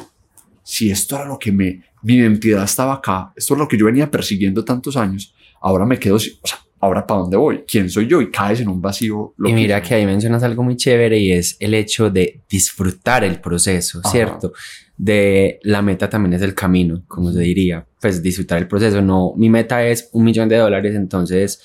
Si 0.64 0.90
esto 0.90 1.16
era 1.16 1.26
lo 1.26 1.38
que 1.38 1.52
me, 1.52 1.84
mi 2.02 2.16
identidad 2.16 2.64
estaba 2.64 2.96
acá, 2.96 3.32
esto 3.36 3.54
es 3.54 3.60
lo 3.60 3.68
que 3.68 3.78
yo 3.78 3.86
venía 3.86 4.10
persiguiendo 4.10 4.66
tantos 4.66 4.98
años, 4.98 5.34
ahora 5.62 5.86
me 5.86 6.00
quedo, 6.00 6.16
o 6.16 6.20
sea, 6.20 6.60
ahora 6.80 7.06
para 7.06 7.22
dónde 7.22 7.38
voy, 7.38 7.64
quién 7.68 7.90
soy 7.90 8.08
yo 8.08 8.22
y 8.22 8.30
caes 8.30 8.62
en 8.62 8.70
un 8.70 8.82
vacío. 8.82 9.34
y 9.40 9.54
mira 9.54 9.76
loquísimo. 9.78 9.90
que 9.90 9.96
ahí 9.96 10.06
mencionas 10.06 10.44
algo 10.44 10.64
muy 10.64 10.76
chévere 10.76 11.18
y 11.20 11.32
es 11.32 11.58
el 11.60 11.74
hecho 11.74 12.10
de 12.10 12.42
disfrutar 12.50 13.24
el 13.24 13.42
proceso, 13.42 14.00
Ajá. 14.04 14.10
¿cierto? 14.10 14.54
De 14.98 15.60
la 15.64 15.82
meta 15.82 16.10
también 16.10 16.34
es 16.34 16.42
el 16.42 16.54
camino, 16.54 17.04
como 17.08 17.32
se 17.32 17.40
diría. 17.40 17.86
Pues 18.00 18.22
disfrutar 18.22 18.60
el 18.60 18.68
proceso. 18.68 19.02
No, 19.02 19.34
mi 19.36 19.50
meta 19.50 19.86
es 19.86 20.10
un 20.14 20.24
millón 20.24 20.48
de 20.48 20.58
dólares, 20.58 20.96
entonces 20.96 21.62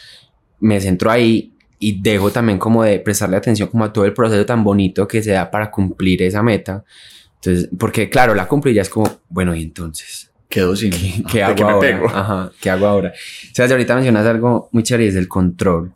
me 0.59 0.81
centro 0.81 1.11
ahí 1.11 1.53
y 1.79 2.01
dejo 2.01 2.31
también 2.31 2.59
como 2.59 2.83
de 2.83 2.99
prestarle 2.99 3.37
atención 3.37 3.69
como 3.69 3.85
a 3.85 3.93
todo 3.93 4.05
el 4.05 4.13
proceso 4.13 4.45
tan 4.45 4.63
bonito 4.63 5.07
que 5.09 5.23
se 5.23 5.31
da 5.33 5.51
para 5.51 5.71
cumplir 5.71 6.23
esa 6.23 6.43
meta. 6.43 6.85
Entonces, 7.43 7.69
porque 7.79 8.11
claro, 8.11 8.35
la 8.35 8.47
cumplo 8.47 8.71
y 8.71 8.75
ya 8.75 8.83
es 8.83 8.89
como, 8.91 9.21
bueno, 9.29 9.55
y 9.55 9.63
entonces, 9.63 10.31
quedo 10.49 10.77
sin. 10.77 10.91
¿Qué, 10.91 11.25
qué 11.31 11.39
¿de 11.39 11.43
hago 11.45 11.69
ahora? 11.69 11.81
pego? 11.81 12.09
Ajá, 12.09 12.53
¿qué 12.61 12.71
hago 12.71 12.87
ahora? 12.87 13.11
O 13.51 13.55
sea, 13.55 13.67
ahorita 13.67 13.95
mencionas 13.95 14.27
algo 14.27 14.69
muy 14.73 14.83
chévere 14.83 15.09
es 15.09 15.15
el 15.17 15.29
control. 15.29 15.93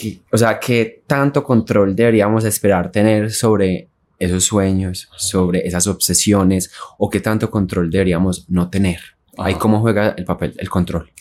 ¿Qué- 0.00 0.18
O 0.32 0.36
sea, 0.38 0.58
¿qué 0.58 1.02
tanto 1.06 1.44
control 1.44 1.94
deberíamos 1.94 2.44
esperar 2.44 2.90
tener 2.90 3.30
sobre 3.32 3.88
esos 4.18 4.44
sueños, 4.44 5.08
sobre 5.16 5.64
esas 5.66 5.86
obsesiones 5.86 6.72
o 6.98 7.08
qué 7.08 7.20
tanto 7.20 7.50
control 7.50 7.88
deberíamos 7.90 8.46
no 8.50 8.68
tener? 8.68 8.98
Ahí 9.36 9.54
cómo 9.54 9.78
juega 9.80 10.10
el 10.18 10.24
papel, 10.24 10.54
el 10.58 10.68
control. 10.68 11.12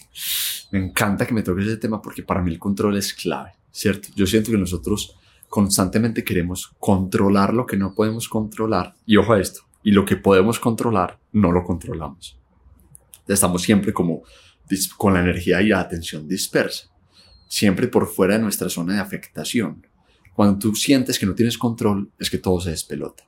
Me 0.71 0.79
encanta 0.79 1.27
que 1.27 1.33
me 1.35 1.43
toques 1.43 1.67
ese 1.67 1.77
tema 1.77 2.01
porque 2.01 2.23
para 2.23 2.41
mí 2.41 2.51
el 2.51 2.57
control 2.57 2.97
es 2.97 3.13
clave, 3.13 3.51
¿cierto? 3.71 4.07
Yo 4.15 4.25
siento 4.25 4.51
que 4.51 4.57
nosotros 4.57 5.15
constantemente 5.49 6.23
queremos 6.23 6.73
controlar 6.79 7.53
lo 7.53 7.65
que 7.65 7.77
no 7.77 7.93
podemos 7.93 8.27
controlar. 8.29 8.95
Y 9.05 9.17
ojo 9.17 9.33
a 9.33 9.39
esto, 9.39 9.61
y 9.83 9.91
lo 9.91 10.05
que 10.05 10.17
podemos 10.17 10.59
controlar, 10.59 11.19
no 11.31 11.51
lo 11.51 11.63
controlamos. 11.63 12.39
Estamos 13.27 13.61
siempre 13.61 13.93
como 13.93 14.23
con 14.97 15.13
la 15.13 15.21
energía 15.21 15.61
y 15.61 15.69
la 15.69 15.79
atención 15.79 16.27
dispersa, 16.27 16.89
siempre 17.47 17.87
por 17.87 18.07
fuera 18.07 18.35
de 18.35 18.43
nuestra 18.43 18.69
zona 18.69 18.95
de 18.95 18.99
afectación. 18.99 19.85
Cuando 20.33 20.59
tú 20.59 20.75
sientes 20.75 21.17
que 21.17 21.25
no 21.25 21.33
tienes 21.33 21.57
control, 21.57 22.11
es 22.19 22.29
que 22.29 22.37
todo 22.37 22.59
se 22.59 22.71
despelota. 22.71 23.23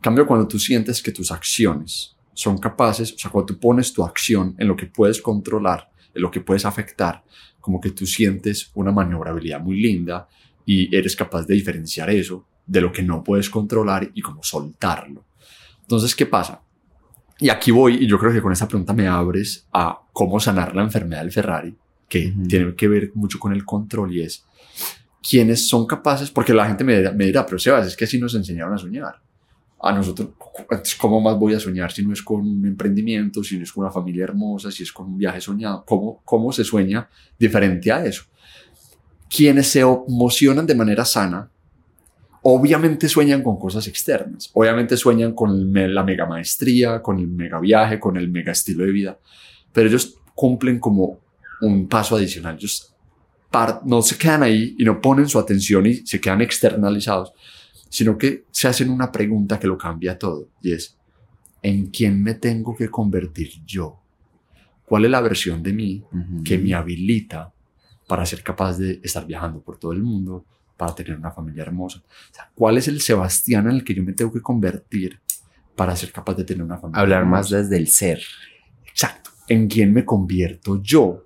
Cambio, 0.00 0.26
cuando 0.26 0.46
tú 0.46 0.58
sientes 0.58 1.02
que 1.02 1.12
tus 1.12 1.32
acciones 1.32 2.16
son 2.34 2.58
capaces, 2.58 3.12
o 3.12 3.18
sea, 3.18 3.30
cuando 3.30 3.54
tú 3.54 3.60
pones 3.60 3.92
tu 3.92 4.04
acción 4.04 4.54
en 4.58 4.68
lo 4.68 4.76
que 4.76 4.86
puedes 4.86 5.20
controlar, 5.20 5.90
en 6.14 6.22
lo 6.22 6.30
que 6.30 6.40
puedes 6.40 6.64
afectar, 6.64 7.24
como 7.60 7.80
que 7.80 7.90
tú 7.90 8.06
sientes 8.06 8.70
una 8.74 8.92
maniobrabilidad 8.92 9.60
muy 9.60 9.80
linda 9.80 10.28
y 10.64 10.94
eres 10.94 11.16
capaz 11.16 11.46
de 11.46 11.54
diferenciar 11.54 12.10
eso 12.10 12.46
de 12.66 12.80
lo 12.80 12.92
que 12.92 13.02
no 13.02 13.22
puedes 13.22 13.50
controlar 13.50 14.10
y 14.14 14.20
como 14.20 14.42
soltarlo. 14.42 15.24
Entonces, 15.82 16.14
¿qué 16.14 16.26
pasa? 16.26 16.62
Y 17.38 17.48
aquí 17.48 17.70
voy, 17.70 18.04
y 18.04 18.06
yo 18.06 18.18
creo 18.18 18.32
que 18.32 18.40
con 18.40 18.52
esta 18.52 18.68
pregunta 18.68 18.92
me 18.92 19.08
abres 19.08 19.66
a 19.72 20.00
cómo 20.12 20.38
sanar 20.38 20.74
la 20.76 20.82
enfermedad 20.82 21.22
del 21.22 21.32
Ferrari, 21.32 21.76
que 22.08 22.28
Ujú. 22.28 22.46
tiene 22.46 22.74
que 22.74 22.88
ver 22.88 23.10
mucho 23.14 23.38
con 23.38 23.52
el 23.52 23.64
control 23.64 24.14
y 24.14 24.22
es 24.22 24.44
quiénes 25.28 25.66
son 25.66 25.86
capaces, 25.86 26.30
porque 26.30 26.52
la 26.52 26.66
gente 26.66 26.84
me 26.84 26.96
dirá, 26.96 27.12
me 27.12 27.26
dirá 27.26 27.46
pero 27.46 27.58
Sebas, 27.58 27.86
es 27.86 27.96
que 27.96 28.04
así 28.04 28.18
nos 28.18 28.34
enseñaron 28.34 28.74
a 28.74 28.78
soñar. 28.78 29.20
A 29.84 29.92
nosotros, 29.92 30.28
¿cómo 30.98 31.20
más 31.20 31.36
voy 31.36 31.54
a 31.54 31.60
soñar 31.60 31.90
si 31.90 32.06
no 32.06 32.12
es 32.12 32.22
con 32.22 32.40
un 32.40 32.64
emprendimiento, 32.64 33.42
si 33.42 33.56
no 33.56 33.64
es 33.64 33.72
con 33.72 33.82
una 33.82 33.92
familia 33.92 34.24
hermosa, 34.24 34.70
si 34.70 34.84
es 34.84 34.92
con 34.92 35.06
un 35.06 35.18
viaje 35.18 35.40
soñado? 35.40 35.84
¿Cómo, 35.84 36.22
cómo 36.24 36.52
se 36.52 36.62
sueña 36.62 37.08
diferente 37.36 37.90
a 37.90 38.04
eso? 38.04 38.22
Quienes 39.34 39.68
se 39.68 39.80
emocionan 39.80 40.66
de 40.66 40.74
manera 40.74 41.04
sana, 41.04 41.48
obviamente 42.42 43.08
sueñan 43.08 43.42
con 43.42 43.58
cosas 43.58 43.86
externas, 43.88 44.50
obviamente 44.52 44.96
sueñan 44.96 45.32
con 45.32 45.72
la 45.72 46.02
mega 46.02 46.26
maestría, 46.26 47.00
con 47.00 47.18
el 47.18 47.28
mega 47.28 47.58
viaje, 47.60 47.98
con 47.98 48.16
el 48.16 48.28
mega 48.28 48.52
estilo 48.52 48.84
de 48.84 48.92
vida, 48.92 49.18
pero 49.72 49.88
ellos 49.88 50.18
cumplen 50.34 50.78
como 50.78 51.20
un 51.62 51.88
paso 51.88 52.16
adicional. 52.16 52.56
Ellos 52.56 52.94
no 53.84 54.02
se 54.02 54.18
quedan 54.18 54.42
ahí 54.42 54.74
y 54.78 54.84
no 54.84 55.00
ponen 55.00 55.28
su 55.28 55.38
atención 55.38 55.86
y 55.86 56.06
se 56.06 56.20
quedan 56.20 56.42
externalizados, 56.42 57.32
sino 57.88 58.18
que 58.18 58.44
se 58.50 58.68
hacen 58.68 58.90
una 58.90 59.10
pregunta 59.12 59.58
que 59.58 59.66
lo 59.66 59.78
cambia 59.78 60.18
todo 60.18 60.48
y 60.60 60.72
es, 60.72 60.96
¿en 61.62 61.86
quién 61.86 62.22
me 62.22 62.34
tengo 62.34 62.76
que 62.76 62.88
convertir 62.88 63.50
yo? 63.64 63.98
¿Cuál 64.84 65.04
es 65.06 65.10
la 65.10 65.20
versión 65.20 65.62
de 65.62 65.72
mí 65.72 66.02
que 66.44 66.58
me 66.58 66.74
habilita 66.74 67.52
para 68.12 68.26
ser 68.26 68.42
capaz 68.42 68.76
de 68.76 69.00
estar 69.02 69.26
viajando 69.26 69.62
por 69.62 69.78
todo 69.78 69.92
el 69.92 70.02
mundo, 70.02 70.44
para 70.76 70.94
tener 70.94 71.16
una 71.16 71.30
familia 71.30 71.62
hermosa? 71.62 72.02
¿Cuál 72.54 72.76
es 72.76 72.86
el 72.86 73.00
Sebastián 73.00 73.64
en 73.68 73.76
el 73.76 73.84
que 73.84 73.94
yo 73.94 74.02
me 74.02 74.12
tengo 74.12 74.30
que 74.30 74.42
convertir 74.42 75.18
para 75.74 75.96
ser 75.96 76.12
capaz 76.12 76.34
de 76.34 76.44
tener 76.44 76.62
una 76.62 76.76
familia 76.76 77.00
Hablar 77.00 77.24
más 77.24 77.48
desde 77.48 77.74
el 77.74 77.88
ser. 77.88 78.22
Exacto. 78.86 79.30
¿En 79.48 79.66
quién 79.66 79.94
me 79.94 80.04
convierto 80.04 80.82
yo 80.82 81.24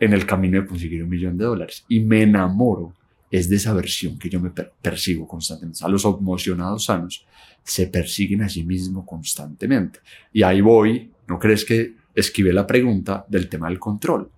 en 0.00 0.14
el 0.14 0.24
camino 0.24 0.58
de 0.58 0.66
conseguir 0.66 1.02
un 1.02 1.10
millón 1.10 1.36
de 1.36 1.44
dólares? 1.44 1.84
Y 1.86 2.00
me 2.00 2.22
enamoro 2.22 2.94
es 3.30 3.50
de 3.50 3.56
esa 3.56 3.74
versión 3.74 4.18
que 4.18 4.30
yo 4.30 4.40
me 4.40 4.52
persigo 4.80 5.28
constantemente. 5.28 5.84
A 5.84 5.88
los 5.88 6.06
emocionados 6.06 6.86
sanos 6.86 7.26
se 7.62 7.88
persiguen 7.88 8.40
a 8.40 8.48
sí 8.48 8.64
mismos 8.64 9.04
constantemente. 9.06 9.98
Y 10.32 10.42
ahí 10.44 10.62
voy, 10.62 11.10
¿no 11.28 11.38
crees 11.38 11.62
que 11.62 11.94
esquivé 12.14 12.54
la 12.54 12.66
pregunta 12.66 13.26
del 13.28 13.50
tema 13.50 13.68
del 13.68 13.78
control? 13.78 14.30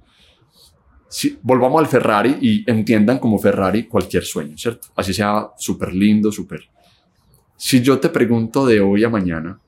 Si, 1.16 1.38
volvamos 1.40 1.80
al 1.80 1.86
Ferrari 1.86 2.36
y 2.42 2.70
entiendan 2.70 3.18
como 3.18 3.38
Ferrari 3.38 3.84
cualquier 3.84 4.22
sueño, 4.22 4.54
¿cierto? 4.58 4.88
Así 4.94 5.14
sea 5.14 5.48
súper 5.56 5.94
lindo, 5.94 6.30
súper... 6.30 6.68
Si 7.56 7.80
yo 7.80 7.98
te 7.98 8.10
pregunto 8.10 8.66
de 8.66 8.82
hoy 8.82 9.02
a 9.02 9.08
mañana, 9.08 9.58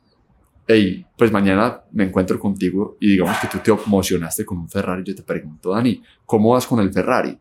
hey, 0.67 1.07
pues 1.17 1.33
mañana 1.33 1.81
me 1.93 2.05
encuentro 2.05 2.39
contigo 2.39 2.99
y 3.01 3.13
digamos 3.13 3.39
que 3.39 3.47
tú 3.47 3.61
te 3.61 3.71
emocionaste 3.71 4.45
con 4.45 4.59
un 4.59 4.69
Ferrari, 4.69 5.03
yo 5.03 5.15
te 5.15 5.23
pregunto, 5.23 5.71
Dani, 5.71 6.03
¿cómo 6.27 6.51
vas 6.51 6.67
con 6.67 6.81
el 6.81 6.93
Ferrari? 6.93 7.39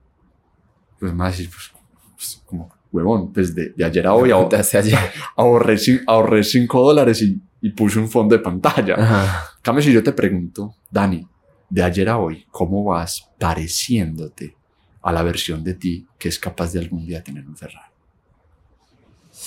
Pues 0.98 1.14
más 1.14 1.36
pues, 1.36 1.74
pues, 2.16 2.42
como 2.46 2.74
huevón, 2.90 3.34
pues 3.34 3.54
de, 3.54 3.74
ayer 3.84 4.08
a 4.08 4.14
hoy 4.14 4.32
ahorré, 4.32 5.78
ahorré 6.06 6.44
5 6.46 6.82
dólares 6.82 7.22
y, 7.24 7.42
y, 7.60 7.72
puse 7.72 8.00
un 8.00 8.08
fondo 8.08 8.38
de 8.38 8.42
pantalla. 8.42 9.50
Cambio 9.62 9.84
si 9.84 9.92
yo 9.92 10.02
te 10.02 10.14
pregunto, 10.14 10.76
Dani, 10.90 11.28
de 11.70 11.84
ayer 11.84 12.10
a 12.10 12.18
hoy, 12.18 12.46
¿cómo 12.52 12.84
vas 12.84 13.30
pareciéndote 13.38 14.56
a 15.02 15.12
la 15.12 15.24
versión 15.24 15.64
de 15.64 15.74
ti 15.74 16.08
que 16.18 16.30
es 16.30 16.40
capaz 16.40 16.74
de 16.74 16.80
algún 16.80 17.06
día 17.06 17.24
tener 17.24 17.48
un 17.48 17.56
Ferrari? 17.56 17.92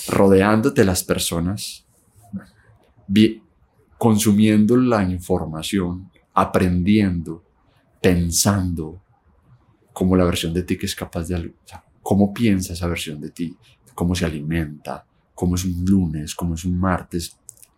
Rodeándote 0.07 0.85
las 0.85 1.03
personas, 1.03 1.85
consumiendo 3.97 4.77
la 4.77 5.03
información, 5.03 6.09
aprendiendo, 6.33 7.43
pensando 8.01 9.01
como 9.93 10.15
la 10.15 10.23
versión 10.23 10.53
de 10.53 10.63
ti 10.63 10.77
que 10.77 10.85
es 10.85 10.95
capaz 10.95 11.27
de 11.27 11.53
cómo 12.01 12.33
piensa 12.33 12.73
esa 12.73 12.87
versión 12.87 13.19
de 13.19 13.29
ti, 13.29 13.55
cómo 13.93 14.15
se 14.15 14.25
alimenta, 14.25 15.05
cómo 15.35 15.55
es 15.55 15.65
un 15.65 15.85
lunes, 15.85 16.33
cómo 16.33 16.55
es 16.55 16.65
un 16.65 16.79
martes, 16.79 17.37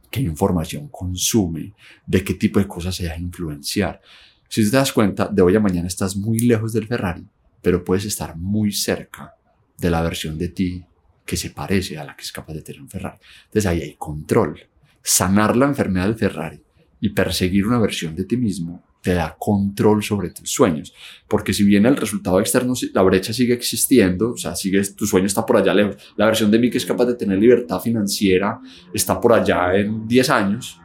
qué 0.09 0.21
información 0.21 0.87
consume, 0.89 1.73
de 2.05 2.23
qué 2.23 2.35
tipo 2.35 2.59
de 2.59 2.67
cosas 2.67 2.95
se 2.95 3.03
deja 3.03 3.17
influenciar. 3.17 3.99
Si 4.47 4.63
te 4.69 4.77
das 4.77 4.93
cuenta, 4.93 5.27
de 5.27 5.41
hoy 5.41 5.55
a 5.55 5.59
mañana 5.59 5.87
estás 5.87 6.15
muy 6.15 6.39
lejos 6.39 6.73
del 6.73 6.87
Ferrari, 6.87 7.25
pero 7.61 7.83
puedes 7.83 8.05
estar 8.05 8.37
muy 8.37 8.71
cerca 8.71 9.33
de 9.77 9.89
la 9.89 10.01
versión 10.01 10.37
de 10.37 10.49
ti 10.49 10.85
que 11.25 11.37
se 11.37 11.49
parece 11.49 11.97
a 11.97 12.03
la 12.03 12.15
que 12.15 12.23
es 12.23 12.31
capaz 12.31 12.53
de 12.53 12.61
tener 12.61 12.81
un 12.81 12.89
Ferrari. 12.89 13.17
Entonces 13.45 13.65
ahí 13.65 13.81
hay 13.81 13.95
control. 13.95 14.59
Sanar 15.01 15.55
la 15.55 15.65
enfermedad 15.65 16.05
del 16.05 16.15
Ferrari 16.15 16.61
y 16.99 17.09
perseguir 17.09 17.65
una 17.65 17.79
versión 17.79 18.15
de 18.15 18.25
ti 18.25 18.37
mismo 18.37 18.83
te 19.01 19.13
da 19.13 19.35
control 19.37 20.01
sobre 20.01 20.29
tus 20.29 20.49
sueños. 20.49 20.93
Porque 21.27 21.53
si 21.53 21.63
bien 21.65 21.85
el 21.85 21.97
resultado 21.97 22.39
externo, 22.39 22.73
la 22.93 23.01
brecha 23.01 23.33
sigue 23.33 23.53
existiendo, 23.53 24.31
o 24.31 24.37
sea, 24.37 24.55
sigue, 24.55 24.81
tu 24.95 25.05
sueño 25.05 25.25
está 25.25 25.45
por 25.45 25.57
allá 25.57 25.73
lejos, 25.73 25.97
la 26.15 26.25
versión 26.25 26.49
de 26.49 26.59
mí 26.59 26.69
que 26.69 26.77
es 26.77 26.85
capaz 26.85 27.05
de 27.05 27.15
tener 27.15 27.37
libertad 27.37 27.81
financiera 27.81 28.59
está 28.93 29.19
por 29.19 29.33
allá 29.33 29.75
en 29.75 30.07
10 30.07 30.29
años, 30.29 30.79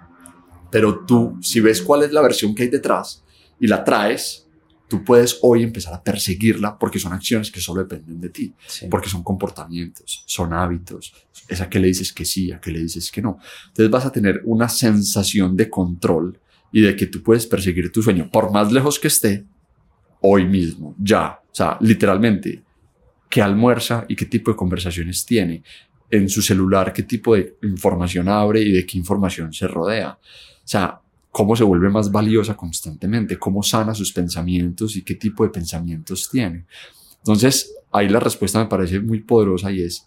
pero 0.70 1.04
tú, 1.06 1.38
si 1.40 1.60
ves 1.60 1.80
cuál 1.80 2.02
es 2.02 2.12
la 2.12 2.20
versión 2.20 2.54
que 2.54 2.64
hay 2.64 2.68
detrás 2.68 3.24
y 3.60 3.66
la 3.66 3.84
traes, 3.84 4.46
tú 4.88 5.04
puedes 5.04 5.38
hoy 5.42 5.62
empezar 5.62 5.94
a 5.94 6.02
perseguirla 6.02 6.78
porque 6.78 6.98
son 6.98 7.12
acciones 7.12 7.50
que 7.50 7.60
solo 7.60 7.82
dependen 7.82 8.20
de 8.20 8.30
ti, 8.30 8.52
porque 8.90 9.08
son 9.08 9.22
comportamientos, 9.22 10.22
son 10.26 10.52
hábitos, 10.54 11.12
es 11.46 11.60
a 11.60 11.68
que 11.68 11.78
le 11.78 11.88
dices 11.88 12.12
que 12.12 12.24
sí, 12.24 12.50
a 12.50 12.60
que 12.60 12.70
le 12.70 12.80
dices 12.80 13.10
que 13.10 13.22
no. 13.22 13.38
Entonces 13.68 13.90
vas 13.90 14.06
a 14.06 14.12
tener 14.12 14.40
una 14.44 14.68
sensación 14.68 15.56
de 15.56 15.68
control 15.68 16.38
y 16.72 16.80
de 16.80 16.96
que 16.96 17.06
tú 17.06 17.22
puedes 17.22 17.46
perseguir 17.46 17.92
tu 17.92 18.02
sueño 18.02 18.30
por 18.30 18.50
más 18.50 18.72
lejos 18.72 18.98
que 18.98 19.08
esté 19.08 19.44
hoy 20.20 20.46
mismo, 20.46 20.94
ya, 20.98 21.40
o 21.44 21.54
sea, 21.54 21.76
literalmente, 21.80 22.62
qué 23.28 23.42
almuerza 23.42 24.04
y 24.08 24.16
qué 24.16 24.24
tipo 24.24 24.50
de 24.50 24.56
conversaciones 24.56 25.24
tiene 25.24 25.62
en 26.10 26.28
su 26.28 26.40
celular, 26.40 26.92
qué 26.92 27.02
tipo 27.02 27.34
de 27.34 27.56
información 27.62 28.28
abre 28.28 28.62
y 28.62 28.72
de 28.72 28.86
qué 28.86 28.96
información 28.96 29.52
se 29.52 29.68
rodea. 29.68 30.12
O 30.12 30.18
sea, 30.64 31.00
cómo 31.30 31.54
se 31.56 31.64
vuelve 31.64 31.88
más 31.88 32.10
valiosa 32.10 32.56
constantemente, 32.56 33.38
cómo 33.38 33.62
sana 33.62 33.94
sus 33.94 34.12
pensamientos 34.12 34.96
y 34.96 35.02
qué 35.02 35.14
tipo 35.14 35.44
de 35.44 35.50
pensamientos 35.50 36.28
tiene. 36.30 36.64
Entonces, 37.18 37.74
ahí 37.92 38.08
la 38.08 38.20
respuesta 38.20 38.58
me 38.58 38.66
parece 38.66 39.00
muy 39.00 39.20
poderosa 39.20 39.70
y 39.70 39.82
es, 39.82 40.06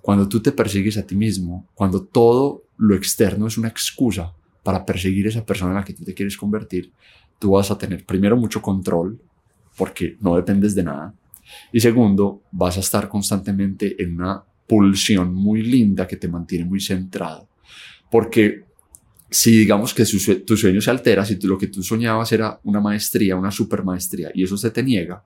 cuando 0.00 0.28
tú 0.28 0.40
te 0.40 0.52
persigues 0.52 0.98
a 0.98 1.06
ti 1.06 1.16
mismo, 1.16 1.66
cuando 1.74 2.02
todo 2.02 2.64
lo 2.76 2.94
externo 2.94 3.46
es 3.46 3.56
una 3.56 3.68
excusa 3.68 4.32
para 4.62 4.84
perseguir 4.84 5.26
esa 5.26 5.44
persona 5.44 5.72
en 5.72 5.76
la 5.76 5.84
que 5.84 5.94
tú 5.94 6.04
te 6.04 6.14
quieres 6.14 6.36
convertir, 6.36 6.92
tú 7.38 7.52
vas 7.52 7.70
a 7.70 7.78
tener 7.78 8.04
primero 8.04 8.36
mucho 8.36 8.60
control 8.60 9.20
porque 9.76 10.16
no 10.20 10.36
dependes 10.36 10.74
de 10.74 10.82
nada. 10.82 11.14
Y 11.72 11.80
segundo, 11.80 12.42
vas 12.50 12.76
a 12.76 12.80
estar 12.80 13.08
constantemente 13.08 14.02
en 14.02 14.20
una 14.20 14.42
pulsión 14.66 15.34
muy 15.34 15.62
linda 15.62 16.06
que 16.06 16.16
te 16.16 16.28
mantiene 16.28 16.64
muy 16.64 16.80
centrado. 16.80 17.48
Porque 18.10 18.63
si 19.34 19.50
digamos 19.50 19.92
que 19.92 20.04
tu 20.46 20.56
sueño 20.56 20.80
se 20.80 20.90
altera, 20.90 21.24
si 21.24 21.36
lo 21.40 21.58
que 21.58 21.66
tú 21.66 21.82
soñabas 21.82 22.30
era 22.30 22.60
una 22.62 22.80
maestría, 22.80 23.34
una 23.34 23.50
super 23.50 23.82
maestría, 23.82 24.30
y 24.32 24.44
eso 24.44 24.56
se 24.56 24.70
te 24.70 24.80
niega, 24.80 25.24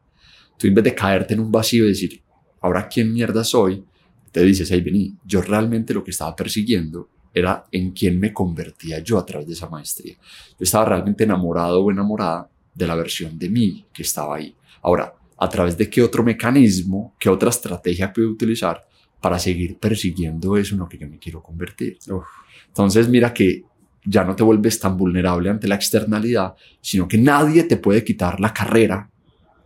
tú 0.56 0.66
en 0.66 0.74
vez 0.74 0.84
de 0.84 0.94
caerte 0.94 1.34
en 1.34 1.40
un 1.40 1.52
vacío 1.52 1.84
y 1.84 1.88
decir, 1.88 2.22
ahora 2.62 2.88
quién 2.88 3.12
mierda 3.12 3.44
soy, 3.44 3.84
te 4.32 4.42
dices, 4.42 4.70
hey, 4.70 4.80
vení, 4.80 5.14
yo 5.26 5.42
realmente 5.42 5.92
lo 5.92 6.02
que 6.02 6.12
estaba 6.12 6.34
persiguiendo 6.34 7.11
era 7.34 7.66
en 7.70 7.90
quién 7.90 8.18
me 8.18 8.32
convertía 8.32 8.98
yo 9.00 9.18
a 9.18 9.26
través 9.26 9.46
de 9.46 9.52
esa 9.52 9.68
maestría. 9.68 10.14
Yo 10.14 10.56
estaba 10.62 10.86
realmente 10.86 11.24
enamorado 11.24 11.84
o 11.84 11.90
enamorada 11.90 12.48
de 12.74 12.86
la 12.86 12.94
versión 12.94 13.38
de 13.38 13.50
mí 13.50 13.84
que 13.92 14.02
estaba 14.02 14.36
ahí. 14.36 14.56
Ahora, 14.80 15.12
¿a 15.36 15.48
través 15.50 15.76
de 15.76 15.90
qué 15.90 16.02
otro 16.02 16.24
mecanismo, 16.24 17.14
qué 17.18 17.28
otra 17.28 17.50
estrategia 17.50 18.11
puedo 18.11 18.30
utilizar 18.30 18.80
para 19.20 19.38
seguir 19.38 19.76
persiguiendo 19.76 20.56
eso 20.56 20.74
en 20.74 20.80
lo 20.80 20.88
que 20.88 20.96
yo 20.96 21.06
me 21.06 21.18
quiero 21.18 21.42
convertir? 21.42 21.98
Entonces, 22.68 23.06
mira 23.09 23.34
que 23.34 23.64
ya 24.09 24.24
no 24.24 24.34
te 24.34 24.42
vuelves 24.42 24.80
tan 24.80 24.96
vulnerable 24.96 25.50
ante 25.50 25.68
la 25.68 25.74
externalidad, 25.74 26.54
sino 26.80 27.06
que 27.06 27.18
nadie 27.18 27.64
te 27.64 27.76
puede 27.76 28.02
quitar 28.02 28.40
la 28.40 28.54
carrera 28.54 29.11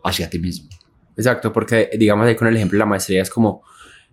hacia 0.05 0.28
ti 0.28 0.38
mismo. 0.38 0.68
Exacto, 1.16 1.53
porque 1.53 1.90
digamos 1.99 2.26
ahí 2.26 2.34
con 2.34 2.49
el 2.49 2.57
ejemplo 2.57 2.76
de 2.76 2.80
la 2.80 2.86
maestría 2.86 3.22
es 3.22 3.30
como, 3.30 3.62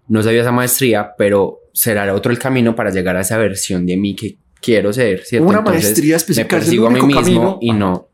no 0.07 0.21
sabía 0.21 0.41
esa 0.41 0.51
maestría, 0.51 1.11
pero 1.17 1.59
será 1.73 2.13
otro 2.13 2.32
el 2.32 2.39
camino 2.39 2.75
para 2.75 2.91
llegar 2.91 3.15
a 3.15 3.21
esa 3.21 3.38
versión 3.38 3.86
de 3.86 3.97
mí 3.97 4.15
que 4.15 4.38
quiero 4.61 4.91
ser, 4.91 5.23
¿cierto? 5.23 5.47
Una 5.47 5.61
maestría 5.61 6.17
específica 6.17 6.55
me 6.55 6.61
persigo 6.61 6.88
a 6.88 6.89
mí 6.89 7.01
mismo 7.01 7.57
y 7.61 7.71
no. 7.71 8.09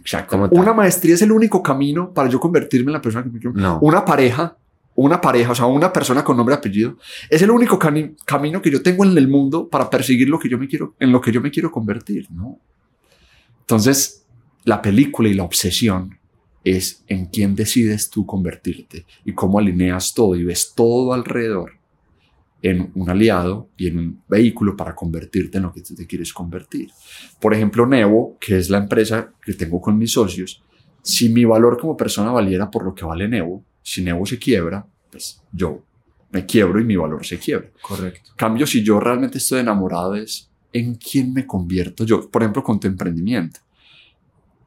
Exacto. 0.00 0.48
Una 0.52 0.72
maestría 0.72 1.14
es 1.14 1.22
el 1.22 1.32
único 1.32 1.62
camino 1.62 2.14
para 2.14 2.28
yo 2.28 2.40
convertirme 2.40 2.90
en 2.90 2.94
la 2.94 3.02
persona 3.02 3.24
que 3.24 3.30
me 3.30 3.38
quiero. 3.40 3.54
No. 3.54 3.78
Una 3.80 4.04
pareja, 4.04 4.56
una 5.00 5.20
pareja, 5.20 5.52
o 5.52 5.54
sea, 5.54 5.66
una 5.66 5.92
persona 5.92 6.24
con 6.24 6.36
nombre 6.36 6.56
y 6.56 6.58
apellido, 6.58 6.96
es 7.30 7.40
el 7.40 7.52
único 7.52 7.78
camino 7.78 8.60
que 8.60 8.70
yo 8.70 8.82
tengo 8.82 9.04
en 9.04 9.16
el 9.16 9.28
mundo 9.28 9.68
para 9.68 9.88
perseguir 9.88 10.28
lo 10.28 10.40
que 10.40 10.48
yo 10.48 10.58
me 10.58 10.66
quiero, 10.66 10.96
en 10.98 11.12
lo 11.12 11.20
que 11.20 11.30
yo 11.30 11.40
me 11.40 11.52
quiero 11.52 11.70
convertir, 11.70 12.28
¿no? 12.32 12.58
Entonces, 13.60 14.26
la 14.64 14.82
película 14.82 15.28
y 15.28 15.34
la 15.34 15.44
obsesión 15.44 16.18
es 16.64 17.04
en 17.06 17.26
quién 17.26 17.54
decides 17.54 18.10
tú 18.10 18.26
convertirte 18.26 19.06
y 19.24 19.34
cómo 19.34 19.60
alineas 19.60 20.14
todo 20.14 20.34
y 20.34 20.42
ves 20.42 20.72
todo 20.74 21.12
alrededor 21.12 21.74
en 22.60 22.90
un 22.96 23.08
aliado 23.08 23.68
y 23.76 23.86
en 23.86 23.98
un 23.98 24.22
vehículo 24.28 24.76
para 24.76 24.96
convertirte 24.96 25.58
en 25.58 25.62
lo 25.62 25.72
que 25.72 25.82
tú 25.82 25.94
te 25.94 26.08
quieres 26.08 26.32
convertir. 26.32 26.90
Por 27.40 27.54
ejemplo, 27.54 27.86
Nevo, 27.86 28.36
que 28.40 28.58
es 28.58 28.68
la 28.68 28.78
empresa 28.78 29.32
que 29.42 29.52
tengo 29.52 29.80
con 29.80 29.96
mis 29.96 30.10
socios, 30.10 30.60
si 31.02 31.28
mi 31.28 31.44
valor 31.44 31.78
como 31.78 31.96
persona 31.96 32.32
valiera 32.32 32.68
por 32.68 32.84
lo 32.84 32.96
que 32.96 33.04
vale 33.04 33.28
Nevo, 33.28 33.62
si 33.90 34.02
Nevo 34.02 34.26
se 34.26 34.38
quiebra, 34.38 34.86
pues 35.10 35.42
yo 35.52 35.84
me 36.30 36.44
quiebro 36.44 36.80
y 36.80 36.84
mi 36.84 36.96
valor 36.96 37.24
se 37.24 37.38
quiebra. 37.38 37.70
Correcto. 37.80 38.32
Cambio, 38.36 38.66
si 38.66 38.82
yo 38.82 39.00
realmente 39.00 39.38
estoy 39.38 39.60
enamorado 39.60 40.14
es 40.14 40.50
en 40.72 40.96
quién 40.96 41.32
me 41.32 41.46
convierto 41.46 42.04
yo. 42.04 42.28
Por 42.30 42.42
ejemplo, 42.42 42.62
con 42.62 42.78
tu 42.78 42.86
emprendimiento 42.86 43.60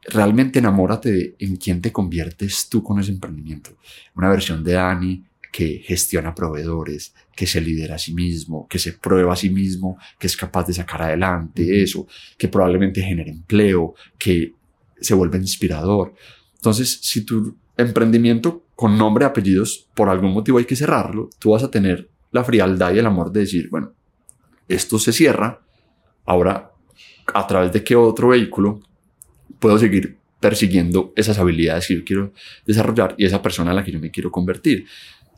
realmente 0.04 0.58
enamórate 0.58 1.12
de 1.12 1.36
en 1.38 1.56
quién 1.56 1.80
te 1.80 1.92
conviertes 1.92 2.68
tú 2.68 2.82
con 2.82 2.98
ese 2.98 3.12
emprendimiento. 3.12 3.70
Una 4.16 4.28
versión 4.30 4.64
de 4.64 4.72
Dani 4.72 5.24
que 5.52 5.82
gestiona 5.84 6.34
proveedores, 6.34 7.14
que 7.36 7.46
se 7.46 7.60
lidera 7.60 7.96
a 7.96 7.98
sí 7.98 8.14
mismo, 8.14 8.66
que 8.68 8.78
se 8.78 8.94
prueba 8.94 9.34
a 9.34 9.36
sí 9.36 9.50
mismo, 9.50 9.98
que 10.18 10.26
es 10.26 10.36
capaz 10.36 10.66
de 10.66 10.72
sacar 10.72 11.02
adelante 11.02 11.82
eso, 11.82 12.06
que 12.38 12.48
probablemente 12.48 13.02
genere 13.02 13.30
empleo, 13.30 13.94
que 14.18 14.54
se 14.98 15.14
vuelve 15.14 15.38
inspirador. 15.38 16.14
Entonces, 16.54 17.00
si 17.02 17.24
tu 17.24 17.54
emprendimiento 17.76 18.64
con 18.82 18.98
nombre 18.98 19.24
apellidos, 19.24 19.86
por 19.94 20.08
algún 20.08 20.32
motivo 20.32 20.58
hay 20.58 20.64
que 20.64 20.74
cerrarlo, 20.74 21.30
tú 21.38 21.52
vas 21.52 21.62
a 21.62 21.70
tener 21.70 22.08
la 22.32 22.42
frialdad 22.42 22.92
y 22.92 22.98
el 22.98 23.06
amor 23.06 23.30
de 23.30 23.38
decir, 23.38 23.68
bueno, 23.70 23.92
esto 24.66 24.98
se 24.98 25.12
cierra, 25.12 25.60
ahora 26.24 26.72
a 27.32 27.46
través 27.46 27.72
de 27.72 27.84
qué 27.84 27.94
otro 27.94 28.30
vehículo 28.30 28.80
puedo 29.60 29.78
seguir 29.78 30.18
persiguiendo 30.40 31.12
esas 31.14 31.38
habilidades 31.38 31.86
que 31.86 31.94
yo 31.94 32.04
quiero 32.04 32.32
desarrollar 32.66 33.14
y 33.16 33.24
esa 33.24 33.40
persona 33.40 33.70
a 33.70 33.74
la 33.74 33.84
que 33.84 33.92
yo 33.92 34.00
me 34.00 34.10
quiero 34.10 34.32
convertir. 34.32 34.84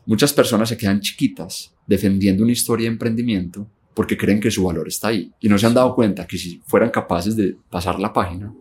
Muchas 0.07 0.33
personas 0.33 0.69
se 0.69 0.77
quedan 0.77 0.99
chiquitas 0.99 1.71
defendiendo 1.85 2.41
una 2.41 2.53
historia 2.53 2.85
de 2.85 2.93
emprendimiento 2.93 3.67
porque 3.93 4.17
creen 4.17 4.39
que 4.39 4.49
su 4.49 4.63
valor 4.63 4.87
está 4.87 5.09
ahí 5.09 5.31
y 5.39 5.49
no 5.49 5.59
se 5.59 5.67
han 5.67 5.75
dado 5.75 5.93
cuenta 5.93 6.25
que 6.25 6.39
si 6.39 6.63
fueran 6.65 6.89
capaces 6.89 7.35
de 7.35 7.55
pasar 7.69 7.99
la 7.99 8.11
página, 8.11 8.51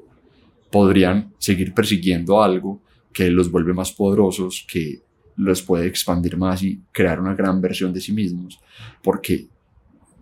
podrían 0.71 1.33
seguir 1.39 1.73
persiguiendo 1.73 2.43
algo 2.43 2.83
que 3.15 3.31
los 3.31 3.51
vuelve 3.51 3.73
más 3.73 3.93
poderosos, 3.93 4.67
que 4.71 5.01
los 5.37 5.63
puede 5.63 5.87
expandir 5.87 6.37
más 6.37 6.63
y 6.63 6.81
crear 6.93 7.21
una 7.21 7.35
gran 7.35 7.61
versión 7.61 7.93
de 7.93 8.01
sí 8.01 8.13
mismos, 8.13 8.61
porque 9.03 9.47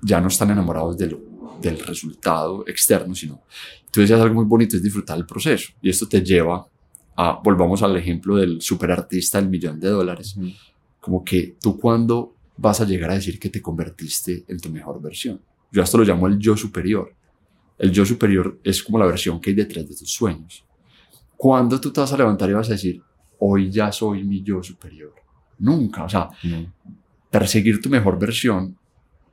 ya 0.02 0.20
no 0.20 0.28
están 0.28 0.50
enamorados 0.50 0.96
de 0.98 1.10
lo, 1.10 1.20
del 1.60 1.78
resultado 1.78 2.64
externo, 2.66 3.14
sino 3.14 3.40
tú 3.90 4.00
decías 4.00 4.20
algo 4.20 4.34
muy 4.34 4.44
bonito, 4.44 4.76
es 4.76 4.82
disfrutar 4.82 5.16
el 5.18 5.26
proceso. 5.26 5.72
Y 5.80 5.90
esto 5.90 6.06
te 6.06 6.22
lleva 6.22 6.66
a, 7.16 7.40
volvamos 7.42 7.82
al 7.82 7.96
ejemplo 7.96 8.36
del 8.36 8.60
superartista 8.60 9.40
del 9.40 9.50
millón 9.50 9.80
de 9.80 9.88
dólares, 9.88 10.36
como 11.00 11.24
que 11.24 11.56
tú 11.60 11.78
cuando 11.78 12.34
vas 12.56 12.80
a 12.80 12.84
llegar 12.84 13.10
a 13.10 13.14
decir 13.14 13.38
que 13.38 13.48
te 13.48 13.62
convertiste 13.62 14.44
en 14.48 14.60
tu 14.60 14.70
mejor 14.70 15.00
versión. 15.00 15.40
Yo 15.70 15.82
esto 15.82 15.98
lo 15.98 16.04
llamo 16.04 16.26
el 16.26 16.38
yo 16.38 16.56
superior. 16.56 17.14
El 17.78 17.90
yo 17.90 18.04
superior 18.04 18.60
es 18.62 18.82
como 18.82 18.98
la 18.98 19.06
versión 19.06 19.40
que 19.40 19.50
hay 19.50 19.56
detrás 19.56 19.88
de 19.88 19.96
tus 19.96 20.12
sueños. 20.12 20.64
¿Cuándo 21.42 21.80
tú 21.80 21.92
te 21.92 22.00
vas 22.00 22.12
a 22.12 22.16
levantar 22.16 22.48
y 22.48 22.52
vas 22.52 22.68
a 22.68 22.74
decir, 22.74 23.02
hoy 23.40 23.68
ya 23.68 23.90
soy 23.90 24.22
mi 24.22 24.44
yo 24.44 24.62
superior? 24.62 25.12
Nunca. 25.58 26.04
O 26.04 26.08
sea, 26.08 26.30
perseguir 27.32 27.82
tu 27.82 27.88
mejor 27.88 28.16
versión 28.16 28.78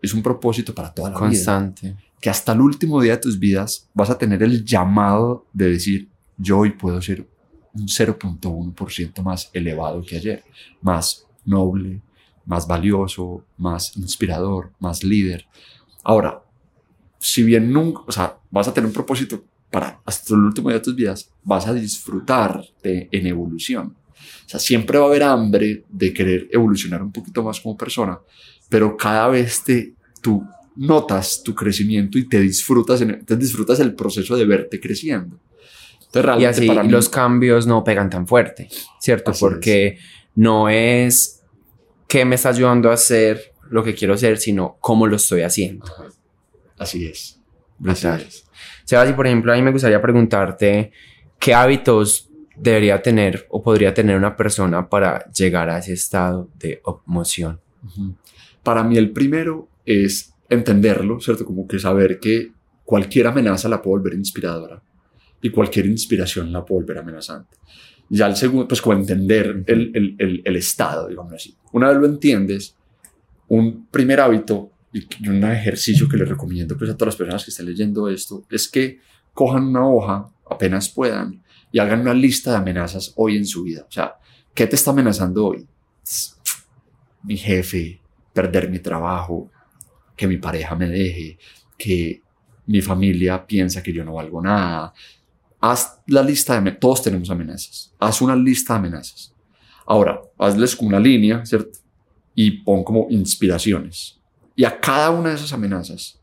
es 0.01 0.15
un 0.15 0.23
propósito 0.23 0.73
para 0.73 0.91
toda 0.91 1.11
la 1.11 1.19
Constante. 1.19 1.89
vida. 1.89 1.99
Que 2.19 2.31
hasta 2.31 2.53
el 2.53 2.61
último 2.61 2.99
día 2.99 3.11
de 3.11 3.21
tus 3.21 3.37
vidas 3.37 3.87
vas 3.93 4.09
a 4.09 4.17
tener 4.17 4.41
el 4.41 4.65
llamado 4.65 5.45
de 5.53 5.69
decir, 5.69 6.09
yo 6.35 6.57
hoy 6.57 6.71
puedo 6.71 6.99
ser 6.99 7.27
un 7.75 7.85
0.1% 7.85 9.21
más 9.21 9.51
elevado 9.53 10.01
que 10.01 10.15
ayer, 10.15 10.43
más 10.81 11.27
noble, 11.45 12.01
más 12.43 12.65
valioso, 12.65 13.45
más 13.55 13.95
inspirador, 13.97 14.71
más 14.79 15.03
líder. 15.03 15.45
Ahora, 16.03 16.41
si 17.19 17.43
bien 17.43 17.71
nunca, 17.71 18.01
o 18.07 18.11
sea, 18.11 18.35
vas 18.49 18.67
a 18.67 18.73
tener 18.73 18.87
un 18.87 18.93
propósito 18.93 19.43
para 19.69 20.01
hasta 20.05 20.33
el 20.33 20.41
último 20.41 20.69
día 20.69 20.79
de 20.79 20.83
tus 20.83 20.95
vidas, 20.95 21.29
vas 21.43 21.67
a 21.67 21.73
disfrutar 21.73 22.63
de, 22.83 23.07
en 23.11 23.27
evolución. 23.27 23.95
O 24.45 24.49
sea, 24.49 24.59
siempre 24.59 24.97
va 24.97 25.05
a 25.05 25.07
haber 25.07 25.23
hambre 25.23 25.83
de 25.89 26.13
querer 26.13 26.47
evolucionar 26.51 27.01
un 27.01 27.11
poquito 27.11 27.43
más 27.43 27.59
como 27.59 27.77
persona, 27.77 28.19
pero 28.67 28.97
cada 28.97 29.27
vez 29.27 29.63
te, 29.63 29.93
tú 30.21 30.43
notas 30.75 31.43
tu 31.43 31.53
crecimiento 31.53 32.17
y 32.17 32.27
te 32.27 32.39
disfrutas, 32.39 33.01
en, 33.01 33.23
te 33.25 33.35
disfrutas 33.35 33.79
el 33.79 33.93
proceso 33.93 34.35
de 34.35 34.45
verte 34.45 34.79
creciendo. 34.79 35.39
Entonces, 36.05 36.41
y 36.41 36.45
así 36.45 36.67
para 36.67 36.83
los 36.83 37.07
cambios 37.07 37.67
no 37.67 37.83
pegan 37.83 38.09
tan 38.09 38.25
fuerte, 38.25 38.67
¿cierto? 38.99 39.31
Porque 39.39 39.99
no 40.35 40.67
es 40.67 41.43
qué 42.07 42.25
me 42.25 42.35
está 42.35 42.49
ayudando 42.49 42.89
a 42.89 42.95
hacer 42.95 43.53
lo 43.69 43.83
que 43.83 43.93
quiero 43.93 44.15
hacer, 44.15 44.37
sino 44.39 44.77
cómo 44.79 45.05
lo 45.05 45.17
estoy 45.17 45.41
haciendo. 45.41 45.85
Así 46.77 47.05
es. 47.05 47.39
Así 47.85 48.07
es. 48.07 48.48
Sebas, 48.89 49.07
y 49.07 49.13
por 49.13 49.27
ejemplo, 49.27 49.53
a 49.53 49.55
mí 49.55 49.61
me 49.61 49.71
gustaría 49.71 50.01
preguntarte 50.01 50.91
qué 51.37 51.53
hábitos 51.53 52.27
debería 52.57 52.99
tener 53.03 53.45
o 53.51 53.61
podría 53.61 53.93
tener 53.93 54.17
una 54.17 54.35
persona 54.35 54.89
para 54.89 55.31
llegar 55.31 55.69
a 55.69 55.77
ese 55.77 55.93
estado 55.93 56.49
de 56.57 56.81
emoción. 57.07 57.59
Para 58.63 58.83
mí 58.83 58.97
el 58.97 59.11
primero 59.11 59.69
es 59.85 60.33
entenderlo, 60.49 61.19
¿cierto? 61.19 61.45
Como 61.45 61.67
que 61.67 61.77
saber 61.77 62.19
que 62.19 62.51
cualquier 62.83 63.27
amenaza 63.27 63.69
la 63.69 63.79
puede 63.79 63.99
volver 63.99 64.15
inspiradora 64.15 64.81
y 65.39 65.51
cualquier 65.51 65.85
inspiración 65.85 66.51
la 66.51 66.65
puede 66.65 66.81
volver 66.81 66.97
amenazante. 66.97 67.57
Ya 68.09 68.25
el 68.25 68.35
segundo, 68.35 68.67
pues 68.67 68.81
como 68.81 68.97
entender 68.97 69.65
el, 69.67 70.15
el, 70.17 70.41
el, 70.43 70.55
estado, 70.55 71.07
digamos 71.09 71.33
así. 71.33 71.55
Una 71.73 71.89
vez 71.89 71.97
lo 71.99 72.07
entiendes, 72.07 72.75
un 73.49 73.85
primer 73.85 74.19
hábito 74.19 74.71
y 74.91 75.27
un 75.27 75.43
ejercicio 75.43 76.09
que 76.09 76.17
les 76.17 76.27
recomiendo 76.27 76.77
pues 76.77 76.89
a 76.89 76.97
todas 76.97 77.13
las 77.13 77.15
personas 77.15 77.43
que 77.43 77.51
estén 77.51 77.67
leyendo 77.67 78.09
esto 78.09 78.43
es 78.49 78.67
que 78.67 78.99
cojan 79.33 79.67
una 79.67 79.87
hoja 79.87 80.29
apenas 80.49 80.89
puedan 80.89 81.43
y 81.71 81.79
hagan 81.79 82.01
una 82.01 82.13
lista 82.13 82.51
de 82.51 82.57
amenazas 82.57 83.13
hoy 83.15 83.37
en 83.37 83.45
su 83.45 83.63
vida. 83.63 83.85
O 83.87 83.91
sea, 83.91 84.15
¿qué 84.53 84.65
te 84.65 84.75
está 84.75 84.91
amenazando 84.91 85.45
hoy? 85.45 85.67
Mi 87.23 87.37
jefe, 87.37 88.01
perder 88.33 88.69
mi 88.69 88.79
trabajo, 88.79 89.51
que 90.15 90.25
mi 90.25 90.37
pareja 90.37 90.73
me 90.73 90.87
deje, 90.87 91.37
que 91.77 92.21
mi 92.67 92.81
familia 92.81 93.45
piensa 93.45 93.83
que 93.83 93.91
yo 93.91 94.05
no 94.05 94.13
valgo 94.13 94.41
nada, 94.41 94.93
haz 95.59 95.99
la 96.07 96.21
lista 96.23 96.59
de 96.59 96.71
todos 96.71 97.03
tenemos 97.03 97.29
amenazas. 97.29 97.93
Haz 97.99 98.21
una 98.21 98.35
lista 98.35 98.73
de 98.73 98.79
amenazas. 98.79 99.33
Ahora, 99.85 100.21
hazles 100.37 100.75
una 100.79 100.99
línea, 100.99 101.45
¿cierto? 101.45 101.77
Y 102.35 102.63
pon 102.63 102.83
como 102.83 103.07
inspiraciones. 103.09 104.18
Y 104.59 104.65
a 104.65 104.77
cada 104.77 105.11
una 105.11 105.29
de 105.29 105.35
esas 105.35 105.53
amenazas 105.53 106.19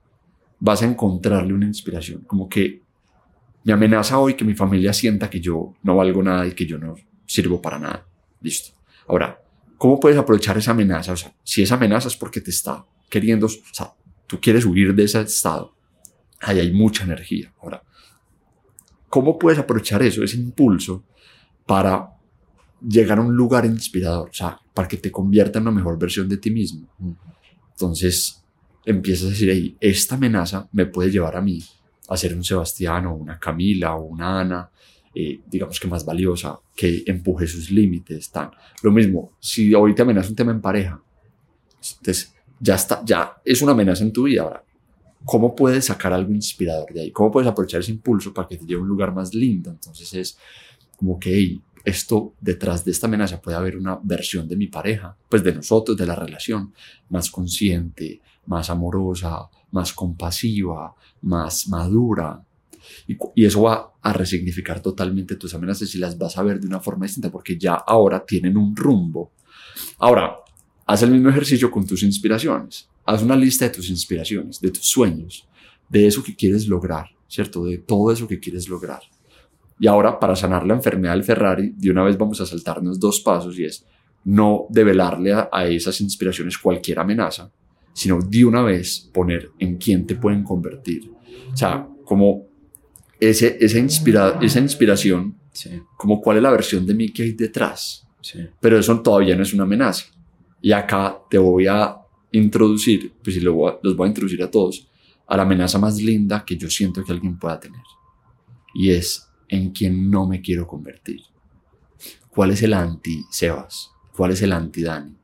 vas 0.61 0.83
a 0.83 0.85
encontrarle 0.85 1.55
una 1.55 1.65
inspiración. 1.65 2.21
Como 2.27 2.51
que 2.51 2.83
me 3.65 3.73
amenaza 3.73 4.19
hoy 4.19 4.35
que 4.35 4.45
mi 4.45 4.53
familia 4.53 4.93
sienta 4.93 5.31
que 5.31 5.41
yo 5.41 5.73
no 5.83 5.97
valgo 5.97 6.23
nada 6.23 6.47
y 6.47 6.53
que 6.53 6.67
yo 6.67 6.77
no 6.77 6.97
sirvo 7.25 7.63
para 7.63 7.79
nada. 7.79 8.07
Listo. 8.43 8.73
Ahora, 9.09 9.41
¿cómo 9.79 9.99
puedes 9.99 10.19
aprovechar 10.19 10.59
esa 10.59 10.73
amenaza? 10.73 11.13
O 11.13 11.17
sea, 11.17 11.33
si 11.45 11.63
esa 11.63 11.77
amenaza 11.77 12.09
es 12.09 12.17
porque 12.19 12.43
te 12.43 12.51
está 12.51 12.85
queriendo, 13.09 13.47
o 13.47 13.73
sea, 13.73 13.95
tú 14.27 14.39
quieres 14.39 14.67
huir 14.67 14.95
de 14.95 15.05
ese 15.05 15.23
estado, 15.23 15.75
ahí 16.41 16.61
hay 16.61 16.73
mucha 16.73 17.05
energía. 17.05 17.55
Ahora, 17.63 17.83
¿Cómo 19.09 19.39
puedes 19.39 19.59
aprovechar 19.59 20.03
eso, 20.03 20.23
ese 20.23 20.37
impulso, 20.37 21.03
para 21.65 22.11
llegar 22.87 23.19
a 23.19 23.23
un 23.23 23.35
lugar 23.35 23.65
inspirador? 23.65 24.29
O 24.29 24.35
sea, 24.35 24.61
para 24.75 24.89
que 24.89 24.99
te 24.99 25.11
convierta 25.11 25.59
en 25.59 25.65
la 25.65 25.71
mejor 25.71 25.99
versión 25.99 26.29
de 26.29 26.37
ti 26.37 26.51
mismo. 26.51 26.87
Entonces, 27.77 28.43
empiezas 28.87 29.27
a 29.27 29.31
decir, 29.31 29.51
ahí, 29.51 29.77
esta 29.81 30.15
amenaza 30.15 30.67
me 30.73 30.87
puede 30.87 31.11
llevar 31.11 31.37
a 31.37 31.43
mí 31.43 31.63
a 32.09 32.17
ser 32.17 32.35
un 32.35 32.43
Sebastián 32.43 33.07
o 33.07 33.15
una 33.15 33.39
Camila 33.39 33.97
o 33.97 34.05
una 34.05 34.41
Ana, 34.41 34.71
eh, 35.15 35.41
digamos 35.47 35.79
que 35.79 35.87
más 35.87 36.05
valiosa, 36.05 36.59
que 36.75 37.03
empuje 37.07 37.47
sus 37.47 37.71
límites. 37.71 38.31
Tan. 38.31 38.51
Lo 38.83 38.91
mismo, 38.91 39.33
si 39.41 39.75
hoy 39.75 39.95
te 39.95 40.03
amenaza 40.03 40.31
un 40.31 40.37
tema 40.37 40.53
en 40.53 40.61
pareja, 40.63 41.03
entonces 41.99 42.35
ya 42.59 42.77
está, 42.77 43.03
ya 43.05 43.37
es 43.45 43.61
una 43.61 43.73
amenaza 43.73 44.05
en 44.05 44.13
tu 44.13 44.23
vida. 44.23 44.43
Ahora, 44.43 44.65
¿cómo 45.25 45.55
puedes 45.55 45.85
sacar 45.87 46.13
algo 46.15 46.33
inspirador 46.33 46.93
de 46.95 47.03
ahí? 47.03 47.11
¿Cómo 47.11 47.31
puedes 47.31 47.49
aprovechar 47.49 47.81
ese 47.81 47.93
impulso 47.93 48.33
para 48.33 48.49
que 48.49 48.57
te 48.57 48.65
lleve 48.65 48.81
a 48.81 48.83
un 48.83 48.89
lugar 48.89 49.13
más 49.13 49.35
lindo? 49.35 49.71
Entonces 49.71 50.15
es 50.15 50.39
como 50.97 51.19
que 51.19 51.59
esto 51.87 52.35
detrás 52.41 52.85
de 52.85 52.91
esta 52.91 53.07
amenaza 53.07 53.41
puede 53.41 53.57
haber 53.57 53.77
una 53.77 53.99
versión 54.03 54.47
de 54.47 54.57
mi 54.57 54.67
pareja, 54.67 55.17
pues 55.29 55.43
de 55.43 55.55
nosotros, 55.55 55.97
de 55.97 56.07
la 56.07 56.15
relación, 56.15 56.75
más 57.09 57.31
consciente, 57.31 58.21
más 58.47 58.69
amorosa, 58.69 59.49
más 59.71 59.93
compasiva, 59.93 60.95
más 61.23 61.69
madura. 61.69 62.43
Y, 63.09 63.17
y, 63.35 63.47
eso 63.47 63.63
va 63.63 63.93
a 64.03 64.13
resignificar 64.13 64.81
totalmente 64.81 65.37
tus 65.37 65.55
amenazas 65.55 65.95
y 65.95 65.99
las 65.99 66.19
vas 66.19 66.37
a 66.37 66.43
ver 66.43 66.61
de 66.61 66.67
una 66.67 66.81
forma 66.81 67.07
distinta 67.07 67.31
porque 67.31 67.57
ya 67.57 67.75
ahora 67.75 68.25
tienen 68.25 68.57
un 68.57 68.77
rumbo. 68.77 69.33
Ahora, 69.99 70.37
haz 70.85 71.03
el 71.03 71.11
mismo 71.11 71.31
ejercicio 71.31 71.71
con 71.71 71.87
tus 71.87 72.03
inspiraciones 72.03 72.89
haz 73.07 73.23
una 73.23 73.37
lista 73.37 73.65
de 73.65 73.71
tus 73.71 73.89
inspiraciones, 73.89 74.61
de 74.61 74.71
tus 74.71 74.87
sueños, 74.87 75.47
de 75.89 76.07
eso 76.07 76.23
que 76.23 76.35
quieres 76.35 76.67
lograr, 76.67 77.09
¿cierto? 77.29 77.65
De 77.65 77.79
todo 77.79 78.13
eso 78.13 78.27
que 78.27 78.41
quieres 78.41 78.69
lograr. 78.69 79.01
Y 79.79 79.87
ahora, 79.87 80.19
para 80.19 80.37
sanar 80.37 80.67
la 80.67 80.75
enfermedad 80.75 81.15
del 81.15 81.25
Ferrari, 81.25 81.75
de 81.77 81.91
una 81.91 82.03
vez 82.03 82.17
vamos 82.17 82.41
a 82.41 82.47
saltarnos 82.47 82.99
dos 82.99 83.21
pasos 83.21 83.59
y 83.59 83.65
es 83.65 83.85
no 84.25 84.67
develarle 84.71 85.33
a, 85.35 85.67
esas 85.67 86.01
inspiraciones 86.01 86.59
cualquier 86.59 86.99
amenaza, 86.99 87.51
sino 87.93 88.19
de 88.21 88.45
una 88.45 88.63
vez 88.63 89.09
poner 89.13 89.51
en 89.59 89.77
quién 89.77 90.07
te 90.07 90.17
pueden 90.17 90.43
convertir. 90.43 91.11
O 91.53 91.57
sea, 91.57 91.87
como 92.05 92.47
ese, 93.21 93.57
esa, 93.61 93.79
inspira, 93.79 94.39
esa 94.43 94.59
inspiración, 94.59 95.37
como 95.97 96.21
cuál 96.21 96.39
es 96.39 96.43
la 96.43 96.51
versión 96.51 96.85
de 96.87 96.95
mí 96.95 97.13
que 97.13 97.23
hay 97.23 97.33
detrás. 97.33 98.07
Pero 98.61 98.79
eso 98.79 99.01
todavía 99.01 99.37
no 99.37 99.43
es 99.43 99.55
una 99.55 99.63
amenaza. 99.63 100.07
Y 100.61 100.73
acá 100.73 101.19
te 101.31 101.39
voy 101.39 101.69
a 101.69 101.97
introducir, 102.33 103.13
pues 103.23 103.37
si 103.37 103.41
los 103.41 103.55
voy 103.55 104.07
a 104.07 104.09
introducir 104.09 104.43
a 104.43 104.51
todos, 104.51 104.89
a 105.27 105.37
la 105.37 105.45
amenaza 105.45 105.79
más 105.79 106.01
linda 106.01 106.45
que 106.45 106.57
yo 106.57 106.69
siento 106.69 107.05
que 107.05 107.13
alguien 107.13 107.39
pueda 107.39 107.61
tener. 107.61 107.81
Y 108.75 108.91
es 108.91 109.26
en 109.49 109.71
quien 109.71 110.11
no 110.11 110.27
me 110.27 110.41
quiero 110.41 110.67
convertir. 110.67 111.21
¿Cuál 112.29 112.51
es 112.51 112.63
el 112.63 112.75
anti-Sebas? 112.75 113.91
¿Cuál 114.15 114.33
es 114.33 114.43
el 114.43 114.53
anti-Dani? 114.53 115.17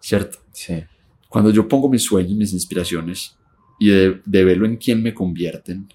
¿Cierto? 0.00 0.38
Sí. 0.52 0.82
Cuando 1.28 1.50
yo 1.50 1.68
pongo 1.68 1.88
mis 1.88 2.02
sueños, 2.02 2.36
mis 2.36 2.52
inspiraciones 2.52 3.36
y 3.78 3.88
de, 3.88 4.20
de 4.24 4.44
verlo 4.44 4.66
en 4.66 4.76
quien 4.76 5.02
me 5.02 5.14
convierten, 5.14 5.88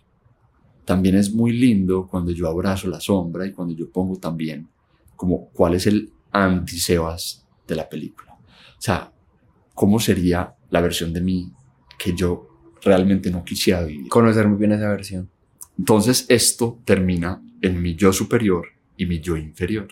también 0.86 1.16
es 1.16 1.34
muy 1.34 1.52
lindo 1.52 2.08
cuando 2.08 2.32
yo 2.32 2.48
abrazo 2.48 2.88
la 2.88 3.00
sombra 3.00 3.46
y 3.46 3.52
cuando 3.52 3.74
yo 3.76 3.90
pongo 3.90 4.18
también 4.18 4.70
como 5.16 5.50
cuál 5.50 5.76
es 5.76 5.88
el 5.88 6.12
anti-Sebas 6.32 7.46
de 7.68 7.76
la 7.76 7.90
película. 7.90 8.34
O 8.34 8.82
sea, 8.82 9.12
cómo 9.74 10.00
sería 10.00 10.56
la 10.70 10.82
versión 10.82 11.14
de 11.14 11.22
mí 11.22 11.52
que 11.98 12.14
yo 12.14 12.76
realmente 12.84 13.32
no 13.32 13.44
quisiera 13.44 13.84
vivir. 13.84 14.10
Conocer 14.10 14.48
muy 14.48 14.58
bien 14.58 14.74
esa 14.74 14.90
versión. 14.90 15.30
Entonces 15.78 16.26
esto 16.30 16.80
termina 16.86 17.42
en 17.62 17.82
mi 17.82 17.96
yo 17.96 18.14
superior 18.14 18.68
y 18.98 19.06
mi 19.06 19.20
yo 19.20 19.38
inferior. 19.38 19.88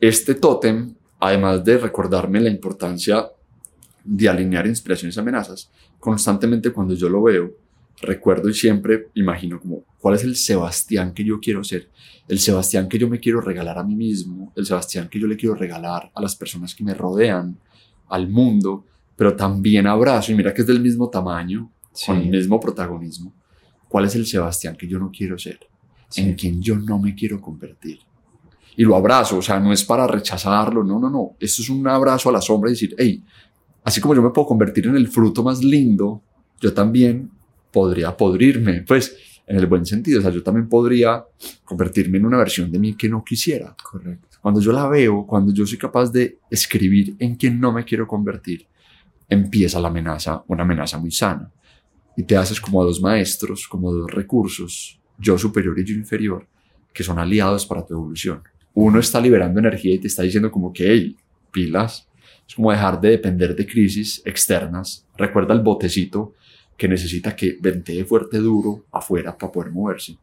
Este 0.00 0.34
tótem, 0.34 0.94
además 1.18 1.64
de 1.64 1.78
recordarme 1.78 2.40
la 2.40 2.50
importancia 2.50 3.26
de 4.04 4.28
alinear 4.28 4.66
inspiraciones 4.66 5.16
y 5.16 5.20
amenazas, 5.20 5.70
constantemente 5.98 6.72
cuando 6.72 6.94
yo 6.94 7.08
lo 7.08 7.22
veo, 7.22 7.52
recuerdo 8.00 8.48
y 8.48 8.54
siempre 8.54 9.08
imagino 9.14 9.60
como 9.60 9.84
cuál 9.98 10.14
es 10.14 10.24
el 10.24 10.36
Sebastián 10.36 11.12
que 11.12 11.24
yo 11.24 11.40
quiero 11.40 11.64
ser, 11.64 11.88
el 12.28 12.38
Sebastián 12.38 12.88
que 12.88 12.98
yo 12.98 13.08
me 13.08 13.18
quiero 13.18 13.40
regalar 13.40 13.78
a 13.78 13.84
mí 13.84 13.96
mismo, 13.96 14.52
el 14.54 14.66
Sebastián 14.66 15.08
que 15.08 15.18
yo 15.18 15.26
le 15.26 15.36
quiero 15.36 15.54
regalar 15.54 16.10
a 16.14 16.22
las 16.22 16.36
personas 16.36 16.74
que 16.74 16.84
me 16.84 16.94
rodean, 16.94 17.58
al 18.08 18.28
mundo, 18.28 18.84
pero 19.16 19.34
también 19.34 19.86
abrazo, 19.86 20.32
y 20.32 20.36
mira 20.36 20.54
que 20.54 20.60
es 20.60 20.66
del 20.66 20.80
mismo 20.80 21.10
tamaño, 21.10 21.70
con 22.06 22.18
el 22.18 22.30
mismo 22.30 22.60
protagonismo, 22.60 23.32
cuál 23.88 24.04
es 24.04 24.14
el 24.14 24.26
Sebastián 24.26 24.76
que 24.76 24.86
yo 24.86 24.98
no 24.98 25.10
quiero 25.10 25.38
ser, 25.38 25.58
en 26.16 26.34
quien 26.34 26.60
yo 26.62 26.76
no 26.76 26.98
me 26.98 27.14
quiero 27.14 27.40
convertir. 27.40 27.98
Y 28.76 28.84
lo 28.84 28.94
abrazo, 28.94 29.38
o 29.38 29.42
sea, 29.42 29.58
no 29.58 29.72
es 29.72 29.84
para 29.84 30.06
rechazarlo, 30.06 30.84
no, 30.84 31.00
no, 31.00 31.10
no, 31.10 31.36
esto 31.40 31.62
es 31.62 31.70
un 31.70 31.86
abrazo 31.88 32.28
a 32.28 32.32
la 32.32 32.40
sombra 32.40 32.70
y 32.70 32.74
decir, 32.74 32.94
hey, 32.96 33.22
así 33.84 34.00
como 34.00 34.14
yo 34.14 34.22
me 34.22 34.30
puedo 34.30 34.46
convertir 34.46 34.86
en 34.86 34.96
el 34.96 35.08
fruto 35.08 35.42
más 35.42 35.64
lindo, 35.64 36.22
yo 36.60 36.72
también 36.72 37.30
podría 37.72 38.16
podrirme, 38.16 38.82
pues 38.82 39.16
en 39.46 39.56
el 39.56 39.66
buen 39.66 39.86
sentido, 39.86 40.20
o 40.20 40.22
sea, 40.22 40.30
yo 40.30 40.42
también 40.42 40.68
podría 40.68 41.24
convertirme 41.64 42.18
en 42.18 42.26
una 42.26 42.36
versión 42.36 42.70
de 42.70 42.78
mí 42.78 42.94
que 42.94 43.08
no 43.08 43.24
quisiera. 43.24 43.74
Correcto. 43.82 44.28
Cuando 44.42 44.60
yo 44.60 44.72
la 44.72 44.86
veo, 44.88 45.26
cuando 45.26 45.52
yo 45.52 45.66
soy 45.66 45.78
capaz 45.78 46.12
de 46.12 46.38
escribir 46.50 47.16
en 47.18 47.36
quien 47.36 47.58
no 47.58 47.72
me 47.72 47.84
quiero 47.84 48.06
convertir, 48.06 48.66
empieza 49.28 49.80
la 49.80 49.88
amenaza, 49.88 50.42
una 50.48 50.62
amenaza 50.62 50.98
muy 50.98 51.10
sana. 51.10 51.50
Y 52.18 52.24
te 52.24 52.36
haces 52.36 52.60
como 52.60 52.82
a 52.82 52.84
dos 52.84 53.00
maestros, 53.00 53.68
como 53.68 53.92
dos 53.92 54.10
recursos, 54.10 54.98
yo 55.18 55.38
superior 55.38 55.78
y 55.78 55.84
yo 55.84 55.94
inferior, 55.94 56.48
que 56.92 57.04
son 57.04 57.16
aliados 57.16 57.64
para 57.64 57.86
tu 57.86 57.94
evolución. 57.94 58.42
Uno 58.74 58.98
está 58.98 59.20
liberando 59.20 59.60
energía 59.60 59.94
y 59.94 60.00
te 60.00 60.08
está 60.08 60.24
diciendo 60.24 60.50
como 60.50 60.72
que, 60.72 60.90
hey, 60.90 61.16
pilas, 61.52 62.08
es 62.48 62.56
como 62.56 62.72
dejar 62.72 63.00
de 63.00 63.10
depender 63.10 63.54
de 63.54 63.64
crisis 63.64 64.20
externas. 64.24 65.06
Recuerda 65.16 65.54
el 65.54 65.60
botecito 65.60 66.34
que 66.76 66.88
necesita 66.88 67.36
que 67.36 67.56
ventee 67.60 68.04
fuerte 68.04 68.38
duro 68.38 68.86
afuera 68.90 69.38
para 69.38 69.52
poder 69.52 69.70
moverse. 69.70 70.18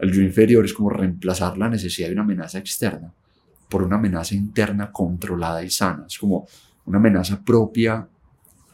El 0.00 0.12
yo 0.12 0.20
inferior 0.20 0.66
es 0.66 0.74
como 0.74 0.90
reemplazar 0.90 1.56
la 1.56 1.70
necesidad 1.70 2.08
de 2.08 2.12
una 2.12 2.24
amenaza 2.24 2.58
externa 2.58 3.10
por 3.70 3.82
una 3.82 3.96
amenaza 3.96 4.34
interna 4.34 4.92
controlada 4.92 5.64
y 5.64 5.70
sana. 5.70 6.04
Es 6.06 6.18
como 6.18 6.46
una 6.84 6.98
amenaza 6.98 7.42
propia, 7.42 8.06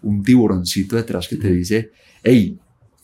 un 0.02 0.24
tiburoncito 0.24 0.96
detrás 0.96 1.28
que 1.28 1.36
te 1.36 1.52
dice, 1.52 1.92
hey, 2.22 2.58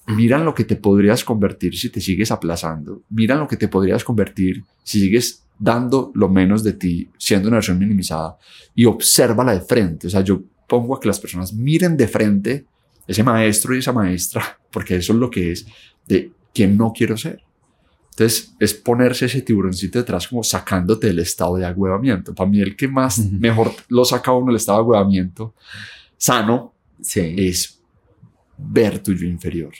mira 0.06 0.38
lo 0.38 0.54
que 0.54 0.64
te 0.64 0.76
podrías 0.76 1.24
convertir 1.24 1.76
si 1.76 1.90
te 1.90 2.00
sigues 2.00 2.30
aplazando, 2.30 3.02
mira 3.10 3.36
lo 3.36 3.48
que 3.48 3.56
te 3.56 3.68
podrías 3.68 4.04
convertir 4.04 4.62
si 4.82 5.00
sigues 5.00 5.44
dando 5.58 6.10
lo 6.14 6.28
menos 6.28 6.62
de 6.62 6.72
ti, 6.74 7.08
siendo 7.16 7.48
una 7.48 7.58
versión 7.58 7.78
minimizada, 7.78 8.36
y 8.74 8.84
obsérvala 8.84 9.54
de 9.54 9.60
frente. 9.60 10.08
O 10.08 10.10
sea, 10.10 10.20
yo 10.20 10.42
pongo 10.68 10.96
a 10.96 11.00
que 11.00 11.08
las 11.08 11.20
personas 11.20 11.52
miren 11.52 11.96
de 11.96 12.08
frente 12.08 12.66
ese 13.06 13.22
maestro 13.22 13.74
y 13.74 13.78
esa 13.78 13.92
maestra, 13.92 14.58
porque 14.70 14.96
eso 14.96 15.12
es 15.12 15.18
lo 15.18 15.30
que 15.30 15.52
es 15.52 15.66
de 16.06 16.32
quién 16.52 16.76
no 16.76 16.92
quiero 16.92 17.16
ser. 17.16 17.42
Entonces 18.10 18.54
es 18.60 18.74
ponerse 18.74 19.26
ese 19.26 19.42
tiburoncito 19.42 19.98
detrás 19.98 20.28
como 20.28 20.44
sacándote 20.44 21.08
del 21.08 21.18
estado 21.18 21.56
de 21.56 21.66
agüevamiento. 21.66 22.32
Para 22.32 22.48
mí 22.48 22.60
el 22.60 22.76
que 22.76 22.86
más 22.86 23.18
mejor 23.18 23.72
lo 23.88 24.04
saca 24.04 24.30
uno 24.32 24.50
el 24.50 24.56
estado 24.56 24.78
de 24.78 24.82
agüevamiento 24.82 25.54
sano 26.16 26.74
es 27.16 27.80
ver 28.56 29.00
tu 29.00 29.12
yo 29.12 29.26
inferior. 29.26 29.72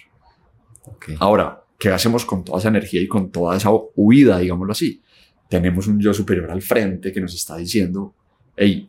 Ahora, 1.18 1.62
¿qué 1.78 1.90
hacemos 1.90 2.24
con 2.24 2.44
toda 2.44 2.58
esa 2.58 2.68
energía 2.68 3.00
y 3.00 3.08
con 3.08 3.30
toda 3.30 3.56
esa 3.56 3.70
huida, 3.94 4.38
digámoslo 4.38 4.72
así? 4.72 5.02
Tenemos 5.48 5.86
un 5.86 6.00
yo 6.00 6.12
superior 6.12 6.50
al 6.50 6.62
frente 6.62 7.12
que 7.12 7.20
nos 7.20 7.34
está 7.34 7.56
diciendo, 7.56 8.14
hey, 8.56 8.88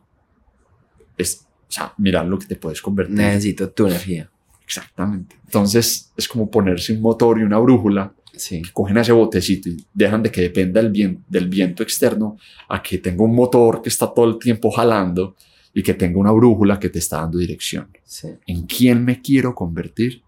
es, 1.18 1.46
o 1.68 1.72
sea, 1.72 1.94
mira 1.98 2.24
lo 2.24 2.40
que 2.40 2.48
te 2.48 2.56
puedes 2.56 2.82
convertir. 2.82 3.16
Necesito 3.16 3.70
tu 3.70 3.88
energía. 3.88 4.30
Exactamente. 4.64 5.36
Entonces 5.46 6.12
es 6.18 6.28
como 6.28 6.50
ponerse 6.50 6.94
un 6.94 7.02
motor 7.02 7.40
y 7.40 7.44
una 7.44 7.60
brújula. 7.60 8.14
Sí. 8.34 8.62
Que 8.62 8.72
cogen 8.74 8.98
ese 8.98 9.14
botecito 9.14 9.70
y 9.70 9.86
dejan 9.94 10.22
de 10.22 10.30
que 10.30 10.42
dependa 10.42 10.82
del, 10.82 10.92
viento, 10.92 11.22
del 11.30 11.48
viento 11.48 11.84
externo 11.84 12.38
a 12.68 12.84
que 12.84 12.98
tenga 12.98 13.24
un 13.24 13.34
motor 13.34 13.82
que 13.82 13.88
está 13.88 14.14
todo 14.14 14.26
el 14.26 14.40
tiempo 14.40 14.72
jalando 14.72 15.38
y 15.76 15.84
que 15.84 15.94
tenga 15.94 16.18
una 16.18 16.32
brújula 16.32 16.80
que 16.80 16.90
te 16.90 17.00
está 17.00 17.18
dando 17.18 17.38
dirección. 17.38 17.90
Sí. 18.04 18.30
En 18.48 18.66
quién 18.66 19.04
me 19.04 19.22
quiero 19.22 19.54
convertir 19.54 20.24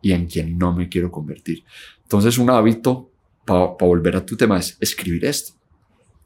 y 0.00 0.12
en 0.12 0.26
quién 0.26 0.56
no 0.56 0.72
me 0.72 0.88
quiero 0.88 1.12
convertir. 1.12 1.62
Entonces 2.02 2.38
un 2.38 2.48
hábito, 2.48 3.10
para 3.44 3.76
volver 3.78 4.16
a 4.16 4.24
tu 4.24 4.36
tema, 4.36 4.58
es 4.58 4.76
escribir 4.80 5.26
esto. 5.26 5.52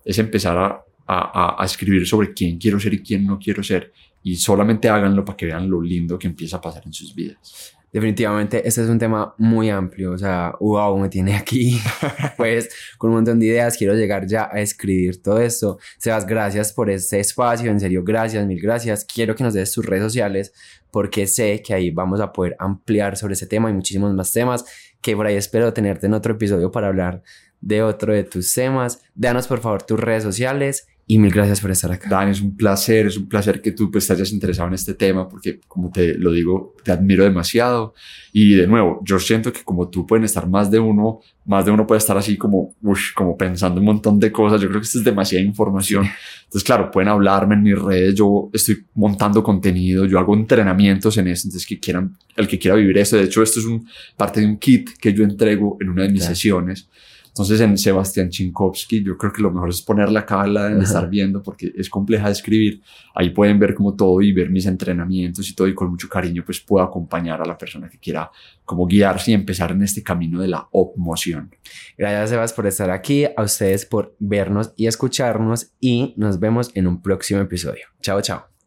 Es 0.04 0.18
empezar 0.18 0.56
a, 0.56 0.84
a, 1.06 1.60
a 1.60 1.64
escribir 1.66 2.06
sobre 2.06 2.32
quién 2.32 2.58
quiero 2.58 2.78
ser 2.78 2.94
y 2.94 3.02
quién 3.02 3.26
no 3.26 3.38
quiero 3.38 3.62
ser 3.62 3.92
y 4.22 4.36
solamente 4.36 4.88
háganlo 4.88 5.24
para 5.24 5.36
que 5.36 5.46
vean 5.46 5.68
lo 5.68 5.80
lindo 5.80 6.18
que 6.18 6.28
empieza 6.28 6.58
a 6.58 6.60
pasar 6.60 6.82
en 6.86 6.92
sus 6.92 7.14
vidas. 7.14 7.74
Definitivamente, 7.92 8.66
este 8.68 8.82
es 8.82 8.88
un 8.88 9.00
tema 9.00 9.34
muy 9.36 9.68
amplio, 9.68 10.12
o 10.12 10.18
sea, 10.18 10.54
wow, 10.60 10.96
me 10.96 11.08
tiene 11.08 11.34
aquí, 11.36 11.80
pues, 12.36 12.68
con 12.98 13.10
un 13.10 13.16
montón 13.16 13.40
de 13.40 13.46
ideas, 13.46 13.76
quiero 13.76 13.94
llegar 13.94 14.26
ya 14.28 14.48
a 14.52 14.60
escribir 14.60 15.20
todo 15.20 15.40
esto. 15.40 15.78
Sebas, 15.98 16.24
gracias 16.24 16.72
por 16.72 16.88
este 16.88 17.18
espacio, 17.18 17.68
en 17.68 17.80
serio, 17.80 18.04
gracias, 18.04 18.46
mil 18.46 18.60
gracias. 18.60 19.04
Quiero 19.04 19.34
que 19.34 19.42
nos 19.42 19.54
des 19.54 19.72
tus 19.72 19.84
redes 19.84 20.04
sociales, 20.04 20.52
porque 20.92 21.26
sé 21.26 21.62
que 21.62 21.74
ahí 21.74 21.90
vamos 21.90 22.20
a 22.20 22.32
poder 22.32 22.54
ampliar 22.60 23.16
sobre 23.16 23.34
ese 23.34 23.48
tema 23.48 23.70
y 23.70 23.72
muchísimos 23.72 24.14
más 24.14 24.30
temas, 24.30 24.64
que 25.00 25.16
por 25.16 25.26
ahí 25.26 25.34
espero 25.34 25.72
tenerte 25.72 26.06
en 26.06 26.14
otro 26.14 26.34
episodio 26.34 26.70
para 26.70 26.86
hablar 26.86 27.22
de 27.60 27.82
otro 27.82 28.12
de 28.12 28.22
tus 28.22 28.52
temas. 28.52 29.02
Danos, 29.16 29.48
por 29.48 29.58
favor, 29.58 29.82
tus 29.82 29.98
redes 29.98 30.22
sociales 30.22 30.86
y 31.10 31.18
mil 31.18 31.32
gracias 31.32 31.60
por 31.60 31.72
estar 31.72 31.90
acá. 31.90 32.08
Dan, 32.08 32.28
es 32.28 32.40
un 32.40 32.56
placer, 32.56 33.08
es 33.08 33.16
un 33.16 33.28
placer 33.28 33.60
que 33.60 33.72
tú 33.72 33.90
pues 33.90 34.06
te 34.06 34.12
hayas 34.12 34.30
interesado 34.30 34.68
en 34.68 34.74
este 34.74 34.94
tema 34.94 35.28
porque 35.28 35.58
como 35.66 35.90
te 35.90 36.14
lo 36.14 36.30
digo, 36.30 36.76
te 36.84 36.92
admiro 36.92 37.24
demasiado. 37.24 37.94
Y 38.32 38.54
de 38.54 38.68
nuevo, 38.68 39.00
yo 39.04 39.18
siento 39.18 39.52
que 39.52 39.64
como 39.64 39.88
tú 39.88 40.06
pueden 40.06 40.24
estar 40.24 40.48
más 40.48 40.70
de 40.70 40.78
uno, 40.78 41.18
más 41.46 41.64
de 41.64 41.72
uno 41.72 41.84
puede 41.84 41.98
estar 41.98 42.16
así 42.16 42.36
como, 42.36 42.76
uff, 42.82 43.12
como 43.12 43.36
pensando 43.36 43.80
un 43.80 43.86
montón 43.86 44.20
de 44.20 44.30
cosas, 44.30 44.60
yo 44.60 44.68
creo 44.68 44.80
que 44.80 44.84
esto 44.84 44.98
es 44.98 45.04
demasiada 45.04 45.44
información. 45.44 46.08
Entonces, 46.44 46.62
claro, 46.62 46.92
pueden 46.92 47.08
hablarme 47.08 47.56
en 47.56 47.64
mis 47.64 47.76
redes, 47.76 48.14
yo 48.14 48.48
estoy 48.52 48.84
montando 48.94 49.42
contenido, 49.42 50.06
yo 50.06 50.16
hago 50.16 50.36
entrenamientos 50.36 51.18
en 51.18 51.26
eso, 51.26 51.48
entonces 51.48 51.66
que 51.66 51.80
quieran, 51.80 52.16
el 52.36 52.46
que 52.46 52.56
quiera 52.56 52.76
vivir 52.76 52.96
esto, 52.98 53.16
de 53.16 53.24
hecho 53.24 53.42
esto 53.42 53.58
es 53.58 53.66
un, 53.66 53.84
parte 54.16 54.38
de 54.38 54.46
un 54.46 54.58
kit 54.58 54.90
que 54.96 55.12
yo 55.12 55.24
entrego 55.24 55.76
en 55.80 55.88
una 55.88 56.04
de 56.04 56.10
mis 56.10 56.22
sesiones 56.22 56.88
entonces 57.30 57.60
en 57.60 57.78
Sebastián 57.78 58.28
Chinkowski 58.28 59.04
yo 59.04 59.16
creo 59.16 59.32
que 59.32 59.40
lo 59.40 59.52
mejor 59.52 59.70
es 59.70 59.80
ponerla 59.82 60.20
acá 60.20 60.46
la 60.46 60.68
de 60.68 60.82
estar 60.82 61.08
viendo 61.08 61.42
porque 61.42 61.72
es 61.76 61.88
compleja 61.88 62.26
de 62.26 62.32
escribir. 62.32 62.82
Ahí 63.14 63.30
pueden 63.30 63.58
ver 63.58 63.74
como 63.74 63.94
todo 63.94 64.20
y 64.20 64.32
ver 64.32 64.50
mis 64.50 64.66
entrenamientos 64.66 65.48
y 65.48 65.54
todo 65.54 65.68
y 65.68 65.74
con 65.74 65.90
mucho 65.90 66.08
cariño 66.08 66.42
pues 66.44 66.60
puedo 66.60 66.84
acompañar 66.84 67.40
a 67.40 67.44
la 67.44 67.56
persona 67.56 67.88
que 67.88 67.98
quiera 67.98 68.30
como 68.64 68.86
guiarse 68.86 69.30
y 69.30 69.34
empezar 69.34 69.70
en 69.72 69.82
este 69.82 70.02
camino 70.02 70.40
de 70.40 70.48
la 70.48 70.68
opmoción. 70.72 71.54
Gracias 71.96 72.30
Sebas 72.30 72.52
por 72.52 72.66
estar 72.66 72.90
aquí, 72.90 73.24
a 73.24 73.42
ustedes 73.42 73.86
por 73.86 74.16
vernos 74.18 74.72
y 74.76 74.86
escucharnos 74.86 75.72
y 75.80 76.14
nos 76.16 76.40
vemos 76.40 76.70
en 76.74 76.88
un 76.88 77.00
próximo 77.00 77.40
episodio. 77.40 77.86
Chao, 78.02 78.20
chao. 78.20 78.49